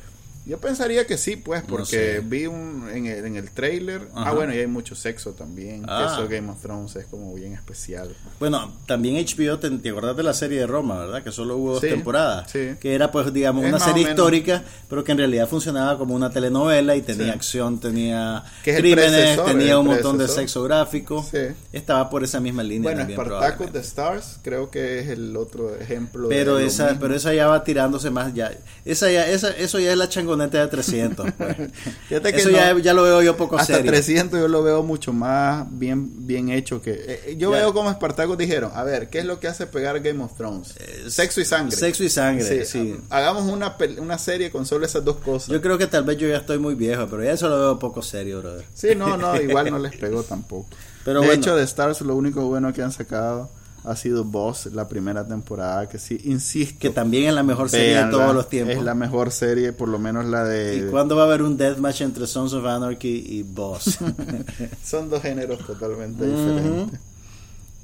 Yo 0.50 0.58
pensaría 0.58 1.06
que 1.06 1.16
sí, 1.18 1.36
pues, 1.36 1.62
No 1.62 1.68
porque 1.70 1.86
sé. 2.16 2.20
vi 2.24 2.48
un, 2.48 2.90
en, 2.92 3.06
el, 3.06 3.24
en 3.26 3.36
el 3.36 3.52
trailer. 3.52 4.08
Ajá. 4.16 4.32
Ah, 4.32 4.34
bueno, 4.34 4.54
y 4.54 4.58
hay 4.58 4.66
mucho 4.68 4.96
sexo 4.96 5.34
también. 5.34 5.84
Ah. 5.88 6.10
Eso 6.12 6.28
Game 6.28 6.50
of 6.50 6.60
Thrones 6.60 6.96
es 6.96 7.06
como 7.06 7.34
bien 7.36 7.54
especial. 7.54 8.16
Bueno, 8.40 8.74
también 8.88 9.16
HBO, 9.24 9.60
te, 9.60 9.70
te 9.70 9.90
acordás 9.90 10.18
de 10.18 10.24
la 10.24 10.34
serie 10.34 10.60
de 10.60 10.66
Roma, 10.66 10.98
¿verdad? 10.98 11.24
Que 11.24 11.32
solo 11.32 11.56
hubo 11.58 11.72
dos 11.74 11.82
Sí, 11.82 11.90
temporadas. 11.90 12.50
sí. 12.50 12.72
Que 12.80 12.96
era, 12.96 13.12
pues, 13.12 13.32
digamos, 13.32 13.64
Es 13.64 13.70
una 13.70 13.80
serie 13.80 14.10
histórica, 14.10 14.64
pero 14.90 15.04
que 15.04 15.12
en 15.12 15.20
realidad 15.20 15.48
funcionaba 15.48 16.00
como 16.00 16.16
una 16.16 16.32
telenovela 16.32 16.96
y 16.96 17.04
tenía 17.04 17.26
Sí. 17.26 17.30
acción, 17.30 17.80
tenía 17.80 18.44
crímenes, 18.64 19.40
tenía 19.46 19.78
un 19.78 19.86
montón 19.86 20.18
de 20.18 20.28
sexo 20.28 20.64
gráfico. 20.64 21.24
Sí. 21.30 21.38
Estaba 21.72 22.10
por 22.10 22.24
esa 22.24 22.40
misma 22.40 22.64
línea 22.64 22.92
Bueno, 22.92 23.08
Spartacus 23.08 23.72
de 23.72 23.80
Stars 23.82 24.40
creo 24.42 24.72
que 24.72 25.00
es 25.00 25.10
el 25.10 25.38
otro 25.38 25.76
ejemplo. 25.76 26.28
Pero 26.28 26.56
de 26.56 26.66
esa, 26.66 26.98
pero 27.00 27.14
esa 27.16 27.36
ya 27.36 27.46
va 27.48 27.64
tirándose 27.64 28.10
más 28.10 28.34
ya. 28.34 28.52
Esa 28.84 29.12
ya, 29.12 29.28
esa, 29.30 29.52
eso 29.52 29.78
ya 29.78 29.92
es 29.92 29.98
la 29.98 30.10
changoneta 30.10 30.39
de 30.48 30.68
300. 30.68 31.32
pues. 31.38 31.58
Fíjate 32.08 32.32
que 32.32 32.40
eso 32.40 32.50
no. 32.50 32.58
ya, 32.58 32.78
ya 32.80 32.94
lo 32.94 33.04
veo 33.04 33.22
yo 33.22 33.36
poco 33.36 33.58
Hasta 33.58 33.76
serio. 33.78 33.92
300 33.92 34.40
yo 34.40 34.48
lo 34.48 34.64
veo 34.64 34.84
mucho 34.84 35.12
más 35.14 35.68
bien, 35.72 36.26
bien 36.28 36.50
hecho 36.50 36.82
que... 36.82 36.92
eh, 36.94 37.36
yo 37.38 37.52
Ya. 37.52 37.58
veo 37.58 37.74
como 37.74 37.92
Spartacus 37.92 38.38
dijeron, 38.38 38.72
a 38.74 38.84
ver, 38.84 39.10
¿qué 39.10 39.20
es 39.20 39.26
lo 39.26 39.40
que 39.40 39.48
hace 39.48 39.68
pegar 39.68 40.00
Game 40.00 40.24
of 40.24 40.36
Thrones? 40.38 40.76
Eh, 40.80 41.06
Sexo 41.10 41.42
y 41.42 41.46
sangre. 41.46 41.76
Sexo 41.76 42.04
y 42.04 42.10
sangre, 42.10 42.66
sí. 42.66 42.96
Hagamos 43.10 43.44
una, 43.52 43.76
una 43.98 44.18
serie 44.18 44.52
con 44.52 44.66
solo 44.66 44.86
esas 44.86 45.04
dos 45.04 45.18
cosas. 45.18 45.50
Yo 45.50 45.62
creo 45.62 45.78
que 45.78 45.88
tal 45.88 46.04
vez 46.04 46.18
yo 46.18 46.28
ya 46.28 46.38
estoy 46.38 46.60
muy 46.60 46.76
viejo, 46.76 47.08
pero 47.10 47.24
ya 47.24 47.32
eso 47.34 47.50
lo 47.50 47.58
veo 47.60 47.80
poco 47.80 48.02
serio, 48.02 48.40
brother. 48.40 48.66
Sí, 48.74 48.90
no, 48.96 49.18
no, 49.18 49.40
igual 49.42 49.70
no 49.72 49.80
les 49.80 49.96
pegó 49.98 50.24
tampoco. 50.24 50.68
Pero 51.06 51.22
de 51.22 51.28
bueno. 51.28 51.42
hecho, 51.42 51.56
de 51.56 51.64
Stars 51.64 52.02
lo 52.02 52.16
único 52.16 52.46
bueno 52.48 52.72
que 52.74 52.82
han 52.84 52.92
sacado 52.92 53.50
ha 53.84 53.96
sido 53.96 54.24
Boss, 54.24 54.68
la 54.68 54.88
primera 54.88 55.28
temporada, 55.28 55.88
que 55.90 55.98
sí, 56.00 56.20
insisto. 56.26 56.78
Que 56.80 56.90
también 56.90 57.26
es 57.28 57.34
la 57.34 57.44
mejor 57.44 57.70
serie 57.70 58.04
de 58.06 58.12
todos 58.12 58.34
los 58.36 58.50
tiempos. 58.50 58.76
Es 58.76 58.84
la 58.84 58.94
mejor 58.96 59.32
serie, 59.32 59.72
por 59.74 59.88
lo 59.88 60.00
menos 60.00 60.26
la 60.26 60.44
de... 60.44 60.76
¿Y 60.88 60.92
cuándo 60.92 61.16
va 61.16 61.24
a 61.24 61.26
haber 61.26 61.42
un 61.44 61.58
deathmatch 61.58 62.02
entre 62.02 62.28
Sons 62.28 62.54
of 62.54 62.66
Anarchy 62.66 63.26
y 63.28 63.44
Boss? 63.44 63.98
Son 64.84 65.10
dos 65.10 65.22
géneros 65.22 65.66
totalmente 65.66 66.26
diferentes. 66.26 67.00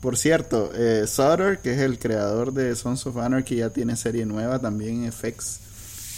Por 0.01 0.17
cierto, 0.17 0.69
eh, 0.75 1.05
Sutter, 1.07 1.59
que 1.59 1.73
es 1.73 1.79
el 1.79 1.97
creador 1.97 2.53
de 2.53 2.75
Sons 2.75 3.05
of 3.07 3.17
Anarchy, 3.17 3.55
ya 3.57 3.69
tiene 3.71 3.95
serie 3.95 4.25
nueva 4.25 4.59
también 4.59 5.03
en 5.05 5.11
FX. 5.11 5.59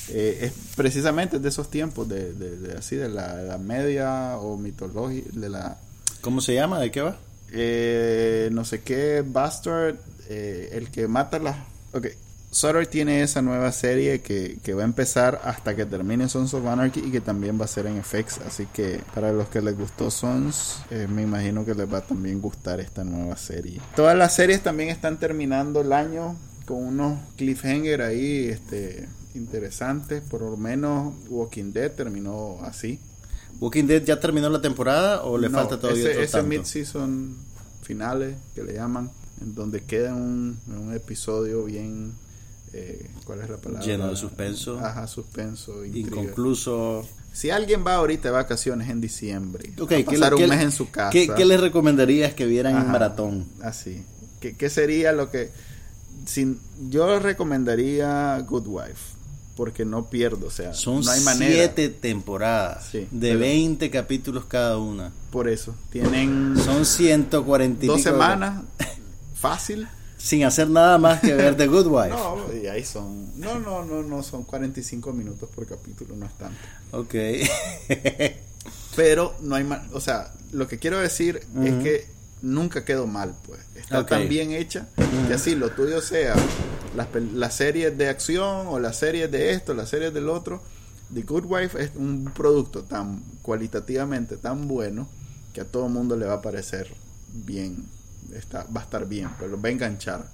Eh, 0.09 0.39
es 0.41 0.53
precisamente 0.75 1.39
de 1.39 1.47
esos 1.49 1.69
tiempos, 1.69 2.07
de, 2.09 2.33
de- 2.33 2.57
de 2.57 2.77
así, 2.77 2.95
de 2.95 3.07
la 3.09 3.57
Media 3.57 4.37
o 4.39 4.57
mitología, 4.57 5.23
de 5.31 5.49
la... 5.49 5.77
¿Cómo 6.21 6.41
se 6.41 6.53
llama? 6.55 6.79
¿De 6.79 6.91
qué 6.91 7.01
va? 7.01 7.17
Eh, 7.51 8.49
no 8.51 8.65
sé 8.65 8.81
qué, 8.81 9.23
Bastard, 9.25 9.95
eh, 10.29 10.69
el 10.73 10.89
que 10.91 11.07
mata 11.07 11.39
las... 11.39 11.57
Ok, 11.93 12.07
Sutter 12.49 12.87
tiene 12.87 13.21
esa 13.23 13.41
nueva 13.41 13.71
serie 13.71 14.21
que, 14.21 14.57
que, 14.63 14.73
va 14.73 14.81
a 14.81 14.85
empezar 14.85 15.41
hasta 15.43 15.75
que 15.75 15.85
termine 15.85 16.29
Sons 16.29 16.53
of 16.53 16.65
Anarchy 16.65 17.01
y 17.01 17.11
que 17.11 17.21
también 17.21 17.59
va 17.59 17.65
a 17.65 17.67
ser 17.67 17.87
en 17.87 18.01
FX. 18.03 18.39
Así 18.45 18.67
que 18.73 19.01
para 19.13 19.31
los 19.31 19.49
que 19.49 19.61
les 19.61 19.77
gustó 19.77 20.09
Sons, 20.09 20.79
eh, 20.89 21.07
me 21.07 21.23
imagino 21.23 21.65
que 21.65 21.75
les 21.75 21.91
va 21.91 21.99
a 21.99 22.01
también 22.01 22.41
gustar 22.41 22.79
esta 22.79 23.03
nueva 23.03 23.35
serie. 23.35 23.81
Todas 23.95 24.17
las 24.17 24.33
series 24.33 24.63
también 24.63 24.89
están 24.89 25.17
terminando 25.19 25.81
el 25.81 25.91
año 25.91 26.35
con 26.65 26.83
unos 26.83 27.19
cliffhanger 27.35 28.01
ahí 28.01 28.47
este, 28.47 29.07
interesantes. 29.35 30.23
Por 30.23 30.41
lo 30.41 30.57
menos 30.57 31.13
Walking 31.29 31.73
Dead 31.73 31.91
terminó 31.91 32.59
así. 32.63 32.99
¿Walking 33.59 33.85
Dead 33.85 34.03
ya 34.03 34.19
terminó 34.19 34.49
la 34.49 34.61
temporada 34.61 35.23
o 35.23 35.37
le 35.37 35.49
falta 35.49 35.79
todavía 35.79 36.11
ese, 36.11 36.23
ese 36.23 36.43
mid-season 36.43 37.35
finales 37.87 38.35
que 38.53 38.63
le 38.63 38.73
llaman, 38.73 39.09
en 39.41 39.55
donde 39.55 39.81
queda 39.83 40.13
un, 40.13 40.59
un 40.67 40.93
episodio 40.93 41.63
bien 41.63 42.13
eh, 42.73 43.09
¿cuál 43.23 43.41
es 43.41 43.49
la 43.49 43.57
palabra? 43.57 43.85
Lleno 43.85 44.09
de 44.09 44.15
suspenso. 44.15 44.79
Ajá, 44.79 45.07
suspenso. 45.07 45.85
Intriga. 45.85 46.09
Inconcluso. 46.09 47.07
Si 47.31 47.49
alguien 47.49 47.83
va 47.85 47.95
ahorita 47.95 48.29
de 48.29 48.33
vacaciones 48.33 48.89
en 48.89 48.99
diciembre, 48.99 49.71
okay, 49.79 50.01
a 50.01 50.05
pasar 50.05 50.35
¿qué, 50.35 50.43
un 50.43 50.49
mes 50.49 50.61
en 50.61 50.71
su 50.71 50.89
casa. 50.89 51.11
¿Qué, 51.11 51.29
qué 51.35 51.45
les 51.45 51.59
recomendarías 51.59 52.33
que 52.33 52.45
vieran 52.45 52.75
Ajá, 52.75 52.85
en 52.85 52.91
maratón? 52.91 53.45
Así. 53.61 54.03
¿Qué, 54.41 54.55
¿Qué, 54.55 54.69
sería 54.69 55.11
lo 55.11 55.31
que... 55.31 55.51
Sin, 56.25 56.59
yo 56.89 57.19
recomendaría 57.19 58.37
Good 58.39 58.67
Wife. 58.67 59.16
Porque 59.57 59.83
no 59.83 60.09
pierdo, 60.09 60.47
o 60.47 60.51
sea, 60.51 60.73
son 60.73 61.01
no 61.03 61.11
hay 61.11 61.19
manera. 61.21 61.51
siete 61.53 61.89
temporadas 61.89 62.87
Sí, 62.91 63.07
de 63.11 63.29
pero- 63.29 63.39
20 63.39 63.89
capítulos 63.91 64.45
cada 64.45 64.77
una. 64.77 65.11
Por 65.31 65.49
eso. 65.49 65.75
Tienen 65.91 66.55
Son 66.63 66.85
140 66.85 67.83
y 67.83 67.87
dos 67.89 68.01
semanas. 68.01 68.63
Fácil. 69.35 69.87
sin 70.17 70.43
hacer 70.45 70.69
nada 70.69 70.97
más 70.97 71.19
que 71.21 71.33
ver 71.33 71.57
The 71.57 71.67
Good 71.67 71.87
Wife. 71.91 72.09
No, 72.09 72.37
y 72.63 72.67
ahí 72.67 72.83
son. 72.85 73.39
No, 73.39 73.59
no, 73.59 73.83
no, 73.83 74.01
no, 74.03 74.23
son 74.23 74.43
45 74.43 75.11
minutos 75.13 75.49
por 75.53 75.65
capítulo, 75.67 76.15
no 76.15 76.25
es 76.27 76.33
tanto. 76.37 76.57
Ok. 76.91 77.15
Pero 78.95 79.35
no 79.41 79.55
hay 79.55 79.63
más. 79.63 79.91
O 79.93 79.99
sea, 80.01 80.33
lo 80.51 80.67
que 80.67 80.79
quiero 80.79 80.99
decir 80.99 81.41
es 81.63 81.83
que 81.83 82.05
nunca 82.41 82.85
quedó 82.85 83.07
mal, 83.07 83.35
pues. 83.45 83.59
Está 83.75 84.05
tan 84.05 84.29
bien 84.29 84.51
hecha 84.51 84.87
que 85.27 85.33
así 85.33 85.55
lo 85.55 85.69
tuyo 85.71 86.01
sea 86.01 86.35
las, 86.95 87.07
las 87.33 87.55
series 87.55 87.97
de 87.97 88.09
acción 88.09 88.67
o 88.67 88.79
las 88.79 88.97
series 88.97 89.31
de 89.31 89.51
esto, 89.51 89.73
las 89.73 89.89
series 89.89 90.13
del 90.13 90.29
otro. 90.29 90.61
The 91.13 91.21
Good 91.21 91.45
Wife 91.45 91.81
es 91.81 91.91
un 91.95 92.31
producto 92.35 92.83
tan 92.83 93.21
cualitativamente 93.41 94.35
tan 94.37 94.67
bueno 94.67 95.07
que 95.53 95.61
a 95.61 95.65
todo 95.65 95.87
mundo 95.89 96.17
le 96.17 96.25
va 96.25 96.35
a 96.35 96.41
parecer 96.41 96.87
bien. 97.33 97.85
Está, 98.33 98.65
va 98.75 98.81
a 98.81 98.83
estar 98.83 99.07
bien, 99.07 99.29
pero 99.39 99.59
va 99.59 99.69
a 99.69 99.71
enganchar. 99.71 100.27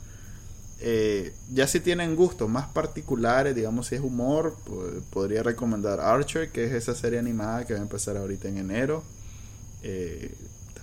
Eh, 0.86 1.32
ya 1.54 1.68
si 1.68 1.80
tienen 1.80 2.16
gustos 2.16 2.49
más 2.49 2.68
particulares, 2.68 3.56
digamos 3.56 3.88
si 3.88 3.95
es 3.95 4.01
humor, 4.01 4.58
po- 4.66 4.84
podría 5.12 5.41
recomendar 5.43 5.99
Archer, 6.01 6.49
que 6.51 6.66
es 6.66 6.74
esa 6.74 6.93
serie 6.95 7.20
animada 7.20 7.66
que 7.66 7.74
va 7.74 7.80
a 7.80 7.84
empezar 7.84 8.18
ahorita 8.18 8.49
en 8.49 8.58
enero. 8.58 9.04
Eh, 9.84 10.34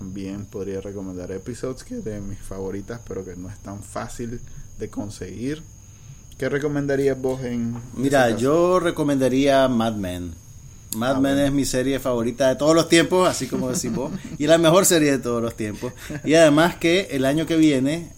también 0.05 0.47
podría 0.47 0.81
recomendar 0.81 1.31
Episodes, 1.31 1.85
que 1.85 1.99
es 1.99 2.05
de 2.07 2.23
mis 2.23 2.39
favoritas, 2.39 3.01
pero 3.07 3.23
que 3.23 3.37
no 3.37 3.51
es 3.51 3.59
tan 3.59 3.83
fácil 3.83 4.41
de 4.79 4.89
conseguir. 4.89 5.63
¿Qué 6.39 6.49
recomendarías 6.49 7.21
vos 7.21 7.43
en... 7.45 7.77
Mira, 7.95 8.35
yo 8.35 8.81
recomendaría 8.81 9.69
Mad 9.69 9.97
Men. 9.97 10.33
Mad 10.97 11.17
Ah, 11.17 11.21
Men 11.21 11.33
bueno. 11.35 11.47
es 11.49 11.53
mi 11.53 11.67
serie 11.67 12.01
favorita 12.01 12.49
de 12.49 12.57
todos 12.57 12.75
los 12.75 12.89
tiempos, 12.89 13.29
así 13.29 13.47
como 13.47 13.71
decís 13.71 13.93
vos, 13.95 14.11
y 14.39 14.47
la 14.47 14.57
mejor 14.57 14.87
serie 14.87 15.11
de 15.11 15.19
todos 15.19 15.43
los 15.43 15.55
tiempos. 15.55 15.93
Y 16.25 16.33
además 16.33 16.77
que 16.77 17.09
el 17.11 17.27
año 17.27 17.45
que 17.45 17.57
viene 17.59 18.09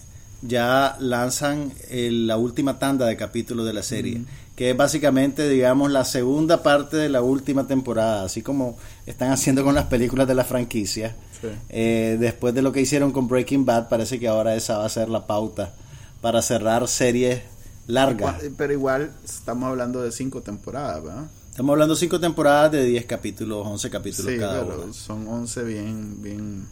ya 0.40 0.96
lanzan 1.00 1.72
el- 1.90 2.28
la 2.28 2.36
última 2.36 2.78
tanda 2.78 3.06
de 3.06 3.16
capítulos 3.16 3.66
de 3.66 3.72
la 3.72 3.82
serie, 3.82 4.22
que 4.62 4.70
es 4.70 4.76
básicamente, 4.76 5.48
digamos, 5.48 5.90
la 5.90 6.04
segunda 6.04 6.62
parte 6.62 6.96
de 6.96 7.08
la 7.08 7.20
última 7.20 7.66
temporada, 7.66 8.22
así 8.22 8.42
como 8.42 8.76
están 9.06 9.32
haciendo 9.32 9.64
con 9.64 9.74
las 9.74 9.86
películas 9.86 10.28
de 10.28 10.36
la 10.36 10.44
franquicia. 10.44 11.16
Sí. 11.40 11.48
Eh, 11.68 12.16
después 12.20 12.54
de 12.54 12.62
lo 12.62 12.70
que 12.70 12.80
hicieron 12.80 13.10
con 13.10 13.26
Breaking 13.26 13.64
Bad, 13.64 13.88
parece 13.88 14.20
que 14.20 14.28
ahora 14.28 14.54
esa 14.54 14.78
va 14.78 14.84
a 14.84 14.88
ser 14.88 15.08
la 15.08 15.26
pauta 15.26 15.74
para 16.20 16.42
cerrar 16.42 16.86
series 16.86 17.42
largas. 17.88 18.36
Pero 18.56 18.72
igual 18.72 19.10
estamos 19.24 19.68
hablando 19.68 20.00
de 20.00 20.12
cinco 20.12 20.42
temporadas, 20.42 21.02
¿verdad? 21.02 21.24
Estamos 21.50 21.72
hablando 21.72 21.94
de 21.96 22.00
cinco 22.00 22.20
temporadas 22.20 22.70
de 22.70 22.84
10 22.84 23.06
capítulos, 23.06 23.66
11 23.66 23.90
capítulos 23.90 24.32
Sí, 24.32 24.38
cada 24.38 24.62
uno. 24.62 24.92
son 24.92 25.26
11 25.26 25.64
bien, 25.64 26.22
bien, 26.22 26.68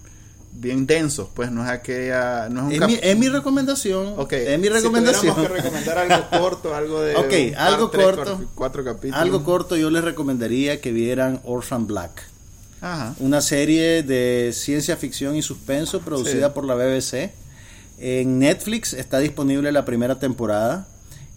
bien 0.53 0.87
densos, 0.87 1.29
pues 1.35 1.51
no 1.51 1.65
es 1.65 1.71
aquella... 1.71 2.49
No 2.51 2.61
es 2.63 2.67
un 2.67 2.73
Es 2.73 2.79
cap- 2.81 2.89
mi, 2.91 2.99
es 3.01 3.17
mi 3.19 3.29
recomendación. 3.29 4.15
Ok, 4.19 4.33
Es 4.33 4.59
mi 4.59 4.67
si 4.67 4.73
recomendación. 4.73 5.35
tuviéramos 5.35 5.49
que 5.63 5.63
recomendar 5.63 5.99
algo 5.99 6.31
corto, 6.39 6.75
algo 6.75 7.01
de... 7.03 7.17
Ok, 7.17 7.33
un 7.33 7.53
par, 7.55 7.63
algo 7.69 7.91
tres, 7.91 8.05
corto. 8.07 8.23
cuatro, 8.25 8.49
cuatro 8.55 8.85
capítulos. 8.85 9.17
Algo 9.21 9.45
corto, 9.45 9.77
yo 9.77 9.91
les 9.91 10.05
recomendaría 10.05 10.81
que 10.81 10.93
vieran 10.93 11.41
Orphan 11.45 11.87
Black. 11.87 12.23
Ajá. 12.83 13.15
Una 13.21 13.41
serie 13.43 14.03
de 14.03 14.53
ciencia 14.55 14.97
ficción 14.97 15.37
y 15.37 15.43
suspenso 15.43 16.01
producida 16.01 16.49
Sí. 16.49 16.53
por 16.55 16.65
la 16.65 16.75
BBC. 16.75 17.31
En 17.99 18.39
Netflix 18.39 18.95
está 18.95 19.19
disponible 19.19 19.71
la 19.73 19.85
primera 19.85 20.19
temporada. 20.19 20.87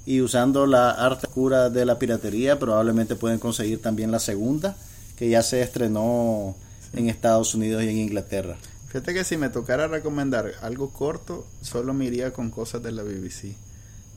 Y 0.05 0.19
usando 0.19 0.65
la 0.65 0.91
arte 0.91 1.27
oscura 1.27 1.69
de 1.69 1.85
la 1.85 1.97
piratería, 1.97 2.59
probablemente 2.59 3.15
pueden 3.15 3.39
conseguir 3.39 3.81
también 3.81 4.11
la 4.11 4.19
segunda, 4.19 4.75
que 5.17 5.29
ya 5.29 5.41
se 5.43 5.61
estrenó 5.61 6.55
en 6.93 7.07
Estados 7.09 7.55
Unidos 7.55 7.83
y 7.83 7.89
en 7.89 7.97
Inglaterra. 7.99 8.57
Fíjate 8.93 9.13
que 9.13 9.23
si 9.23 9.35
me 9.37 9.49
tocara 9.49 9.87
recomendar 9.87 10.51
algo 10.61 10.91
corto, 10.93 11.45
solo 11.61 11.93
me 11.93 12.05
iría 12.05 12.31
con 12.31 12.49
cosas 12.51 12.81
de 12.83 12.91
la 12.91 13.01
BBC. 13.03 13.55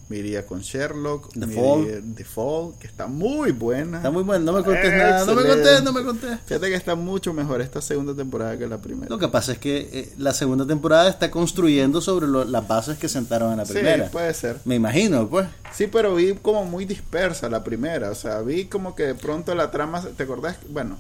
Me 0.09 0.19
iría 0.19 0.47
con 0.47 0.61
Sherlock, 0.61 1.33
The 1.33 1.47
Fall. 1.49 2.05
The 2.15 2.25
Fall, 2.25 2.75
que 2.79 2.87
está 2.87 3.09
muy 3.09 3.51
buena. 3.51 3.97
Está 3.97 4.11
muy 4.13 4.23
bueno, 4.23 4.45
no 4.45 4.53
me 4.53 4.63
contés 4.63 4.93
nada, 4.93 5.25
no 5.25 5.35
me 5.35 5.43
contés, 5.45 5.83
no 5.83 5.93
me 5.93 6.05
contés. 6.05 6.39
Fíjate 6.47 6.69
que 6.69 6.75
está 6.77 6.95
mucho 6.95 7.33
mejor 7.33 7.61
esta 7.61 7.81
segunda 7.81 8.15
temporada 8.15 8.57
que 8.57 8.69
la 8.69 8.79
primera. 8.79 9.09
Lo 9.09 9.19
que 9.19 9.27
pasa 9.27 9.51
es 9.53 9.59
que 9.59 9.89
eh, 9.93 10.13
la 10.19 10.33
segunda 10.33 10.65
temporada 10.65 11.09
está 11.09 11.29
construyendo 11.33 12.01
sobre 12.01 12.29
lo- 12.29 12.45
las 12.45 12.69
bases 12.69 12.99
que 12.99 13.09
sentaron 13.09 13.51
en 13.51 13.57
la 13.57 13.65
sí, 13.67 13.73
primera. 13.73 14.09
puede 14.11 14.33
ser. 14.35 14.61
Me 14.65 14.77
imagino, 14.77 15.27
pues. 15.29 15.49
Sí, 15.73 15.89
pero 15.89 16.15
vi 16.15 16.35
como 16.35 16.65
muy 16.67 16.85
dispersa 16.85 17.49
la 17.49 17.65
primera. 17.65 18.11
O 18.11 18.15
sea, 18.15 18.43
vi 18.43 18.67
como 18.67 18.95
que 18.95 19.05
de 19.05 19.15
pronto 19.17 19.55
la 19.57 19.73
trama. 19.73 20.03
¿Te 20.17 20.23
acordás? 20.23 20.57
Bueno, 20.69 20.99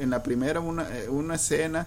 en 0.00 0.08
la 0.08 0.22
primera 0.22 0.60
una, 0.60 0.84
eh, 0.96 1.08
una 1.10 1.34
escena, 1.34 1.86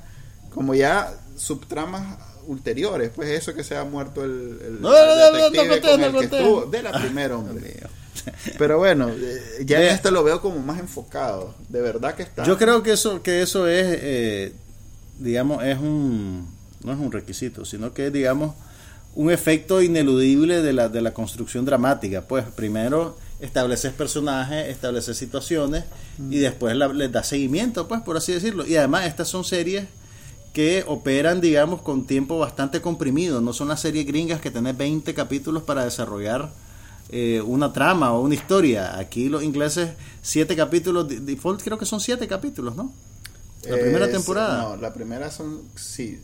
como 0.54 0.74
ya 0.76 1.14
subtramas 1.36 2.18
ulteriores. 2.48 3.12
Pues 3.16 3.30
eso 3.30 3.54
que 3.54 3.64
se 3.64 3.76
ha 3.76 3.84
muerto 3.84 4.24
el, 4.24 4.60
el 4.66 4.82
No, 4.82 4.90
no, 4.90 4.96
no, 5.06 5.32
no, 5.32 5.50
detective 5.50 5.76
no 5.76 5.82
con 5.82 6.04
el 6.04 6.30
que 6.30 6.36
estuvo. 6.38 6.66
De 6.66 6.84
la 6.84 6.92
primera, 7.00 7.38
hombre. 7.38 7.80
Pero 8.58 8.78
bueno, 8.78 9.10
eh, 9.10 9.64
ya 9.66 9.82
en 9.82 9.88
este 9.96 10.12
lo 10.12 10.24
veo 10.24 10.42
como 10.42 10.60
más 10.60 10.80
enfocado. 10.80 11.56
De 11.70 11.82
verdad 11.82 12.14
que 12.16 12.24
está. 12.24 12.44
Yo 12.44 12.58
creo 12.58 12.84
que 12.84 12.92
eso, 12.94 13.22
que 13.24 13.42
eso 13.42 13.68
es, 13.68 13.86
eh, 14.02 14.54
digamos, 15.20 15.64
es 15.64 15.78
un, 15.80 16.48
no 16.84 16.92
es 16.92 17.00
un 17.00 17.12
requisito, 17.12 17.66
sino 17.66 17.94
que 17.94 18.08
es, 18.08 18.14
digamos, 18.14 18.54
un 19.16 19.32
efecto 19.32 19.82
ineludible 19.82 20.62
de 20.62 20.74
la, 20.74 20.90
de 20.90 21.02
la 21.02 21.14
construcción 21.14 21.66
dramática. 21.66 22.22
Pues 22.22 22.46
primero 22.46 23.18
estableces 23.40 23.92
personajes, 23.94 24.68
estableces 24.70 25.18
situaciones 25.18 25.86
y 26.30 26.38
después 26.38 26.76
la- 26.76 26.90
les 26.90 27.12
das 27.12 27.28
seguimiento, 27.28 27.88
pues, 27.88 28.02
por 28.02 28.18
así 28.18 28.34
decirlo. 28.34 28.68
Y 28.68 28.76
además 28.76 29.08
estas 29.08 29.30
son 29.30 29.44
series 29.44 29.86
que 30.54 30.84
operan, 30.88 31.40
digamos, 31.42 31.82
con 31.82 32.06
tiempo 32.06 32.38
bastante 32.40 32.82
comprimido. 32.82 33.40
No 33.42 33.54
son 33.54 33.70
las 33.70 33.80
series 33.82 34.06
gringas 34.06 34.42
que 34.42 34.52
tenés 34.52 34.78
20 34.78 35.14
capítulos 35.14 35.64
para 35.64 35.86
desarrollar 35.86 36.52
eh, 37.10 37.42
una 37.46 37.72
trama 37.74 38.14
o 38.14 38.22
una 38.22 38.36
historia. 38.36 38.98
Aquí 38.98 39.30
los 39.30 39.44
ingleses, 39.44 39.92
7 40.22 40.56
capítulos, 40.56 41.08
de- 41.08 41.20
default 41.22 41.62
creo 41.64 41.78
que 41.78 41.86
son 41.86 42.00
7 42.00 42.28
capítulos, 42.28 42.76
¿no? 42.76 42.92
La 43.68 43.78
primera 43.78 44.10
temporada. 44.10 44.64
No, 44.64 44.76
la 44.78 44.92
primera 44.94 45.30
son. 45.32 45.62
Sí, 45.76 46.20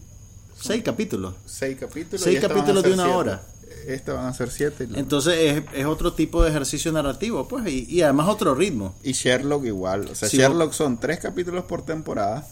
6 0.59 0.81
capítulos. 0.83 1.35
seis 1.45 1.77
capítulos. 1.79 2.21
Seis 2.21 2.39
capítulos 2.39 2.83
de 2.83 2.93
una 2.93 3.03
siete. 3.03 3.17
hora. 3.17 3.43
Esta 3.85 4.13
van 4.13 4.25
a 4.25 4.33
ser 4.33 4.49
siete. 4.49 4.87
Entonces 4.95 5.35
es, 5.37 5.63
es 5.73 5.85
otro 5.85 6.13
tipo 6.13 6.43
de 6.43 6.49
ejercicio 6.49 6.91
narrativo, 6.91 7.47
pues, 7.47 7.67
y, 7.67 7.85
y 7.87 8.01
además 8.01 8.27
otro 8.27 8.55
ritmo. 8.55 8.95
Y 9.03 9.11
Sherlock 9.13 9.65
igual. 9.65 10.07
O 10.11 10.15
sea, 10.15 10.27
Sí, 10.27 10.37
Sherlock 10.37 10.73
son 10.73 10.99
tres 10.99 11.19
capítulos 11.19 11.63
por 11.65 11.83
temporada. 11.85 12.45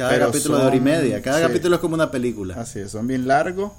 Cada 0.00 0.12
Pero 0.12 0.26
capítulo 0.28 0.56
de 0.56 0.64
hora 0.64 0.76
y 0.76 0.80
media. 0.80 1.20
Cada 1.20 1.40
sí. 1.40 1.46
capítulo 1.46 1.74
es 1.74 1.80
como 1.82 1.92
una 1.92 2.10
película. 2.10 2.54
Así 2.54 2.78
es, 2.78 2.90
son 2.90 3.06
bien 3.06 3.28
largos, 3.28 3.72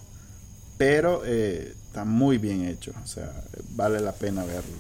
pero 0.78 1.24
eh, 1.26 1.74
están 1.88 2.10
muy 2.10 2.38
bien 2.38 2.64
hechos. 2.64 2.94
O 3.04 3.08
sea, 3.08 3.34
vale 3.72 4.00
la 4.02 4.12
pena 4.12 4.44
verlo. 4.44 4.78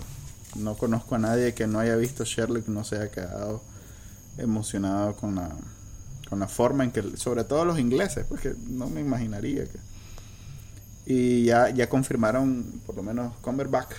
No 0.53 0.75
conozco 0.75 1.15
a 1.15 1.17
nadie 1.17 1.55
que 1.55 1.65
no 1.65 1.79
haya 1.79 1.95
visto 1.95 2.25
Sherlock 2.25 2.67
y 2.67 2.71
no 2.71 2.83
se 2.83 2.97
haya 2.97 3.09
quedado 3.09 3.59
emocionado 4.37 5.15
con 5.15 5.33
la, 5.33 5.49
con 6.29 6.39
la 6.39 6.47
forma 6.47 6.83
en 6.83 6.91
que, 6.91 7.17
sobre 7.17 7.43
todo 7.43 7.65
los 7.65 7.79
ingleses, 7.79 8.23
porque 8.29 8.53
no 8.69 8.87
me 8.87 9.01
imaginaría 9.01 9.63
que. 9.63 9.79
Y 11.07 11.45
ya, 11.45 11.71
ya 11.71 11.89
confirmaron, 11.89 12.83
por 12.85 12.95
lo 12.95 13.01
menos, 13.01 13.33
Cumberbatch. 13.41 13.93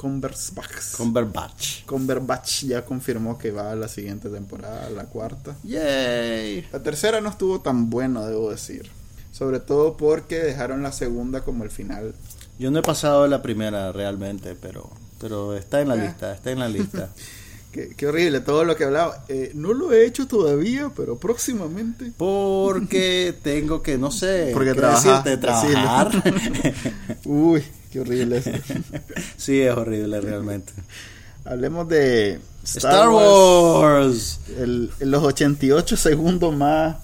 Cumberbatch. 0.00 0.94
Cumberbatch. 0.96 1.84
Cumberbatch 1.84 2.64
ya 2.64 2.84
confirmó 2.84 3.36
que 3.36 3.50
va 3.50 3.72
a 3.72 3.74
la 3.76 3.88
siguiente 3.88 4.28
temporada, 4.28 4.88
la 4.90 5.04
cuarta. 5.04 5.56
Yay. 5.64 6.66
La 6.72 6.82
tercera 6.82 7.20
no 7.20 7.30
estuvo 7.30 7.60
tan 7.60 7.90
buena, 7.90 8.24
debo 8.26 8.50
decir. 8.50 8.88
Sobre 9.32 9.58
todo 9.60 9.96
porque 9.96 10.36
dejaron 10.38 10.82
la 10.82 10.90
segunda 10.92 11.42
como 11.42 11.62
el 11.64 11.70
final 11.70 12.14
Yo 12.58 12.70
no 12.70 12.78
he 12.78 12.82
pasado 12.82 13.26
la 13.28 13.40
primera 13.42 13.92
realmente, 13.92 14.56
pero, 14.60 14.90
pero 15.20 15.54
está 15.56 15.80
en 15.80 15.88
la 15.88 15.94
Ah. 15.94 16.04
lista, 16.04 16.32
está 16.34 16.50
en 16.52 16.58
la 16.60 16.68
lista. 16.68 17.10
Qué, 17.72 17.90
qué 17.94 18.06
horrible 18.06 18.40
todo 18.40 18.64
lo 18.64 18.74
que 18.76 18.84
hablaba. 18.84 19.24
Eh, 19.28 19.50
no 19.54 19.74
lo 19.74 19.92
he 19.92 20.06
hecho 20.06 20.26
todavía, 20.26 20.90
pero 20.96 21.18
próximamente. 21.18 22.12
Porque 22.16 23.34
tengo 23.42 23.82
que, 23.82 23.98
no 23.98 24.10
sé, 24.10 24.52
Porque 24.54 24.70
¿qué 24.72 24.78
trabajar, 24.78 25.22
decirte? 25.22 25.36
trabajar. 25.46 26.10
Uy, 27.26 27.62
qué 27.92 28.00
horrible 28.00 28.38
esto. 28.38 28.50
sí, 29.36 29.60
es 29.60 29.76
horrible 29.76 30.20
realmente. 30.20 30.72
Hablemos 31.44 31.88
de 31.88 32.40
Star, 32.64 33.08
Wars. 33.08 34.40
el- 34.58 34.90
los 35.00 35.22
88 35.22 35.96
segundos 35.96 36.54
más 36.54 36.96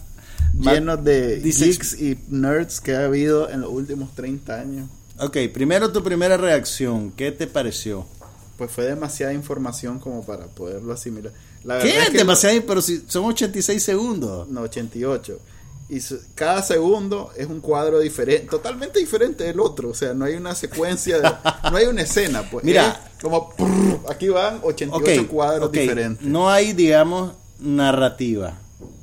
Ma- 0.53 0.75
llenos 0.75 1.03
de 1.05 1.41
geeks 1.41 1.95
y 2.01 2.19
nerds 2.29 2.81
que 2.81 2.95
ha 2.95 3.05
habido 3.07 3.49
en 3.51 3.63
los 3.63 3.71
últimos 3.71 4.15
30 4.15 4.61
años. 4.61 4.89
Ok, 5.19 5.37
primero 5.53 5.93
tu 5.93 6.03
primera 6.03 6.37
reacción, 6.37 7.13
¿qué 7.13 7.33
te 7.33 7.47
pareció? 7.47 8.07
Pues 8.59 8.71
fue 8.71 8.85
demasiada 8.85 9.33
información 9.33 9.99
como 9.99 10.25
para 10.25 10.47
poderlo 10.47 10.93
asimilar. 10.93 11.33
La 11.65 11.79
¿Qué? 11.81 11.99
es 11.99 12.11
que 12.11 12.19
Demasiado, 12.19 12.61
pero 12.67 12.83
si 12.83 13.03
son 13.09 13.25
86 13.25 13.83
segundos. 13.83 14.49
No, 14.49 14.61
88. 14.63 15.39
Y 15.97 16.01
cada 16.35 16.63
segundo 16.63 17.31
es 17.37 17.47
un 17.47 17.61
cuadro 17.61 18.01
diferente, 18.01 18.47
totalmente 18.49 18.99
diferente 18.99 19.45
del 19.45 19.61
otro. 19.61 19.91
O 19.91 19.95
sea, 19.95 20.15
no 20.15 20.25
hay 20.25 20.35
una 20.35 20.55
secuencia, 20.55 21.19
de- 21.21 21.31
no 21.71 21.77
hay 21.77 21.87
una 21.87 22.03
escena. 22.03 22.43
Pues 22.51 22.65
Mira. 22.65 23.01
Es 23.17 23.23
como 23.23 23.51
prrr, 23.55 24.01
aquí 24.11 24.29
van 24.29 24.59
88 24.63 25.23
Ok, 25.23 25.29
cuadros 25.29 25.73
diferentes. 25.73 26.27
No 26.27 26.51
hay, 26.51 26.73
digamos, 26.73 27.33
narrativa 27.61 28.59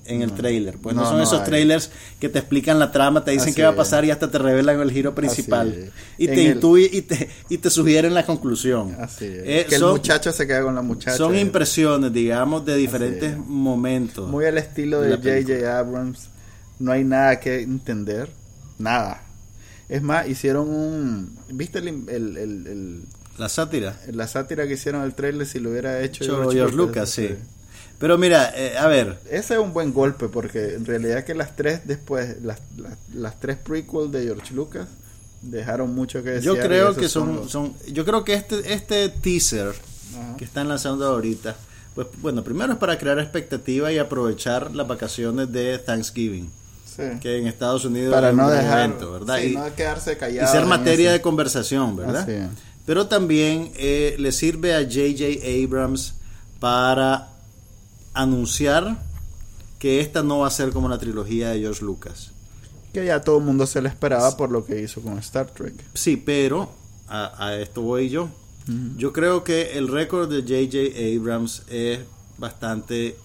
en 0.05 0.21
el 0.21 0.33
trailer. 0.33 0.77
Pues 0.77 0.93
no, 0.95 1.03
No, 1.03 1.07
son 1.07 1.17
no 1.17 1.23
esos 1.23 1.39
hay. 1.39 1.45
trailers 1.45 1.89
que 2.19 2.27
te 2.27 2.39
explican 2.39 2.77
la 2.79 2.91
trama, 2.91 3.23
te 3.23 3.31
dicen 3.31 3.49
Así 3.49 3.55
qué 3.55 3.63
va 3.63 3.69
a 3.69 3.75
pasar 3.75 4.03
y 4.05 4.11
hasta 4.11 4.29
te 4.29 4.37
revelan 4.37 4.79
el 4.81 4.91
giro 4.91 5.15
principal. 5.15 5.91
Y 6.17 6.27
te 6.27 6.33
el- 6.33 6.55
intuye 6.55 6.89
y 6.91 7.01
te, 7.03 7.29
y 7.49 7.57
te 7.59 7.69
sugieren 7.69 8.13
la 8.13 8.25
conclusión. 8.25 8.95
Así 8.99 9.25
es. 9.25 9.31
Eh, 9.45 9.65
que 9.69 9.75
el 9.75 9.81
son, 9.81 9.91
muchacho 9.91 10.31
se 10.31 10.45
queda 10.45 10.63
con 10.63 10.75
la 10.75 10.81
muchacha. 10.81 11.17
son 11.17 11.35
Es 11.35 11.41
impresiones, 11.41 12.11
digamos, 12.11 12.65
de 12.65 12.75
diferentes 12.75 13.31
es. 13.31 13.37
momentos. 13.37 14.27
Muy 14.29 14.45
al 14.45 14.57
estilo 14.57 15.01
de. 15.01 15.15
J.J. 15.15 15.79
Abrams. 15.79 16.27
No 16.81 16.91
hay 16.91 17.03
nada 17.03 17.39
que 17.39 17.61
entender. 17.61 18.29
Nada. 18.79 19.23
Es 19.89 20.01
más, 20.01 20.27
hicieron 20.27 20.69
un... 20.69 21.37
¿Viste 21.49 21.79
el, 21.79 21.87
el, 21.87 22.37
el- 22.37 22.67
el- 22.67 23.03
La 23.37 23.49
sátira. 23.49 23.99
la 24.11 24.27
sátira 24.27 24.67
que 24.67 24.73
hicieron 24.73 25.03
el 25.03 25.13
trailer 25.13 25.45
si 25.45 25.59
lo 25.59 25.69
hubiera 25.71 26.01
hecho 26.01 26.23
George, 26.25 26.57
George 26.57 26.75
Lucas, 26.75 27.09
sí. 27.09 27.29
Pero 27.99 28.17
mira, 28.17 28.51
eh, 28.55 28.77
a 28.79 28.87
ver, 28.87 29.19
Ese 29.29 29.53
es 29.55 29.59
un 29.59 29.73
buen 29.73 29.93
golpe 29.93 30.27
porque 30.27 30.73
en 30.73 30.85
realidad 30.85 31.23
que 31.23 31.35
las 31.35 31.55
tres 31.55 31.81
después, 31.85 32.41
las, 32.41 32.59
las, 32.77 32.97
las 33.13 33.39
tres 33.39 33.57
prequels 33.57 34.11
de 34.11 34.23
George 34.23 34.53
Lucas 34.55 34.87
dejaron 35.43 35.93
mucho 35.93 36.23
que 36.23 36.31
decir. 36.31 36.45
yo 36.47 36.57
creo 36.57 36.95
que 36.95 37.07
son, 37.09 37.47
son, 37.49 37.73
yo 37.91 38.03
creo 38.05 38.23
que 38.23 38.33
este, 38.33 38.73
este 38.73 39.09
teaser 39.09 39.75
Ajá. 40.17 40.37
que 40.37 40.45
están 40.45 40.67
lanzando 40.67 41.05
ahorita, 41.07 41.55
pues 41.95 42.07
bueno, 42.21 42.43
primero 42.43 42.71
es 42.73 42.79
para 42.79 42.97
crear 42.97 43.19
expectativa 43.19 43.91
y 43.91 43.97
aprovechar 43.99 44.73
las 44.73 44.87
vacaciones 44.87 45.51
de 45.51 45.77
Thanksgiving, 45.79 46.49
que 47.21 47.37
en 47.37 47.47
Estados 47.47 47.85
Unidos 47.85 48.13
Para 48.13 48.31
no 48.31 48.49
dejar, 48.49 48.85
evento, 48.89 49.11
¿verdad? 49.11 49.37
sí, 49.39 49.47
y, 49.47 49.55
no 49.55 49.75
quedarse 49.75 50.13
y 50.13 50.15
callado. 50.15 50.51
ser 50.51 50.63
en 50.63 50.69
materia 50.69 51.09
eso. 51.09 51.13
de 51.13 51.21
conversación, 51.21 51.95
¿verdad? 51.95 52.23
Así 52.23 52.31
es. 52.31 52.47
Pero 52.85 53.07
también 53.07 53.71
eh, 53.75 54.15
le 54.17 54.31
sirve 54.31 54.73
a 54.75 54.79
J.J. 54.79 55.39
Abrams 55.63 56.15
para 56.59 57.29
anunciar 58.13 58.97
que 59.79 59.99
esta 59.99 60.23
no 60.23 60.39
va 60.39 60.47
a 60.47 60.51
ser 60.51 60.71
como 60.71 60.89
la 60.89 60.97
trilogía 60.97 61.49
de 61.49 61.59
George 61.59 61.83
Lucas. 61.83 62.31
Que 62.93 63.05
ya 63.05 63.21
todo 63.21 63.37
el 63.37 63.43
mundo 63.45 63.65
se 63.65 63.81
le 63.81 63.89
esperaba 63.89 64.35
por 64.35 64.51
lo 64.51 64.65
que 64.65 64.81
hizo 64.81 65.01
con 65.01 65.17
Star 65.19 65.47
Trek. 65.47 65.73
Sí, 65.93 66.17
pero 66.17 66.71
a, 67.07 67.47
a 67.47 67.55
esto 67.55 67.81
voy 67.81 68.09
yo. 68.09 68.29
Yo 68.97 69.11
creo 69.11 69.43
que 69.43 69.77
el 69.77 69.87
récord 69.87 70.29
de 70.29 70.41
J.J. 70.41 71.17
Abrams 71.19 71.63
es 71.69 71.99
bastante 72.37 73.17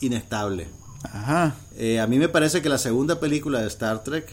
inestable. 0.00 0.66
Ajá. 1.02 1.54
Eh, 1.76 2.00
a 2.00 2.06
mí 2.06 2.18
me 2.18 2.28
parece 2.28 2.62
que 2.62 2.68
la 2.68 2.78
segunda 2.78 3.20
película 3.20 3.60
de 3.60 3.66
Star 3.68 4.04
Trek 4.04 4.26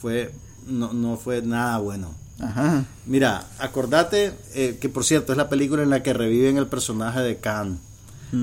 fue 0.00 0.32
no, 0.66 0.92
no 0.92 1.16
fue 1.16 1.42
nada 1.42 1.78
bueno. 1.78 2.14
Ajá. 2.40 2.84
Mira, 3.06 3.46
acordate 3.58 4.32
eh, 4.54 4.78
que 4.80 4.88
por 4.88 5.04
cierto 5.04 5.32
es 5.32 5.38
la 5.38 5.48
película 5.48 5.82
en 5.82 5.90
la 5.90 6.02
que 6.02 6.12
reviven 6.12 6.56
el 6.56 6.66
personaje 6.66 7.20
de 7.20 7.36
Khan. 7.36 7.78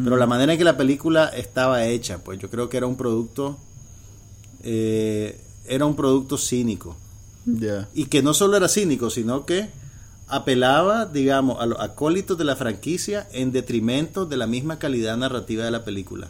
Pero 0.06 0.16
la 0.16 0.26
manera 0.26 0.54
en 0.54 0.58
que 0.58 0.64
la 0.64 0.78
película 0.78 1.26
estaba 1.26 1.86
hecha, 1.86 2.20
pues 2.20 2.40
yo 2.40 2.50
creo 2.50 2.70
que 2.70 2.78
era 2.78 2.88
un 2.88 2.96
producto 2.96 3.58
eh, 4.64 5.38
era 5.66 5.86
un 5.86 5.96
producto 5.96 6.38
cínico. 6.38 6.96
Ya. 7.46 7.90
Y 7.94 8.06
que 8.06 8.22
no 8.22 8.34
solo 8.34 8.58
era 8.58 8.70
cínico, 8.70 9.10
sino 9.10 9.46
que 9.46 9.70
apelaba, 10.28 11.06
digamos, 11.06 11.62
a 11.62 11.66
los 11.66 11.80
acólitos 11.80 12.38
de 12.38 12.46
la 12.46 12.56
franquicia 12.56 13.28
en 13.34 13.52
detrimento 13.52 14.26
de 14.26 14.38
la 14.38 14.48
misma 14.48 14.80
calidad 14.80 15.18
narrativa 15.18 15.66
de 15.66 15.72
la 15.72 15.84
película. 15.84 16.30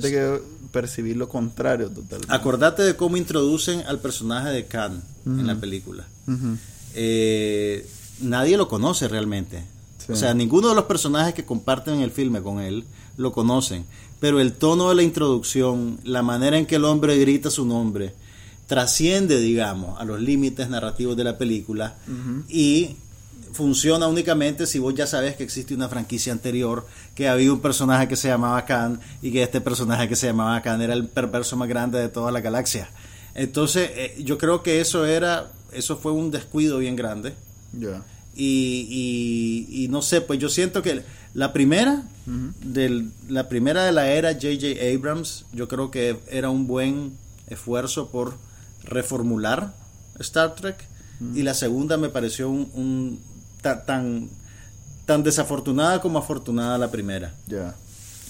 Fíjate 0.00 0.10
que 0.10 0.42
percibí 0.72 1.14
lo 1.14 1.28
contrario 1.28 1.90
totalmente. 1.90 2.34
Acordate 2.34 2.82
de 2.82 2.96
cómo 2.96 3.16
introducen 3.16 3.82
al 3.86 3.98
personaje 3.98 4.50
de 4.50 4.66
Khan 4.66 5.02
en 5.26 5.46
la 5.46 5.56
película. 5.56 6.06
Eh, 6.94 7.86
nadie 8.20 8.56
lo 8.56 8.68
conoce 8.68 9.08
realmente. 9.08 9.64
Sí. 9.98 10.12
O 10.12 10.16
sea, 10.16 10.34
ninguno 10.34 10.70
de 10.70 10.74
los 10.74 10.84
personajes 10.84 11.34
que 11.34 11.44
comparten 11.44 12.00
el 12.00 12.10
filme 12.10 12.42
con 12.42 12.60
él 12.60 12.84
lo 13.16 13.32
conocen. 13.32 13.84
Pero 14.20 14.40
el 14.40 14.52
tono 14.52 14.88
de 14.88 14.94
la 14.94 15.02
introducción, 15.02 15.98
la 16.04 16.22
manera 16.22 16.56
en 16.56 16.66
que 16.66 16.76
el 16.76 16.84
hombre 16.84 17.18
grita 17.18 17.50
su 17.50 17.66
nombre, 17.66 18.14
trasciende, 18.66 19.38
digamos, 19.38 20.00
a 20.00 20.04
los 20.04 20.20
límites 20.20 20.68
narrativos 20.68 21.16
de 21.16 21.24
la 21.24 21.36
película 21.36 21.96
y 22.48 22.96
funciona 23.52 24.06
únicamente 24.08 24.66
si 24.66 24.78
vos 24.78 24.94
ya 24.94 25.06
sabes 25.06 25.36
que 25.36 25.44
existe 25.44 25.74
una 25.74 25.88
franquicia 25.88 26.32
anterior, 26.32 26.86
que 27.14 27.28
había 27.28 27.52
un 27.52 27.60
personaje 27.60 28.08
que 28.08 28.16
se 28.16 28.28
llamaba 28.28 28.64
Khan 28.64 29.00
y 29.22 29.30
que 29.32 29.42
este 29.42 29.60
personaje 29.60 30.08
que 30.08 30.16
se 30.16 30.26
llamaba 30.28 30.60
Khan 30.62 30.80
era 30.82 30.94
el 30.94 31.06
perverso 31.06 31.56
más 31.56 31.68
grande 31.68 31.98
de 31.98 32.08
toda 32.08 32.32
la 32.32 32.40
galaxia. 32.40 32.88
Entonces, 33.34 33.90
eh, 33.94 34.22
yo 34.24 34.36
creo 34.38 34.62
que 34.62 34.80
eso 34.80 35.06
era, 35.06 35.50
eso 35.72 35.96
fue 35.96 36.12
un 36.12 36.30
descuido 36.30 36.78
bien 36.78 36.96
grande. 36.96 37.34
Ya. 37.78 38.02
Y, 38.34 39.66
y- 39.68 39.84
y 39.84 39.88
no 39.88 40.02
sé, 40.02 40.20
pues 40.22 40.38
yo 40.38 40.48
siento 40.48 40.82
que 40.82 41.02
la 41.34 41.52
primera, 41.52 42.02
del, 42.26 43.10
la 43.28 43.48
primera 43.48 43.84
de 43.84 43.92
la 43.92 44.08
era 44.12 44.32
J.J. 44.34 44.66
Abrams, 44.94 45.44
yo 45.52 45.66
creo 45.68 45.90
que 45.90 46.18
era 46.30 46.50
un 46.50 46.66
buen 46.66 47.12
esfuerzo 47.48 48.08
por 48.10 48.36
reformular 48.84 49.74
Star 50.18 50.54
Trek. 50.54 50.76
Y 51.36 51.42
la 51.42 51.54
segunda 51.54 51.96
me 51.98 52.08
pareció 52.08 52.50
un, 52.50 52.68
un- 52.74 53.20
ta- 53.62 53.84
tan, 53.86 54.28
tan 55.06 55.22
desafortunada 55.22 56.00
como 56.02 56.18
afortunada 56.18 56.76
la 56.78 56.90
primera. 56.90 57.34
Ya. 57.46 57.74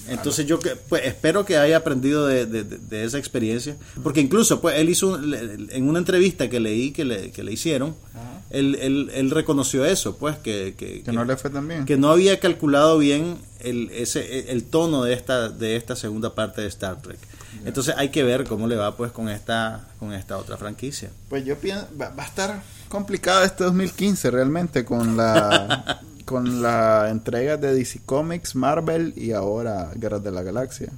Entonces 0.09 0.47
yo 0.47 0.59
que, 0.59 0.71
pues 0.89 1.03
espero 1.07 1.45
que 1.45 1.57
haya 1.57 1.77
aprendido 1.77 2.27
de, 2.27 2.45
de- 2.47 3.05
esa 3.05 3.19
experiencia, 3.19 3.77
porque 4.03 4.21
incluso 4.21 4.61
pues 4.61 4.77
él 4.81 4.89
hizo 4.89 5.09
un- 5.15 5.69
en 5.71 5.89
una 5.89 6.01
entrevista 6.01 6.49
que 6.51 6.59
leí 6.59 6.91
que 6.91 7.05
le, 7.05 7.31
que 7.31 7.45
le 7.45 7.53
hicieron, 7.53 7.95
él, 8.51 8.77
él- 8.81 9.11
él 9.15 9.31
reconoció 9.31 9.85
eso, 9.85 10.17
pues 10.17 10.37
que, 10.39 10.75
que, 10.77 11.03
Que 11.03 11.13
no 11.13 11.25
le 11.25 11.37
fue 11.37 11.51
tan 11.51 11.69
bien. 11.69 11.85
que 11.85 11.97
no 11.97 12.11
había 12.11 12.41
calculado 12.41 12.99
bien 12.99 13.37
el, 13.61 13.91
ese, 13.91 14.51
el 14.51 14.65
tono 14.65 15.05
de 15.05 15.15
esta, 15.15 15.49
de 15.49 15.77
esta 15.77 15.95
segunda 15.95 16.35
parte 16.35 16.63
de 16.63 16.67
Star 16.69 17.01
Trek. 17.01 17.19
Entonces 17.65 17.95
hay 17.97 18.09
que 18.11 18.23
ver 18.23 18.45
cómo 18.45 18.67
le 18.67 18.77
va 18.77 18.97
pues 18.97 19.13
con 19.13 19.29
esta, 19.29 19.89
con 19.99 20.13
esta 20.13 20.37
otra 20.39 20.57
franquicia. 20.57 21.11
Pues 21.29 21.45
yo 21.45 21.57
pienso, 21.57 21.87
va, 22.01 22.09
va 22.11 22.23
a 22.25 22.27
estar 22.27 22.63
complicado 22.89 23.45
este 23.45 23.65
2015 23.65 24.31
realmente 24.31 24.85
con 24.85 25.17
la 25.17 26.01
con 26.25 26.63
la 26.63 27.09
entrega 27.11 27.57
de 27.57 27.75
DC 27.75 28.01
Comics, 28.07 28.55
Marvel 28.55 29.13
y 29.17 29.33
ahora 29.33 29.91
Guerras 29.95 30.23
de 30.23 30.31
la 30.31 30.43
Galaxia. 30.43 30.91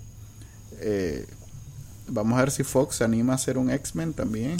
Eh, 0.80 1.26
vamos 2.09 2.36
a 2.38 2.42
ver 2.42 2.50
si 2.50 2.62
Fox 2.62 2.96
se 2.96 3.05
anima 3.05 3.32
a 3.32 3.36
hacer 3.36 3.57
un 3.59 3.70
X-Men 3.70 4.12
también. 4.12 4.57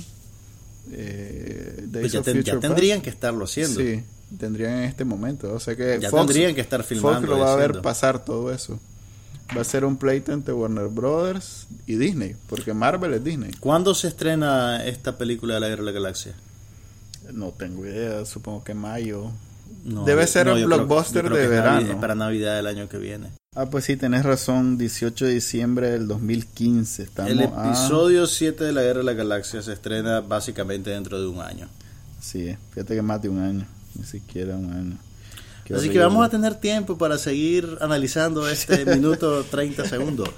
Eh, 0.93 1.87
Pues 1.93 2.13
ya, 2.13 2.23
ten- 2.23 2.43
tendrían 2.61 3.01
que 3.01 3.11
estarlo 3.11 3.45
haciendo. 3.45 3.81
Sí, 3.81 4.03
tendrían 4.39 4.73
en 4.79 4.85
este 4.85 5.05
momento. 5.05 5.53
O 5.55 5.61
sea 5.61 5.77
que 5.77 5.99
Ya 6.01 6.11
Fox, 6.11 6.27
tendrían 6.27 6.55
que 6.55 6.61
estar 6.61 6.83
filmando 6.83 7.21
Fox 7.27 7.31
lo 7.31 7.39
va 7.45 7.53
a 7.53 7.57
ver 7.57 7.81
pasar 7.83 8.25
todo 8.25 8.53
eso. 8.53 8.79
Va 9.57 9.61
a 9.61 9.65
ser 9.65 9.85
un 9.85 9.97
pleito 9.97 10.33
entre 10.33 10.53
Warner 10.55 10.89
Brothers 10.89 11.67
y 11.87 11.97
Disney, 11.97 12.35
porque 12.49 12.73
Marvel 12.75 13.15
es 13.15 13.23
Disney. 13.25 13.53
¿Cuándo 13.61 13.95
se 13.95 14.09
estrena 14.09 14.85
esta 14.85 15.17
película 15.19 15.55
de 15.55 15.61
la 15.61 15.69
Guerra 15.69 15.83
de 15.83 15.87
la 15.87 15.93
Galaxia? 15.93 16.35
No 17.33 17.51
tengo 17.51 17.85
idea, 17.87 18.25
supongo 18.25 18.65
que 18.65 18.75
mayo. 18.75 19.31
No, 19.85 20.05
Debe 20.05 20.27
ser 20.27 20.47
no, 20.47 20.55
creo- 20.55 20.67
blockbuster 20.67 21.25
creo 21.27 21.37
de 21.37 21.47
verano. 21.47 22.01
para 22.01 22.15
Navidad 22.15 22.57
del 22.57 22.67
año 22.67 22.89
que 22.89 22.99
viene. 22.99 23.29
Ah, 23.55 23.67
pues 23.71 23.85
sí, 23.85 23.97
tenés 23.97 24.25
razón, 24.25 24.77
18 24.79 25.27
de 25.27 25.35
diciembre 25.35 25.91
del 25.91 26.09
2015. 26.09 27.05
Estamos 27.05 27.31
El 27.31 27.41
a- 27.41 27.69
episodio 27.69 28.27
7 28.27 28.65
de 28.65 28.73
la 28.73 28.83
Guerra 28.83 28.99
de 28.99 29.05
la 29.05 29.13
Galaxia 29.13 29.63
se 29.63 29.73
estrena 29.73 30.21
básicamente 30.21 30.91
dentro 30.91 31.21
de 31.21 31.27
un 31.29 31.41
año. 31.41 31.69
Sí, 32.21 32.57
fíjate 32.73 32.95
que 32.97 33.03
más 33.03 33.23
de 33.23 33.29
un 33.29 33.39
año, 33.39 33.67
ni 33.95 34.05
siquiera 34.05 34.57
un 34.57 34.73
año. 34.73 34.97
Qué 35.65 35.75
Así 35.75 35.89
que 35.89 35.99
vamos 35.99 36.25
a 36.27 36.29
tener 36.29 36.57
tiempo 36.57 36.99
para 36.99 37.17
seguir 37.19 37.79
analizando 37.81 38.49
este 38.49 38.85
minuto 38.95 39.45
30 39.45 39.89
segundos. 39.89 40.29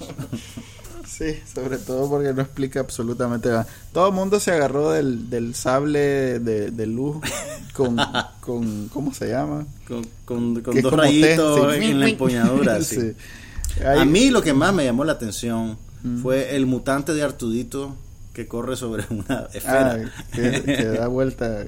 Sí, 1.07 1.41
sobre 1.53 1.79
todo 1.79 2.11
porque 2.11 2.33
no 2.35 2.43
explica 2.43 2.81
absolutamente 2.81 3.49
nada. 3.49 3.67
Todo 3.93 4.09
el 4.09 4.15
mundo 4.15 4.39
se 4.39 4.51
agarró 4.51 4.91
del, 4.91 5.31
del 5.31 5.55
sable 5.55 6.39
de, 6.41 6.71
de 6.71 6.87
luz 6.87 7.17
con, 7.73 7.97
con, 8.41 8.89
¿cómo 8.89 9.15
se 9.15 9.31
llama? 9.31 9.67
Con, 9.89 10.07
con, 10.25 10.61
con 10.61 10.83
dos 10.83 10.93
rayitos 10.93 11.75
sí. 11.75 11.85
en 11.85 12.01
la 12.01 12.09
empuñadura. 12.09 12.81
sí. 12.83 12.97
Sí. 12.97 13.83
A 13.85 14.05
mí 14.05 14.31
lo 14.31 14.43
que 14.43 14.53
más 14.53 14.75
me 14.75 14.85
llamó 14.85 15.05
la 15.05 15.13
atención 15.13 15.79
fue 16.23 16.55
el 16.55 16.67
mutante 16.67 17.15
de 17.15 17.23
Artudito 17.23 17.97
que 18.33 18.47
corre 18.47 18.77
sobre 18.77 19.05
una 19.11 19.49
esfera. 19.53 19.99
Ah, 20.05 20.25
que, 20.33 20.63
que 20.63 20.85
da 20.85 21.09
vuelta. 21.09 21.65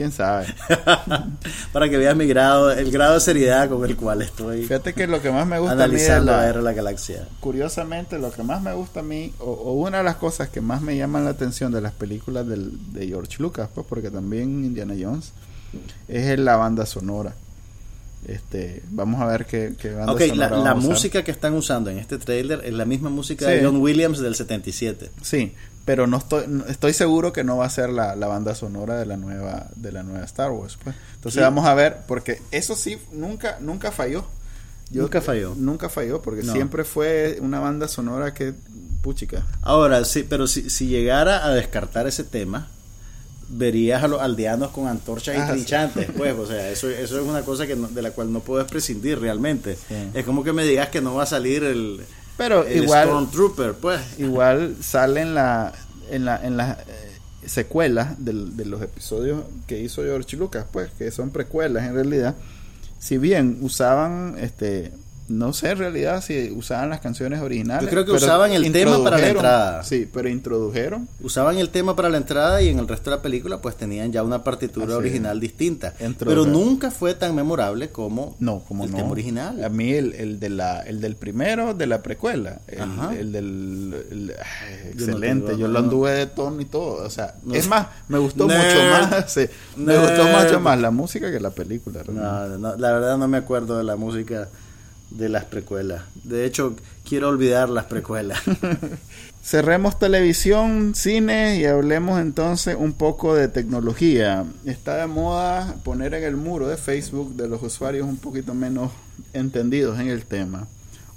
¿Quién 0.00 0.12
sabe? 0.12 0.46
Para 1.74 1.90
que 1.90 1.98
veas 1.98 2.16
mi 2.16 2.26
grado, 2.26 2.70
el 2.72 2.90
grado 2.90 3.14
de 3.14 3.20
seriedad 3.20 3.68
con 3.68 3.84
el 3.84 3.96
cual 3.96 4.22
estoy 4.22 4.62
Fíjate 4.62 4.94
que 4.94 5.06
lo 5.06 5.20
que 5.20 5.30
más 5.30 5.46
me 5.46 5.58
gusta 5.58 5.72
a 5.72 5.74
mí 5.74 5.78
de 5.80 5.84
analizando 5.84 6.32
la- 6.32 6.38
la 6.46 6.52
de 6.54 6.62
la 6.62 6.72
galaxia. 6.72 7.28
curiosamente 7.40 8.18
lo 8.18 8.30
que 8.32 8.42
más 8.42 8.62
me 8.62 8.72
gusta 8.72 9.00
a 9.00 9.02
mí 9.02 9.34
o, 9.40 9.44
o 9.50 9.72
una 9.74 9.98
de 9.98 10.04
las 10.04 10.16
cosas 10.16 10.48
que 10.48 10.62
más 10.62 10.80
me 10.80 10.96
llaman 10.96 11.24
la 11.24 11.32
atención 11.32 11.70
de 11.70 11.82
las 11.82 11.92
películas 11.92 12.46
del, 12.46 12.92
de 12.94 13.08
George 13.08 13.36
Lucas 13.42 13.68
pues 13.74 13.86
porque 13.86 14.10
también 14.10 14.64
Indiana 14.64 14.94
Jones 14.98 15.32
es 16.08 16.38
la 16.38 16.56
banda 16.56 16.86
sonora 16.86 17.34
este 18.26 18.82
vamos 18.90 19.20
a 19.20 19.26
ver 19.26 19.46
qué, 19.46 19.74
qué 19.78 19.90
banda 19.92 20.12
Ok, 20.12 20.20
la, 20.20 20.26
sonora 20.28 20.50
la 20.50 20.56
vamos 20.56 20.72
a 20.72 20.78
usar. 20.78 20.90
música 20.92 21.24
que 21.24 21.30
están 21.30 21.54
usando 21.54 21.90
en 21.90 21.98
este 21.98 22.18
trailer 22.18 22.62
es 22.64 22.72
la 22.72 22.84
misma 22.84 23.08
música 23.10 23.46
Sí. 23.46 23.52
de 23.52 23.64
John 23.64 23.76
Williams 23.78 24.18
del 24.20 24.34
77. 24.34 25.10
sí 25.22 25.54
pero 25.84 26.06
no 26.06 26.18
estoy 26.18 26.44
estoy 26.68 26.92
seguro 26.92 27.32
que 27.32 27.42
no 27.44 27.56
va 27.56 27.66
a 27.66 27.70
ser 27.70 27.90
la, 27.90 28.14
la 28.16 28.26
banda 28.26 28.54
sonora 28.54 28.96
de 28.98 29.06
la 29.06 29.16
nueva 29.16 29.68
de 29.76 29.92
la 29.92 30.02
nueva 30.02 30.24
Star 30.26 30.50
Wars 30.50 30.78
pues 30.82 30.94
entonces 31.14 31.40
vamos 31.42 31.66
a 31.66 31.74
ver 31.74 31.98
porque 32.06 32.40
eso 32.50 32.76
sí 32.76 32.98
nunca 33.12 33.58
nunca 33.60 33.90
falló 33.92 34.24
Nunca 34.92 35.20
falló. 35.20 35.54
nunca 35.56 35.88
falló 35.88 36.20
porque 36.20 36.42
No. 36.42 36.52
siempre 36.52 36.82
fue 36.82 37.38
una 37.40 37.60
banda 37.60 37.86
sonora 37.86 38.34
que 38.34 38.52
puchica 39.02 39.46
Ahora, 39.62 40.04
sí, 40.04 40.26
pero 40.28 40.48
si, 40.48 40.68
si 40.68 40.88
llegara 40.88 41.46
a 41.46 41.50
descartar 41.54 42.08
ese 42.08 42.24
tema, 42.24 42.66
verías 43.48 44.02
a 44.02 44.08
los 44.08 44.20
aldeanos 44.20 44.70
con 44.72 44.86
antorchas 44.88 45.36
Ah, 45.36 45.38
y 45.38 45.46
sí. 45.46 45.52
trinchantes, 45.54 46.08
pues, 46.16 46.34
o 46.36 46.44
sea, 46.46 46.70
eso, 46.70 46.88
eso 46.90 47.20
es 47.20 47.24
una 47.26 47.42
cosa 47.42 47.66
que 47.68 47.76
no- 47.76 47.86
de 47.88 48.02
la 48.02 48.10
cual 48.10 48.32
no 48.32 48.40
puedes 48.40 48.68
prescindir 48.68 49.20
realmente. 49.20 49.76
Sí. 49.76 49.94
Es 50.12 50.24
como 50.24 50.42
que 50.44 50.52
me 50.52 50.64
digas 50.64 50.88
que 50.88 51.00
no 51.00 51.14
va 51.14 51.22
a 51.22 51.26
salir 51.26 51.62
el, 51.64 52.00
pero 52.40 52.66
el 52.66 52.82
igual 52.84 53.06
Stormtrooper, 53.08 53.74
pues. 53.74 54.00
igual 54.18 54.76
sale 54.82 55.20
en 55.20 55.34
la 55.34 55.72
en 56.10 56.24
la 56.24 56.44
en 56.44 56.56
las 56.56 56.78
eh, 56.80 56.84
secuelas 57.46 58.22
del- 58.24 58.56
de 58.56 58.64
los 58.66 58.82
episodios 58.82 59.42
que 59.66 59.78
hizo 59.80 60.02
George 60.02 60.36
Lucas 60.36 60.66
pues 60.72 60.90
que 60.98 61.10
son 61.10 61.30
precuelas 61.30 61.86
en 61.86 61.94
realidad 61.94 62.34
si 62.98 63.16
bien 63.18 63.58
usaban 63.62 64.36
este 64.38 64.92
no 65.30 65.52
sé 65.52 65.70
en 65.70 65.78
realidad 65.78 66.22
si 66.24 66.50
usaban 66.50 66.90
las 66.90 67.00
canciones 67.00 67.40
originales 67.40 67.84
Yo 67.84 67.88
creo 67.90 68.04
que 68.04 68.12
usaban 68.12 68.50
el 68.52 68.70
tema 68.72 69.02
para 69.02 69.16
la 69.18 69.28
entrada. 69.28 69.84
sí 69.84 70.08
pero 70.12 70.28
introdujeron 70.28 71.08
Usaban 71.22 71.56
el 71.58 71.70
tema 71.70 71.94
para 71.94 72.08
la 72.08 72.16
entrada 72.16 72.60
y 72.62 72.68
en 72.68 72.78
el 72.80 72.88
resto 72.88 73.10
de 73.10 73.16
la 73.16 73.22
película 73.22 73.60
pues 73.62 73.76
tenían 73.76 74.10
ya 74.12 74.22
una 74.24 74.42
partitura 74.42 74.86
Así 74.86 74.92
es. 74.94 74.98
original 74.98 75.38
distinta. 75.40 75.94
Pero 76.18 76.46
nunca 76.46 76.90
fue 76.90 77.14
tan 77.14 77.34
memorable 77.34 77.90
como 77.90 78.34
no 78.40 78.60
como 78.66 78.84
el 78.84 78.90
no 78.90 78.96
tema 78.96 79.10
original. 79.10 79.62
a 79.64 79.68
mí 79.68 79.92
el, 79.92 80.14
el 80.14 80.40
de 80.40 80.48
la 80.50 80.80
el 80.80 81.00
del 81.00 81.14
primero 81.16 81.74
de 81.74 81.86
la 81.86 82.02
precuela 82.02 82.60
el, 82.66 82.80
el 83.18 83.32
del 83.32 84.04
el- 84.10 84.30
ay, 84.36 84.90
Yo 84.96 85.06
no 85.06 85.12
excelente 85.12 85.52
yo 85.58 85.66
no, 85.68 85.74
lo 85.74 85.78
anduve 85.78 86.10
de 86.12 86.26
tono 86.26 86.60
y 86.60 86.64
todo 86.64 87.04
o 87.06 87.10
sea 87.10 87.34
es 87.52 87.68
más 87.68 87.86
me 88.08 88.18
gustó 88.18 88.44
mucho 88.48 88.58
más 88.58 89.32
sí, 89.32 89.46
me 89.76 89.96
gustó 89.96 90.24
mucho 90.24 90.58
más 90.60 90.80
la 90.80 90.90
música 90.90 91.30
que 91.30 91.38
la 91.38 91.50
película 91.50 92.02
la 92.08 92.92
verdad 92.92 93.16
no 93.16 93.28
me 93.28 93.38
acuerdo 93.38 93.78
de 93.78 93.84
la 93.84 93.94
música 93.96 94.48
de 95.10 95.28
las 95.28 95.44
precuelas. 95.44 96.02
De 96.24 96.44
hecho, 96.44 96.74
quiero 97.08 97.28
olvidar 97.28 97.68
las 97.68 97.84
precuelas. 97.86 98.40
Cerremos 99.42 99.98
televisión, 99.98 100.94
cine 100.94 101.58
y 101.58 101.64
hablemos 101.64 102.20
entonces 102.20 102.76
un 102.78 102.92
poco 102.92 103.34
de 103.34 103.48
tecnología. 103.48 104.44
Está 104.66 104.96
de 104.96 105.06
moda 105.06 105.76
poner 105.82 106.14
en 106.14 106.24
el 106.24 106.36
muro 106.36 106.68
de 106.68 106.76
Facebook 106.76 107.34
de 107.36 107.48
los 107.48 107.62
usuarios 107.62 108.06
un 108.06 108.18
poquito 108.18 108.54
menos 108.54 108.92
entendidos 109.32 109.98
en 109.98 110.08
el 110.08 110.24
tema 110.24 110.66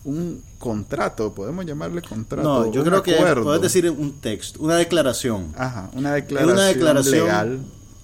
un 0.05 0.43
contrato, 0.59 1.33
podemos 1.33 1.65
llamarle 1.65 2.01
contrato. 2.01 2.43
No, 2.65 2.71
yo 2.71 2.83
creo 2.83 3.01
que 3.01 3.13
puedes 3.41 3.61
decir 3.61 3.89
un 3.89 4.19
texto, 4.19 4.59
una 4.61 4.75
declaración. 4.75 5.53
Ajá, 5.57 5.89
una 5.93 6.13
declaración, 6.13 6.53
una 6.57 6.67
declaración- 6.67 7.11
legal 7.25 7.59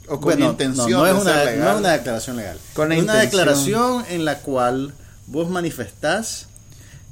o 0.07 0.11
con 0.19 0.21
Bueno, 0.21 0.45
intención 0.51 0.89
no, 0.91 0.97
no 0.99 1.03
de 1.03 1.11
es 1.11 1.21
una, 1.21 1.33
ser 1.33 1.45
legal. 1.45 1.59
no 1.65 1.71
es 1.73 1.77
una 1.79 1.91
declaración 1.91 2.37
legal. 2.37 2.57
Con 2.73 2.89
la 2.89 2.95
es 2.95 3.03
una 3.03 3.15
declaración 3.15 4.05
en 4.09 4.25
la 4.25 4.39
cual 4.39 4.93
vos 5.30 5.49
manifestás 5.49 6.47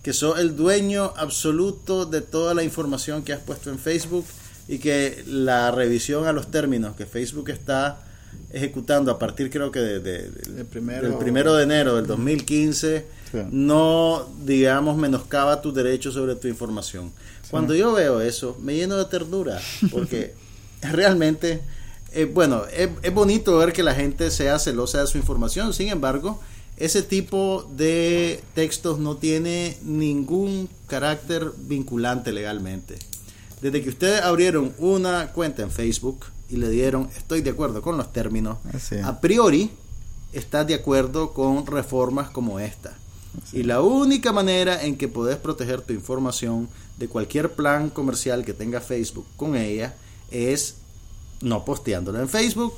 que 0.03 0.13
sos 0.13 0.39
el 0.39 0.55
dueño 0.55 1.13
absoluto 1.17 2.05
de 2.05 2.21
toda 2.21 2.53
la 2.53 2.63
información 2.63 3.23
que 3.23 3.33
has 3.33 3.39
puesto 3.41 3.69
en 3.69 3.77
Facebook 3.79 4.25
y 4.67 4.79
que 4.79 5.23
la 5.27 5.71
revisión 5.71 6.25
a 6.27 6.31
los 6.33 6.49
términos 6.51 6.95
que 6.95 7.05
Facebook 7.05 7.49
está 7.49 7.99
ejecutando 8.51 9.11
a 9.11 9.19
partir 9.19 9.49
creo 9.49 9.71
que 9.71 9.79
de- 9.79 9.99
de- 9.99 10.29
de- 10.29 10.59
El 10.61 10.65
primero- 10.65 11.07
del 11.09 11.17
primero 11.17 11.53
de 11.55 11.63
enero 11.63 11.95
del 11.95 12.05
2015 12.07 13.05
Sí. 13.31 13.39
no 13.51 14.27
digamos 14.45 14.97
menoscaba 14.97 15.61
tus 15.61 15.73
derechos 15.73 16.13
sobre 16.13 16.35
tu 16.35 16.47
información. 16.47 17.11
Cuando 17.49 17.73
yo 17.75 17.91
veo 17.93 18.21
eso 18.21 18.57
me 18.61 18.75
lleno 18.75 18.95
de 18.97 19.05
ternura 19.05 19.59
porque 19.91 20.33
realmente 20.81 21.61
eh, 22.13 22.25
bueno 22.25 22.63
es, 22.73 22.89
es 23.03 23.13
bonito 23.13 23.57
ver 23.57 23.73
que 23.73 23.83
la 23.83 23.93
gente 23.95 24.31
sea 24.31 24.59
celosa 24.59 25.01
de 25.01 25.07
su 25.07 25.17
información. 25.17 25.73
Sin 25.73 25.89
embargo 25.89 26.41
ese 26.77 27.01
tipo 27.01 27.67
de 27.75 28.41
textos 28.53 28.99
no 28.99 29.17
tiene 29.17 29.77
ningún 29.81 30.69
carácter 30.85 31.51
vinculante 31.57 32.31
legalmente. 32.31 32.97
Desde 33.61 33.81
que 33.81 33.89
ustedes 33.89 34.21
abrieron 34.21 34.73
una 34.77 35.31
cuenta 35.31 35.63
en 35.63 35.71
Facebook 35.71 36.25
y 36.49 36.57
le 36.57 36.69
dieron 36.69 37.09
estoy 37.17 37.41
de 37.41 37.49
acuerdo 37.49 37.81
con 37.81 37.97
los 37.97 38.13
términos 38.13 38.59
Así 38.71 38.95
a 39.03 39.19
priori 39.19 39.71
estás 40.31 40.67
de 40.67 40.75
acuerdo 40.75 41.33
con 41.33 41.65
reformas 41.65 42.29
como 42.29 42.59
esta. 42.59 42.95
Y 43.53 43.63
la 43.63 43.81
única 43.81 44.31
manera 44.31 44.83
en 44.83 44.97
que 44.97 45.07
podés 45.07 45.37
proteger 45.37 45.81
tu 45.81 45.93
información 45.93 46.69
de 46.97 47.07
cualquier 47.07 47.51
plan 47.51 47.89
comercial 47.89 48.43
que 48.43 48.53
tenga 48.53 48.81
Facebook 48.81 49.25
con 49.35 49.55
ella 49.55 49.95
es 50.31 50.75
no 51.41 51.63
posteándola 51.63 52.19
en 52.21 52.29
Facebook, 52.29 52.73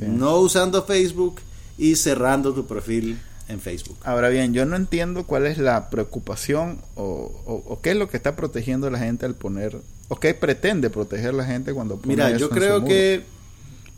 no 0.00 0.38
usando 0.38 0.82
Facebook 0.82 1.36
y 1.78 1.94
cerrando 1.94 2.52
tu 2.52 2.66
perfil 2.66 3.20
en 3.50 3.60
Facebook. 3.60 3.98
Ahora 4.04 4.28
bien, 4.28 4.52
yo 4.54 4.64
no 4.66 4.76
entiendo 4.76 5.24
cuál 5.24 5.46
es 5.46 5.58
la 5.58 5.90
preocupación 5.90 6.78
o, 6.94 7.04
o- 7.46 7.64
o 7.66 7.80
qué 7.80 7.90
es 7.90 7.96
lo 7.96 8.08
que 8.08 8.16
está 8.16 8.36
protegiendo 8.36 8.86
a 8.86 8.90
la 8.90 8.98
gente 8.98 9.26
al 9.26 9.34
poner, 9.34 9.76
o 10.08 10.16
qué 10.18 10.34
pretende 10.34 10.90
proteger 10.90 11.34
la 11.34 11.44
gente 11.44 11.72
cuando 11.74 11.96
pone 11.96 12.08
Mira, 12.14 12.28
eso 12.30 12.38
yo 12.38 12.46
en 12.46 12.52
creo 12.52 12.84
que 12.84 13.22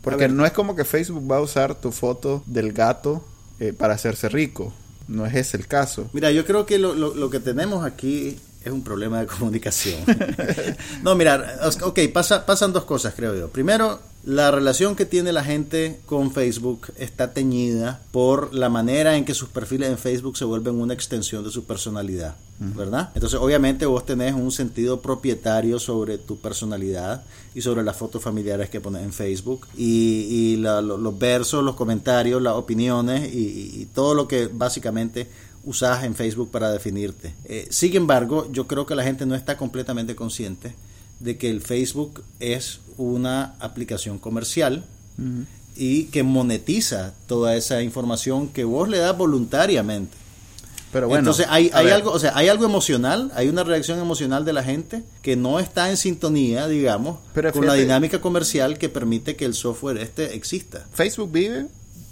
Porque 0.01 0.27
no 0.27 0.45
es 0.45 0.51
como 0.51 0.75
que 0.75 0.83
Facebook 0.85 1.31
va 1.31 1.37
a 1.37 1.41
usar 1.41 1.75
tu 1.75 1.91
foto 1.91 2.43
del 2.45 2.73
gato 2.73 3.25
eh, 3.59 3.71
para 3.73 3.93
hacerse 3.93 4.27
rico. 4.29 4.73
No 5.07 5.25
es 5.25 5.33
ese 5.35 5.57
el 5.57 5.67
caso. 5.67 6.09
Mira, 6.13 6.31
yo 6.31 6.45
creo 6.45 6.65
que 6.65 6.77
lo, 6.79 6.93
lo- 6.95 7.13
lo 7.15 7.29
que 7.29 7.39
tenemos 7.39 7.85
aquí 7.85 8.37
es 8.65 8.71
un 8.71 8.83
problema 8.83 9.19
de 9.21 9.27
comunicación. 9.37 9.99
no, 11.03 11.15
mira, 11.15 11.59
ok, 11.81 11.99
pasa, 12.13 12.45
pasan 12.45 12.73
dos 12.73 12.85
cosas, 12.85 13.13
creo 13.15 13.35
yo. 13.35 13.49
Primero, 13.49 13.99
la 14.25 14.51
relación 14.51 14.95
que 14.95 15.05
tiene 15.05 15.33
la 15.33 15.43
gente 15.43 15.99
con 16.05 16.31
Facebook 16.31 16.87
está 16.97 17.33
teñida 17.33 18.01
por 18.11 18.53
la 18.53 18.69
manera 18.69 19.17
en 19.17 19.25
que 19.25 19.33
sus 19.33 19.49
perfiles 19.49 19.89
en 19.89 19.97
Facebook 19.97 20.37
se 20.37 20.45
vuelven 20.45 20.75
una 20.75 20.93
extensión 20.93 21.43
de 21.43 21.51
su 21.51 21.65
personalidad, 21.65 22.35
¿verdad? 22.59 23.09
Entonces, 23.15 23.37
obviamente 23.39 23.85
vos 23.85 24.05
tenés 24.05 24.33
un 24.33 24.51
sentido 24.51 25.01
propietario 25.01 25.77
sobre 25.77 26.17
tu 26.17 26.37
personalidad 26.39 27.23
y 27.53 27.61
sobre 27.61 27.83
las 27.83 27.97
fotos 27.97 28.23
familiares 28.23 28.69
que 28.69 28.79
pones 28.79 29.03
en 29.03 29.11
Facebook 29.11 29.67
y, 29.77 30.27
y 30.29 30.55
la- 30.57 30.81
lo- 30.81 30.97
los 30.97 31.19
versos, 31.19 31.61
los 31.63 31.75
comentarios, 31.75 32.41
las 32.41 32.53
opiniones 32.53 33.33
y, 33.33 33.37
y- 33.39 33.81
y 33.81 33.85
todo 33.93 34.13
lo 34.15 34.27
que 34.29 34.47
básicamente 34.47 35.27
usas 35.65 36.03
en 36.05 36.15
Facebook 36.15 36.49
para 36.49 36.71
definirte. 36.71 37.35
Eh, 37.45 37.67
sin 37.69 37.93
embargo, 37.95 38.47
yo 38.53 38.67
creo 38.67 38.85
que 38.85 38.95
la 38.95 39.03
gente 39.03 39.25
no 39.25 39.35
está 39.35 39.57
completamente 39.57 40.15
consciente 40.15 40.75
de 41.19 41.37
que 41.37 41.49
el 41.49 41.61
Facebook 41.61 42.21
es 42.39 42.79
una 42.97 43.55
aplicación 43.59 44.19
comercial 44.19 44.83
y 45.75 46.05
que 46.05 46.23
monetiza 46.23 47.13
toda 47.27 47.55
esa 47.55 47.81
información 47.81 48.47
que 48.49 48.63
vos 48.63 48.89
le 48.89 48.97
das 48.99 49.17
voluntariamente. 49.17 50.15
Pero 50.91 51.07
bueno, 51.07 51.21
Entonces 51.21 51.47
hay, 51.49 51.71
hay 51.73 51.89
algo, 51.89 52.11
o 52.11 52.19
sea, 52.19 52.33
hay 52.35 52.49
algo 52.49 52.65
emocional, 52.65 53.31
hay 53.33 53.49
una 53.49 53.63
reacción 53.63 53.97
emocional 53.99 54.45
de 54.45 54.53
la 54.53 54.63
gente 54.63 55.03
que 55.23 55.35
no 55.35 55.59
está 55.59 55.89
en 55.89 55.97
sintonía, 55.97 56.67
digamos, 56.67 57.17
Pero 57.33 57.51
con 57.51 57.65
la 57.65 57.73
dinámica 57.83 58.21
comercial 58.21 58.77
que 58.77 58.89
permite 58.89 59.35
que 59.35 59.45
el 59.45 59.55
software 59.55 59.97
este 59.97 60.35
exista. 60.35 60.85
Facebook 60.93 61.31
vive 61.31 61.65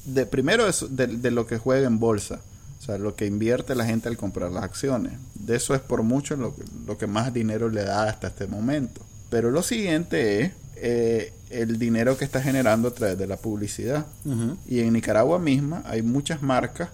de 0.06 0.26
primero 0.26 0.66
de, 0.66 0.74
de- 0.90 1.18
de 1.18 1.30
lo 1.32 1.46
que 1.46 1.60
juega 1.60 1.86
en 1.86 2.00
bolsa. 2.00 2.40
O 2.80 2.84
sea, 2.84 2.98
lo 2.98 3.16
que 3.16 3.28
invierte 3.28 3.76
la 3.76 3.86
gente 3.86 4.10
al 4.10 4.18
comprar 4.18 4.52
las 4.52 4.64
acciones. 4.64 5.14
De 5.36 5.56
eso 5.58 5.76
es 5.76 5.82
por 5.82 6.02
mucho 6.02 6.36
lo, 6.36 6.56
que- 6.56 6.64
lo 6.88 6.98
que 6.98 7.06
más 7.06 7.32
dinero 7.32 7.70
le 7.70 7.84
da 7.84 8.06
hasta 8.10 8.30
este 8.30 8.48
momento. 8.48 9.02
Pero 9.30 9.52
lo 9.52 9.62
siguiente 9.62 10.42
es 10.42 10.52
eh, 10.82 11.34
el 11.50 11.78
dinero 11.78 12.18
que 12.18 12.26
está 12.26 12.42
generando 12.42 12.88
a 12.88 12.94
través 12.94 13.18
de 13.18 13.28
la 13.28 13.38
publicidad. 13.38 14.06
Y 14.68 14.80
en 14.80 14.94
Nicaragua 14.94 15.38
misma 15.40 15.84
hay 15.86 16.02
muchas 16.02 16.42
marcas 16.42 16.90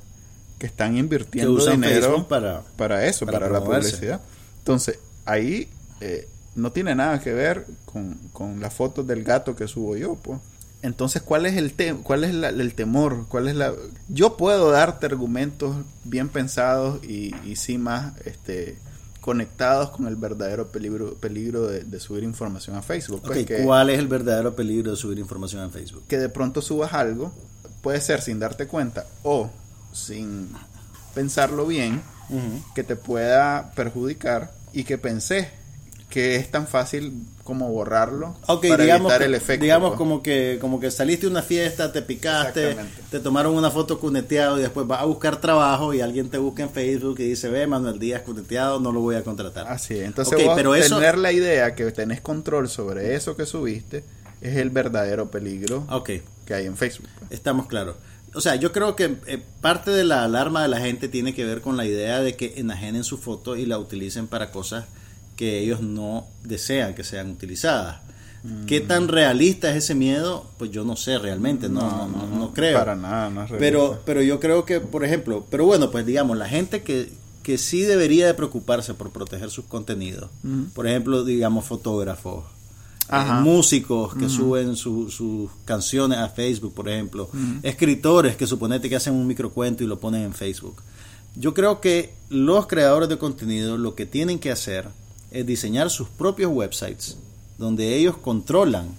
que 0.59 0.65
están 0.65 0.93
Que 0.93 0.99
invirtiendo 0.99 1.53
usan 1.53 1.81
dinero 1.81 2.27
para... 2.27 2.63
para 2.75 3.05
eso, 3.05 3.25
para 3.25 3.39
para, 3.39 3.51
la 3.51 3.63
publicidad. 3.63 4.21
Entonces, 4.59 4.99
ahí 5.25 5.69
eh, 6.01 6.27
no 6.55 6.71
tiene 6.71 6.95
nada 6.95 7.21
que 7.21 7.33
ver 7.33 7.65
con, 7.85 8.15
con 8.33 8.59
las 8.59 8.73
fotos 8.73 9.07
del 9.07 9.23
gato 9.23 9.55
que 9.55 9.67
subo 9.67 9.95
yo, 9.95 10.15
pues. 10.15 10.39
Entonces, 10.81 11.21
¿cuál 11.21 11.45
es 11.45 11.55
el 11.55 11.73
te 11.73 11.93
cuál 11.95 12.23
es 12.23 12.31
el 12.31 12.73
temor? 12.75 13.25
¿Cuál 13.29 13.47
es 13.47 13.55
la 13.55 13.73
Yo 14.09 14.38
puedo 14.38 14.69
darte 14.69 15.07
argumentos 15.07 15.75
bien 16.03 16.29
pensados 16.29 17.03
y, 17.03 17.33
y 17.45 17.55
sí 17.55 17.77
más 17.77 18.13
este 18.25 18.77
conectados 19.28 19.89
con 19.89 20.07
el 20.07 20.15
verdadero 20.15 20.69
peligro 20.69 21.15
peligro 21.15 21.67
de, 21.67 21.99
subir 21.99 22.23
información 22.23 22.78
a 22.78 22.82
Facebook. 22.82 23.23
Pues 23.25 23.45
¿Cuál 23.61 23.89
es 23.89 23.99
el 23.99 24.07
verdadero 24.07 24.55
peligro 24.55 24.91
de 24.91 24.95
subir 24.95 25.19
información 25.19 25.61
a 25.63 25.69
Facebook? 25.69 26.05
Que 26.07 26.17
de 26.17 26.30
pronto 26.30 26.61
subas 26.61 26.93
algo, 26.93 27.34
puede 27.82 27.99
ser 27.99 28.21
sin 28.21 28.39
darte 28.39 28.67
cuenta 28.67 29.05
o 29.23 29.49
sin 29.91 30.47
pensarlo 31.13 31.67
bien, 31.67 32.01
que 32.73 32.86
te 32.86 32.95
pueda 32.95 33.73
perjudicar 33.75 34.53
y 34.71 34.86
que 34.86 34.97
pensé 34.97 35.51
que 36.18 36.36
es 36.36 36.49
tan 36.49 36.65
fácil 36.65 37.13
como 37.43 37.70
borrarlo 37.70 38.36
para 38.47 38.84
digamos, 38.84 39.11
evitar 39.11 39.22
el 39.22 39.36
efecto. 39.36 39.61
Digamos 39.61 39.89
pues. 39.89 39.97
como 39.99 40.24
que 40.24 40.57
como 40.59 40.80
que 40.80 40.89
saliste 40.89 41.28
de 41.28 41.32
una 41.32 41.43
fiesta, 41.43 41.91
te 41.91 42.01
picaste, 42.01 42.76
te 43.11 43.20
tomaron 43.20 43.53
una 43.53 43.70
foto 43.70 43.99
cuneteado 43.99 44.57
y 44.57 44.63
después 44.63 44.88
vas 44.88 45.01
a 45.01 45.05
buscar 45.05 45.39
trabajo 45.39 45.93
y 45.93 46.01
alguien 46.01 46.32
te 46.32 46.39
busca 46.39 46.63
en 46.63 46.72
Facebook 46.72 47.20
y 47.20 47.26
dice, 47.26 47.49
ve, 47.49 47.68
Manuel 47.68 47.99
Díaz 47.99 48.24
cuneteado, 48.24 48.80
no 48.80 48.91
lo 48.91 49.01
voy 49.01 49.13
a 49.13 49.24
contratar. 49.24 49.68
Así, 49.68 49.99
entonces 49.99 50.36
pero 50.55 50.72
tener 50.74 51.20
la 51.20 51.32
idea 51.32 51.76
que 51.76 51.91
tenés 51.91 52.20
control 52.20 52.68
sobre 52.68 53.13
eso 53.13 53.38
que 53.38 53.45
subiste 53.45 54.03
es 54.41 54.57
el 54.57 54.72
verdadero 54.72 55.30
peligro 55.30 55.86
que 56.03 56.24
hay 56.51 56.65
en 56.65 56.78
Facebook. 56.78 57.09
Pues. 57.20 57.32
Estamos 57.32 57.68
claros. 57.68 57.95
O 58.34 58.41
sea, 58.41 58.55
yo 58.55 58.72
creo 58.72 58.95
que 58.95 59.18
eh, 59.28 59.39
parte 59.61 59.91
de 59.91 60.03
la 60.03 60.24
alarma 60.24 60.63
de 60.63 60.68
la 60.68 60.80
gente 60.80 61.09
tiene 61.09 61.36
que 61.36 61.45
ver 61.45 61.61
con 61.61 61.78
la 61.78 61.86
idea 61.86 62.22
de 62.22 62.36
que 62.36 62.55
enajenen 62.57 63.03
su 63.03 63.20
foto 63.20 63.55
y 63.55 63.68
la 63.68 63.78
utilicen 63.78 64.26
para 64.26 64.49
cosas 64.49 64.86
que 65.38 65.59
ellos 65.59 65.81
no 65.81 66.27
desean 66.43 66.93
que 66.93 67.05
sean 67.05 67.29
utilizadas. 67.29 68.01
¿Qué 68.65 68.81
mm. 68.81 68.88
tan 68.88 69.07
realista 69.07 69.69
es 69.71 69.77
ese 69.77 69.95
miedo? 69.95 70.45
Pues 70.57 70.71
yo 70.71 70.83
no 70.83 70.95
sé 70.95 71.17
realmente, 71.17 71.69
no, 71.69 72.07
no, 72.07 72.27
no, 72.27 72.53
creo. 72.53 72.77
Para 72.77 72.95
nada, 72.95 73.29
no 73.29 73.43
es 73.43 73.51
pero, 73.57 73.99
pero 74.05 74.21
yo 74.21 74.39
creo 74.39 74.65
que, 74.65 74.79
por 74.79 75.03
ejemplo, 75.03 75.45
pero 75.49 75.65
bueno, 75.65 75.91
pues 75.91 76.05
digamos, 76.05 76.38
la 76.38 76.47
gente 76.47 76.81
que, 76.81 77.11
que 77.43 77.57
sí 77.57 77.81
debería 77.81 78.27
de 78.27 78.33
preocuparse 78.33 78.93
por 78.93 79.11
proteger 79.11 79.49
sus 79.49 79.65
contenidos, 79.65 80.29
por 80.73 80.88
ejemplo, 80.88 81.23
digamos, 81.23 81.65
fotógrafos, 81.65 82.45
eh, 83.11 83.15
músicos 83.41 84.15
que 84.15 84.29
suben 84.29 84.75
sus 84.75 85.49
canciones 85.65 86.19
a 86.19 86.29
Facebook, 86.29 86.73
por 86.73 86.88
ejemplo, 86.89 87.29
escritores 87.63 88.38
que 88.38 88.47
suponete 88.47 88.88
que 88.88 88.95
hacen 88.95 89.13
un 89.13 89.27
microcuento 89.27 89.83
y 89.83 89.88
lo 89.88 89.99
ponen 89.99 90.23
en 90.23 90.33
Facebook. 90.33 90.81
Yo 91.35 91.53
creo 91.53 91.81
que 91.81 92.13
los 92.29 92.65
creadores 92.65 93.09
de 93.09 93.17
contenido 93.17 93.77
lo 93.77 93.93
que 93.93 94.05
tienen 94.05 94.39
que 94.39 94.51
hacer 94.51 94.88
es 95.32 95.45
diseñar 95.45 95.89
sus 95.89 96.07
propios 96.09 96.51
websites 96.51 97.17
donde 97.57 97.95
ellos 97.95 98.17
controlan 98.17 98.89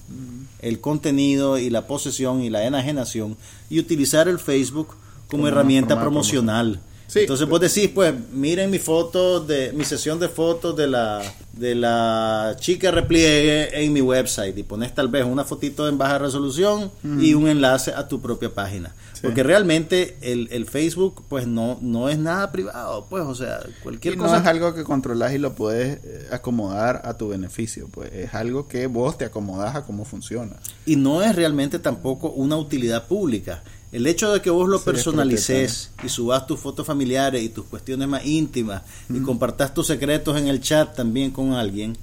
el 0.60 0.80
contenido 0.80 1.58
y 1.58 1.70
la 1.70 1.86
posesión 1.86 2.42
y 2.42 2.50
la 2.50 2.64
enajenación 2.64 3.36
y 3.70 3.78
utilizar 3.78 4.28
el 4.28 4.38
Facebook 4.38 4.96
como, 5.28 5.46
herramienta 5.46 6.00
promocional. 6.00 6.80
Entonces 7.14 7.48
vos 7.48 7.60
decís, 7.60 7.90
pues, 7.94 8.12
miren 8.32 8.70
mi 8.70 8.78
foto 8.78 9.40
de 9.40 9.72
mi 9.72 9.84
sesión 9.84 10.18
de 10.18 10.28
fotos 10.28 10.76
de 10.76 10.88
la 10.88 11.22
de 11.52 11.74
la 11.74 12.56
chica 12.60 12.90
repliegue 12.90 13.82
en 13.82 13.92
mi 13.92 14.00
website 14.00 14.56
y 14.56 14.62
pones 14.62 14.94
tal 14.94 15.08
vez 15.08 15.24
una 15.24 15.44
fotito 15.44 15.88
en 15.88 15.96
baja 15.96 16.18
resolución 16.18 16.90
y 17.20 17.34
un 17.34 17.48
enlace 17.48 17.92
a 17.92 18.06
tu 18.06 18.20
propia 18.20 18.52
página. 18.52 18.94
Porque 19.22 19.42
realmente 19.42 20.16
el, 20.20 20.48
el, 20.50 20.66
Facebook 20.66 21.24
pues 21.28 21.46
no, 21.46 21.78
no 21.80 22.08
es 22.08 22.18
nada 22.18 22.52
privado, 22.52 23.06
pues, 23.08 23.24
o 23.24 23.34
sea, 23.34 23.60
cualquier 23.82 24.16
cosa. 24.16 24.32
No 24.32 24.40
es 24.40 24.46
algo 24.46 24.74
que 24.74 24.84
controlas 24.84 25.32
y 25.32 25.38
lo 25.38 25.54
puedes 25.54 25.98
eh, 26.04 26.28
acomodar 26.30 27.02
a 27.04 27.14
tu 27.16 27.28
beneficio, 27.28 27.88
pues 27.88 28.12
es 28.12 28.34
algo 28.34 28.68
que 28.68 28.86
vos 28.86 29.18
te 29.18 29.24
acomodas 29.24 29.74
a 29.76 29.84
cómo 29.84 30.04
funciona. 30.04 30.56
Y 30.86 30.96
no 30.96 31.22
es 31.22 31.34
realmente 31.34 31.78
tampoco 31.78 32.30
una 32.30 32.56
utilidad 32.56 33.06
pública. 33.06 33.62
El 33.90 34.06
hecho 34.06 34.30
de 34.32 34.42
que 34.42 34.50
vos 34.50 34.68
lo 34.68 34.82
personalices 34.82 35.92
y 36.04 36.10
subas 36.10 36.46
tus 36.46 36.60
fotos 36.60 36.86
familiares 36.86 37.42
y 37.42 37.48
tus 37.48 37.64
cuestiones 37.64 38.06
más 38.06 38.24
íntimas 38.26 38.82
y 39.08 39.20
compartas 39.20 39.72
tus 39.72 39.86
secretos 39.86 40.36
en 40.36 40.48
el 40.48 40.60
chat 40.60 40.94
también 40.94 41.30
con 41.30 41.54
alguien, 41.54 41.96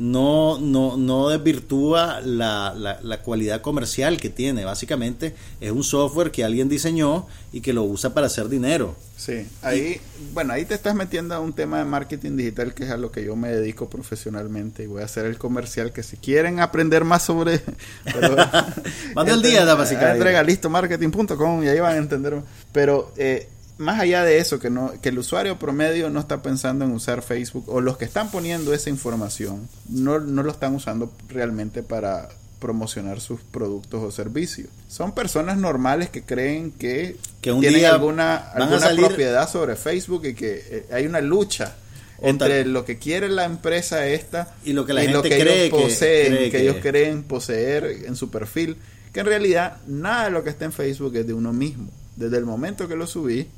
no, 0.00 0.58
no, 0.58 0.96
no 0.96 1.28
desvirtúa 1.28 2.22
la, 2.22 2.74
la, 2.74 3.20
cualidad 3.20 3.60
comercial 3.60 4.18
que 4.18 4.30
tiene. 4.30 4.64
Básicamente 4.64 5.34
es 5.60 5.70
un 5.70 5.84
software 5.84 6.30
que 6.30 6.42
alguien 6.42 6.70
diseñó 6.70 7.26
y 7.52 7.60
que 7.60 7.74
lo 7.74 7.84
usa 7.84 8.14
para 8.14 8.28
hacer 8.28 8.48
dinero. 8.48 8.96
Sí, 9.18 9.46
ahí, 9.60 10.00
bueno, 10.32 10.54
ahí 10.54 10.64
te 10.64 10.72
estás 10.72 10.94
metiendo 10.94 11.34
a 11.34 11.40
un 11.40 11.52
tema 11.52 11.80
de 11.80 11.84
marketing 11.84 12.38
digital 12.38 12.72
que 12.72 12.84
es 12.84 12.90
a 12.90 12.96
lo 12.96 13.12
que 13.12 13.22
yo 13.22 13.36
me 13.36 13.50
dedico 13.50 13.90
profesionalmente 13.90 14.84
y 14.84 14.86
voy 14.86 15.02
a 15.02 15.04
hacer 15.04 15.26
el 15.26 15.36
comercial 15.36 15.92
que 15.92 16.02
si 16.02 16.16
quieren 16.16 16.60
aprender 16.60 17.04
más 17.04 17.22
sobre... 17.22 17.60
Manda 19.14 19.34
el 19.34 19.42
día, 19.42 19.66
básicamente. 19.74 20.12
Entrega 20.16 20.42
listo 20.42 20.70
marketing.com 20.70 21.62
y 21.62 21.68
ahí 21.68 21.78
van 21.78 21.96
a 21.96 21.98
entender. 21.98 22.40
Pero... 22.72 23.12
Eh, 23.18 23.50
más 23.80 23.98
allá 23.98 24.24
de 24.24 24.38
eso, 24.38 24.60
que, 24.60 24.68
no, 24.68 24.92
que 25.00 25.08
el 25.08 25.18
usuario 25.18 25.58
promedio 25.58 26.10
no 26.10 26.20
está 26.20 26.42
pensando 26.42 26.84
en 26.84 26.92
usar 26.92 27.22
Facebook, 27.22 27.64
o 27.66 27.80
los 27.80 27.96
que 27.96 28.04
están 28.04 28.30
poniendo 28.30 28.74
esa 28.74 28.90
información, 28.90 29.68
no, 29.88 30.20
no 30.20 30.42
lo 30.42 30.52
están 30.52 30.74
usando 30.74 31.10
realmente 31.28 31.82
para 31.82 32.28
promocionar 32.58 33.22
sus 33.22 33.40
productos 33.40 34.02
o 34.02 34.10
servicios. 34.10 34.68
Son 34.86 35.14
personas 35.14 35.56
normales 35.56 36.10
que 36.10 36.22
creen 36.22 36.72
que, 36.72 37.16
que 37.40 37.52
un 37.52 37.62
tienen 37.62 37.86
alguna, 37.86 38.36
alguna 38.36 38.90
propiedad 38.94 39.50
sobre 39.50 39.76
Facebook 39.76 40.26
y 40.26 40.34
que 40.34 40.62
eh, 40.68 40.86
hay 40.92 41.06
una 41.06 41.22
lucha 41.22 41.74
entre 42.20 42.66
lo 42.66 42.84
que 42.84 42.98
quiere 42.98 43.30
la 43.30 43.46
empresa 43.46 44.06
esta 44.06 44.54
y 44.62 44.74
lo 44.74 44.84
que 44.84 44.92
la 44.92 45.00
gente 45.00 45.26
cree, 45.26 45.64
ellos 45.64 45.80
poseen, 45.80 46.50
que 46.50 46.60
ellos 46.60 46.76
creen 46.82 47.22
poseer 47.22 48.02
en 48.04 48.14
su 48.14 48.30
perfil, 48.30 48.76
que 49.14 49.20
en 49.20 49.26
realidad 49.26 49.78
nada 49.86 50.26
de 50.26 50.32
lo 50.32 50.44
que 50.44 50.50
está 50.50 50.66
en 50.66 50.72
Facebook 50.72 51.16
es 51.16 51.26
de 51.26 51.32
uno 51.32 51.54
mismo. 51.54 51.90
Desde 52.16 52.36
el 52.36 52.44
momento 52.44 52.86
que 52.86 52.96
lo 52.96 53.06
subí, 53.06 53.48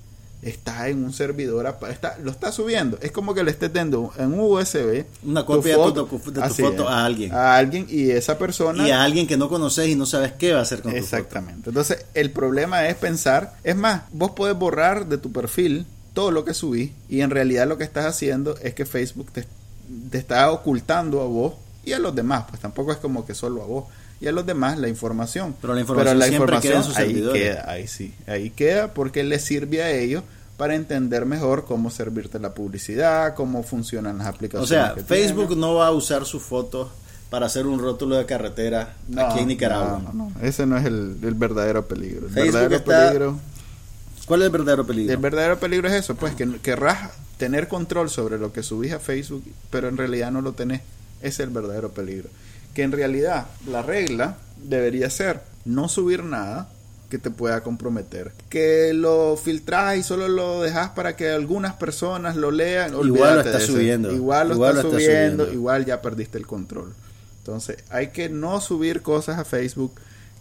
está 0.43 0.89
en 0.89 1.05
un 1.05 1.13
servidor, 1.13 1.73
está, 1.89 2.19
lo 2.19 2.33
está 2.33 2.51
subiendo. 2.51 2.99
Es 3.01 3.13
como 3.13 3.33
que 3.33 3.45
le 3.45 3.53
estés 3.53 3.73
dando 3.73 4.13
en 4.19 4.39
USB 4.39 5.05
una 5.25 5.47
copia 5.47 5.77
de 5.79 5.93
tu, 5.93 6.07
foto 6.09 6.89
a 6.89 7.05
alguien. 7.05 7.33
A 7.33 7.57
alguien 7.57 7.87
y 7.89 8.11
esa 8.11 8.37
persona. 8.37 8.87
Y 8.87 8.91
a 8.91 9.05
alguien 9.05 9.29
que 9.29 9.37
no 9.37 9.49
conoces 9.49 9.89
y 9.89 9.95
no 9.95 10.05
sabes 10.05 10.33
qué 10.33 10.53
va 10.53 10.59
a 10.59 10.63
hacer 10.63 10.83
con 10.83 10.95
Exactamente. 10.97 11.71
Entonces, 11.71 12.05
el 12.15 12.33
problema 12.33 12.89
es 12.89 12.97
pensar, 12.97 13.55
es 13.63 13.77
más, 13.77 14.03
vos 14.13 14.33
podés 14.33 14.59
borrar 14.59 15.07
de 15.07 15.17
tu 15.17 15.31
perfil 15.31 15.87
todo 16.13 16.33
lo 16.33 16.45
que 16.45 16.55
subí 16.55 16.93
y 17.09 17.21
en 17.21 17.31
realidad 17.31 17.69
lo 17.69 17.79
que 17.79 17.85
estás 17.85 18.05
haciendo 18.05 18.57
es 18.59 18.75
que 18.75 18.85
Facebook 18.85 19.31
te, 19.33 19.47
te 20.11 20.19
está 20.19 20.51
ocultando 20.51 21.23
a 21.23 21.27
vos 21.27 21.55
y 21.85 21.93
a 21.93 21.99
los 21.99 22.15
demás, 22.15 22.45
pues 22.49 22.61
tampoco 22.61 22.93
es 22.93 22.99
como 22.99 23.25
que 23.25 23.35
solo 23.35 23.63
a 23.63 23.67
vos 23.67 23.85
y 24.23 24.29
a 24.29 24.33
los 24.33 24.47
demás 24.47 24.79
la 24.79 24.89
información. 24.89 25.57
Pero 25.61 25.75
la 25.75 25.81
información, 25.81 26.47
queda 26.61 26.77
en 26.77 26.85
sus 26.85 26.97
ahí 26.97 27.29
queda, 27.33 27.69
ahí 27.69 27.89
sí, 27.89 28.15
ahí 28.29 28.51
queda 28.51 28.95
porque 28.95 29.25
les 29.25 29.43
sirve 29.43 29.83
a 29.83 29.91
ellos 29.91 30.23
para 30.57 30.77
entender 30.77 31.27
mejor 31.27 31.65
cómo 31.65 31.91
servirte 31.91 32.39
la 32.39 32.55
publicidad, 32.55 33.35
cómo 33.35 33.65
funcionan 33.65 34.19
las 34.19 34.29
aplicaciones. 34.29 34.71
O 34.71 34.95
sea, 34.95 35.05
Facebook 35.05 35.57
no 35.57 35.75
va 35.75 35.89
a 35.89 35.91
usar 35.91 36.25
sus 36.25 36.41
fotos 36.41 36.89
para 37.31 37.47
hacer 37.47 37.67
un 37.67 37.81
rótulo 37.81 38.17
de 38.17 38.25
carretera 38.25 38.95
aquí 39.17 39.41
en 39.41 39.49
Nicaragua. 39.49 40.01
No, 40.13 40.31
no, 40.31 40.33
ese 40.41 40.67
no 40.67 40.79
es 40.79 40.85
el, 40.85 41.17
verdadero 41.35 41.85
peligro. 41.89 42.29
El 42.29 42.33
verdadero 42.33 42.85
peligro. 42.85 43.39
¿Cuál 44.27 44.43
es 44.43 44.47
el 44.47 44.53
verdadero 44.53 44.87
peligro? 44.87 45.13
El 45.15 45.21
verdadero 45.21 45.59
peligro 45.59 45.89
es 45.89 45.95
eso, 45.95 46.15
pues 46.15 46.37
que 46.37 46.49
querrás 46.61 47.11
tener 47.39 47.67
control 47.67 48.09
sobre 48.09 48.39
lo 48.39 48.53
que 48.53 48.63
subís 48.63 48.93
a 48.93 49.01
Facebook, 49.01 49.43
pero 49.69 49.89
en 49.89 49.97
realidad 49.97 50.31
no 50.31 50.43
lo 50.43 50.53
tenés. 50.53 50.83
Ese 51.23 51.43
es 51.43 51.49
el 51.49 51.51
verdadero 51.51 51.91
peligro 51.91 52.29
que 52.75 52.83
en 52.83 52.93
realidad 52.93 53.47
la 53.67 53.83
regla 53.83 54.37
debería 54.57 55.11
ser 55.11 55.41
no 55.65 55.89
subir 55.89 56.25
nada 56.25 56.69
que 57.13 57.19
te 57.19 57.31
pueda 57.31 57.63
comprometer. 57.63 58.33
Que 58.49 58.93
lo 58.95 59.37
filtras 59.37 59.99
y 59.99 60.03
solo 60.03 60.29
lo 60.29 60.63
dejas 60.63 60.91
para 60.91 61.15
que 61.15 61.31
algunas 61.31 61.75
personas 61.75 62.37
lo 62.37 62.51
lean. 62.51 62.95
Igual 62.95 63.35
lo 63.35 63.41
estás 63.43 63.65
subiendo. 63.65 64.11
Igual 64.11 64.49
lo, 64.49 64.67
estás, 64.67 64.83
subiendo, 64.83 65.53
igual 65.53 65.85
ya 65.85 66.01
perdiste 66.01 66.39
el 66.39 66.47
control. 66.47 66.95
Entonces 67.41 67.77
hay 67.91 68.09
que 68.09 68.31
no 68.31 68.61
subir 68.63 69.03
cosas 69.03 69.39
a 69.39 69.45
Facebook 69.45 69.93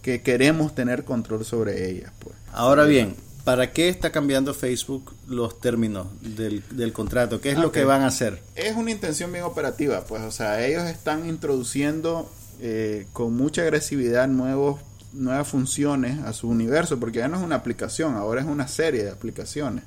que 0.02 0.22
queremos 0.22 0.74
tener 0.74 1.04
control 1.04 1.44
sobre 1.44 1.90
ellas. 1.90 2.12
Pues. 2.20 2.36
Ahora 2.54 2.86
bien, 2.86 3.16
¿Para 3.44 3.72
qué 3.72 3.90
está 3.90 4.12
cambiando 4.12 4.54
Facebook 4.54 5.16
los 5.28 5.60
términos 5.60 6.08
del, 6.22 6.64
del 6.72 6.94
contrato? 6.94 7.42
¿Qué 7.42 7.52
es 7.52 7.58
lo 7.58 7.72
que 7.72 7.84
van 7.86 8.04
a 8.04 8.08
hacer? 8.08 8.40
Es 8.56 8.76
una 8.76 8.92
intención 8.92 9.32
bien 9.32 9.44
operativa, 9.44 10.04
pues, 10.06 10.22
o 10.22 10.32
sea, 10.32 10.64
ellos 10.64 10.84
están 10.84 11.28
introduciendo 11.28 12.32
eh, 12.60 13.08
con 13.14 13.36
mucha 13.36 13.64
agresividad 13.64 14.28
nuevos, 14.28 14.80
nuevas 15.14 15.48
funciones 15.48 16.20
a 16.20 16.34
su 16.34 16.48
universo, 16.50 17.00
porque 17.00 17.18
ya 17.20 17.28
no 17.28 17.38
es 17.38 17.44
una 17.44 17.56
aplicación, 17.56 18.16
ahora 18.16 18.42
es 18.42 18.48
una 18.48 18.68
serie 18.68 19.04
de 19.04 19.10
aplicaciones. 19.10 19.86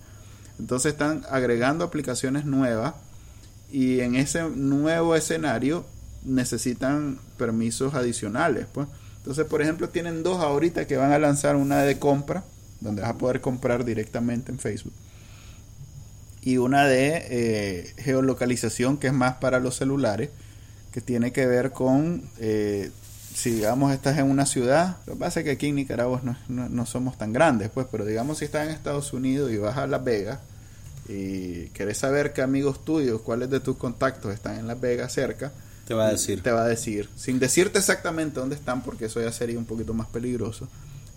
Entonces 0.58 0.92
están 0.92 1.24
agregando 1.30 1.84
aplicaciones 1.84 2.46
nuevas 2.46 2.94
y 3.70 4.00
en 4.00 4.16
ese 4.16 4.42
nuevo 4.42 5.14
escenario 5.14 5.86
necesitan 6.24 7.20
permisos 7.36 7.94
adicionales, 7.94 8.66
pues. 8.72 8.88
Entonces, 9.18 9.46
por 9.46 9.62
ejemplo, 9.62 9.88
tienen 9.88 10.22
dos 10.22 10.40
ahorita 10.40 10.86
que 10.86 10.96
van 10.96 11.12
a 11.12 11.18
lanzar 11.18 11.56
una 11.56 11.82
de 11.82 11.98
compra 11.98 12.44
donde 12.84 13.02
vas 13.02 13.10
a 13.10 13.18
poder 13.18 13.40
comprar 13.40 13.84
directamente 13.84 14.52
en 14.52 14.58
Facebook. 14.58 14.92
Y 16.42 16.58
una 16.58 16.84
de 16.84 17.26
eh, 17.30 17.94
geolocalización, 17.96 18.98
que 18.98 19.08
es 19.08 19.12
más 19.12 19.36
para 19.36 19.58
los 19.58 19.76
celulares, 19.76 20.28
que 20.92 21.00
tiene 21.00 21.32
que 21.32 21.46
ver 21.46 21.72
con 21.72 22.22
eh, 22.38 22.90
si 23.34 23.50
digamos 23.50 23.92
estás 23.92 24.18
en 24.18 24.26
una 24.26 24.46
ciudad, 24.46 24.98
lo 25.06 25.14
que 25.14 25.18
pasa 25.18 25.40
es 25.40 25.44
que 25.44 25.52
aquí 25.52 25.68
en 25.68 25.76
Nicaragua 25.76 26.20
no, 26.22 26.36
no, 26.48 26.68
no, 26.68 26.86
somos 26.86 27.18
tan 27.18 27.32
grandes, 27.32 27.70
pues, 27.70 27.86
pero 27.90 28.04
digamos 28.04 28.38
si 28.38 28.44
estás 28.44 28.68
en 28.68 28.74
Estados 28.74 29.12
Unidos 29.12 29.50
y 29.50 29.56
vas 29.56 29.76
a 29.76 29.88
Las 29.88 30.04
Vegas 30.04 30.38
y 31.08 31.66
querés 31.68 31.98
saber 31.98 32.32
qué 32.32 32.42
amigos 32.42 32.84
tuyos, 32.84 33.22
cuáles 33.22 33.50
de 33.50 33.58
tus 33.58 33.76
contactos 33.76 34.32
están 34.32 34.58
en 34.58 34.68
Las 34.68 34.80
Vegas 34.80 35.12
cerca, 35.12 35.50
te 35.88 35.94
va 35.94 36.06
a 36.06 36.10
decir. 36.12 36.42
Te 36.42 36.52
va 36.52 36.62
a 36.62 36.68
decir, 36.68 37.08
sin 37.16 37.38
decirte 37.38 37.78
exactamente 37.78 38.38
dónde 38.38 38.54
están, 38.54 38.82
porque 38.82 39.06
eso 39.06 39.20
ya 39.20 39.32
sería 39.32 39.58
un 39.58 39.64
poquito 39.64 39.94
más 39.94 40.06
peligroso 40.06 40.68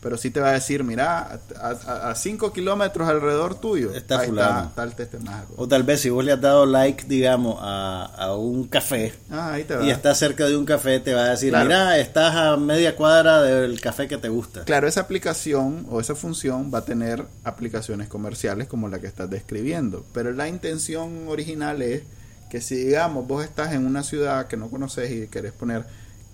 pero 0.02 0.18
sí 0.18 0.30
te 0.30 0.40
va 0.40 0.50
a 0.50 0.54
decir, 0.54 0.84
mira, 0.84 1.40
a 1.60 2.14
5 2.16 2.54
kilómetros 2.54 3.10
alrededor 3.10 3.60
tuyo 3.60 3.94
está 3.94 4.20
fulano. 4.20 4.70
Está, 4.70 4.86
está 4.86 5.46
O 5.56 5.68
tal 5.68 5.84
vez 5.84 6.02
si 6.02 6.10
vos 6.10 6.24
le 6.24 6.32
has 6.32 6.42
dado 6.42 6.66
like, 6.66 7.06
digamos, 7.08 7.58
a, 7.60 8.06
a 8.06 8.36
un 8.36 8.68
café 8.68 9.14
ah, 9.32 9.54
ahí 9.54 9.64
te 9.64 9.76
va. 9.76 9.84
y 9.84 9.90
estás 9.90 10.20
cerca 10.20 10.46
de 10.46 10.56
un 10.56 10.66
café, 10.66 11.00
te 11.00 11.14
va 11.14 11.26
a 11.26 11.30
decir, 11.30 11.56
mira, 11.56 11.98
estás 11.98 12.36
a 12.36 12.58
media 12.58 12.96
cuadra 12.96 13.42
del 13.42 13.82
café 13.82 14.08
que 14.08 14.18
te 14.18 14.30
gusta. 14.30 14.64
Claro, 14.66 14.88
esa 14.88 15.02
aplicación 15.02 15.88
o 15.90 16.00
esa 16.00 16.16
función 16.16 16.72
va 16.74 16.80
a 16.80 16.86
tener 16.86 17.26
aplicaciones 17.44 18.08
comerciales 18.08 18.68
como 18.68 18.90
la 18.90 19.00
que 19.00 19.08
estás 19.08 19.30
describiendo, 19.30 20.06
pero 20.14 20.32
la 20.32 20.48
intención 20.48 21.28
original 21.28 21.82
es 21.82 22.04
que 22.50 22.62
si, 22.62 22.76
digamos, 22.76 23.28
vos 23.28 23.44
estás 23.44 23.74
en 23.74 23.86
una 23.86 24.04
ciudad 24.04 24.48
que 24.48 24.58
no 24.58 24.70
conoces 24.70 25.12
y 25.12 25.28
querés 25.28 25.52
poner 25.52 25.86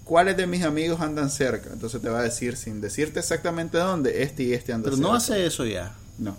¿Cuáles 0.04 0.36
de 0.36 0.48
mis 0.48 0.64
amigos 0.64 1.00
andan 1.00 1.30
cerca? 1.30 1.70
Entonces 1.72 2.02
te 2.02 2.10
va 2.10 2.20
a 2.20 2.24
decir, 2.24 2.58
sin 2.58 2.82
decirte 2.82 3.20
exactamente 3.20 3.78
dónde, 3.78 4.24
este 4.24 4.44
y 4.44 4.54
este 4.54 4.74
andan 4.74 4.92
cerca. 4.92 5.02
Pero 5.02 5.12
no 5.12 5.16
hace 5.16 5.46
eso 5.46 5.66
ya. 5.66 5.96
No. 6.18 6.36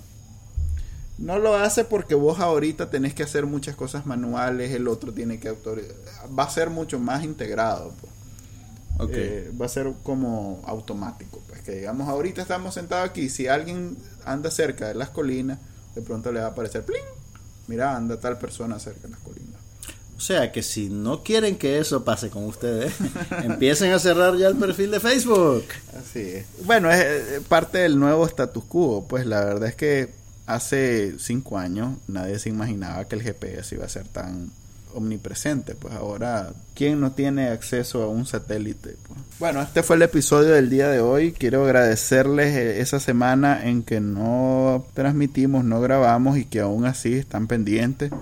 No 1.16 1.38
lo 1.38 1.54
hace 1.54 1.84
porque 1.84 2.14
vos 2.14 2.40
ahorita 2.40 2.90
tenés 2.90 3.14
que 3.14 3.22
hacer 3.22 3.46
muchas 3.46 3.76
cosas 3.76 4.04
manuales, 4.04 4.72
el 4.72 4.88
otro 4.88 5.12
tiene 5.12 5.38
que 5.38 5.48
autorizar. 5.48 5.94
Va 6.36 6.44
a 6.44 6.50
ser 6.50 6.70
mucho 6.70 6.98
más 6.98 7.24
integrado. 7.24 7.94
Pues. 8.00 8.12
Eh, 9.10 9.52
va 9.60 9.66
a 9.66 9.68
ser 9.68 9.92
como 10.02 10.62
automático. 10.66 11.40
Pues 11.48 11.62
que 11.62 11.72
digamos, 11.76 12.08
ahorita 12.08 12.42
estamos 12.42 12.74
sentados 12.74 13.08
aquí, 13.08 13.28
si 13.28 13.48
alguien 13.48 13.96
anda 14.24 14.50
cerca 14.50 14.88
de 14.88 14.94
las 14.94 15.10
colinas, 15.10 15.58
de 15.94 16.02
pronto 16.02 16.32
le 16.32 16.40
va 16.40 16.46
a 16.46 16.50
aparecer, 16.50 16.84
¡pling! 16.84 17.02
Mira, 17.66 17.96
anda 17.96 18.18
tal 18.20 18.38
persona 18.38 18.78
cerca 18.78 19.02
de 19.02 19.10
las 19.10 19.20
colinas. 19.20 19.53
O 20.16 20.20
sea 20.20 20.52
que 20.52 20.62
si 20.62 20.88
no 20.88 21.22
quieren 21.22 21.56
que 21.56 21.78
eso 21.78 22.04
pase 22.04 22.30
con 22.30 22.44
ustedes, 22.44 22.94
empiecen 23.42 23.92
a 23.92 23.98
cerrar 23.98 24.36
ya 24.36 24.48
el 24.48 24.56
perfil 24.56 24.90
de 24.90 25.00
Facebook. 25.00 25.64
Así 25.98 26.20
es. 26.20 26.46
Bueno, 26.64 26.90
es 26.90 27.00
eh, 27.00 27.40
parte 27.48 27.78
del 27.78 27.98
nuevo 27.98 28.24
status 28.26 28.64
quo. 28.64 29.06
Pues 29.08 29.26
la 29.26 29.44
verdad 29.44 29.68
es 29.68 29.74
que 29.74 30.10
hace 30.46 31.14
cinco 31.18 31.58
años 31.58 31.96
nadie 32.06 32.38
se 32.38 32.48
imaginaba 32.48 33.06
que 33.06 33.16
el 33.16 33.22
GPS 33.22 33.74
iba 33.74 33.84
a 33.84 33.88
ser 33.88 34.06
tan 34.06 34.50
omnipresente. 34.94 35.74
Pues 35.74 35.94
ahora, 35.94 36.52
¿quién 36.74 37.00
no 37.00 37.12
tiene 37.12 37.48
acceso 37.48 38.02
a 38.02 38.08
un 38.08 38.24
satélite? 38.24 38.96
Pues, 39.08 39.20
bueno, 39.40 39.62
este 39.62 39.82
fue 39.82 39.96
el 39.96 40.02
episodio 40.02 40.50
del 40.50 40.70
día 40.70 40.88
de 40.88 41.00
hoy. 41.00 41.32
Quiero 41.32 41.64
agradecerles 41.64 42.54
eh, 42.54 42.80
esa 42.80 43.00
semana 43.00 43.64
en 43.64 43.82
que 43.82 44.00
no 44.00 44.86
transmitimos, 44.94 45.64
no 45.64 45.80
grabamos 45.80 46.38
y 46.38 46.44
que 46.44 46.60
aún 46.60 46.84
así 46.84 47.14
están 47.14 47.48
pendientes 47.48 48.12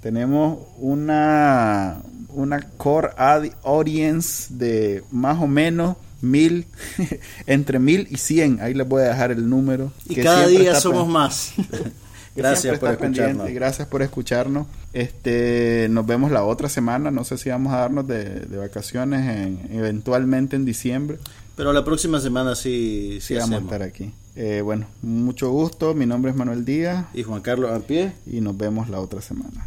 tenemos 0.00 0.58
una, 0.78 2.00
una 2.30 2.60
core 2.76 3.10
audience 3.62 4.52
de 4.54 5.02
más 5.10 5.40
o 5.40 5.46
menos 5.46 5.96
mil, 6.22 6.66
entre 7.46 7.78
mil 7.78 8.06
y 8.10 8.16
cien. 8.16 8.60
Ahí 8.60 8.74
les 8.74 8.88
voy 8.88 9.02
a 9.02 9.08
dejar 9.08 9.30
el 9.30 9.48
número. 9.48 9.92
Y 10.08 10.16
cada 10.16 10.46
día 10.46 10.74
somos 10.80 11.08
más. 11.08 11.52
gracias 12.36 12.78
por 12.78 12.90
escucharnos. 12.90 13.50
Gracias 13.50 13.88
por 13.88 14.02
escucharnos. 14.02 14.66
Este, 14.92 15.88
nos 15.90 16.06
vemos 16.06 16.30
la 16.30 16.44
otra 16.44 16.68
semana. 16.68 17.10
No 17.10 17.24
sé 17.24 17.38
si 17.38 17.50
vamos 17.50 17.72
a 17.72 17.78
darnos 17.78 18.06
de, 18.06 18.46
vacaciones 18.56 19.28
en, 19.36 19.68
eventualmente 19.72 20.56
en 20.56 20.64
diciembre. 20.64 21.18
Pero 21.56 21.72
la 21.72 21.84
próxima 21.84 22.20
semana 22.20 22.54
sí, 22.54 23.18
sí, 23.20 23.34
vamos 23.34 23.60
a 23.60 23.62
estar 23.62 23.82
aquí. 23.82 24.12
Eh, 24.36 24.62
bueno, 24.62 24.86
mucho 25.02 25.50
gusto. 25.50 25.94
Mi 25.94 26.06
nombre 26.06 26.30
es 26.30 26.36
Manuel 26.36 26.64
Díaz. 26.64 27.06
Y 27.12 27.22
Juan 27.22 27.42
Carlos 27.42 27.70
Arpie. 27.70 28.12
Y 28.26 28.40
nos 28.40 28.56
vemos 28.56 28.88
la 28.88 29.00
otra 29.00 29.20
semana. 29.20 29.66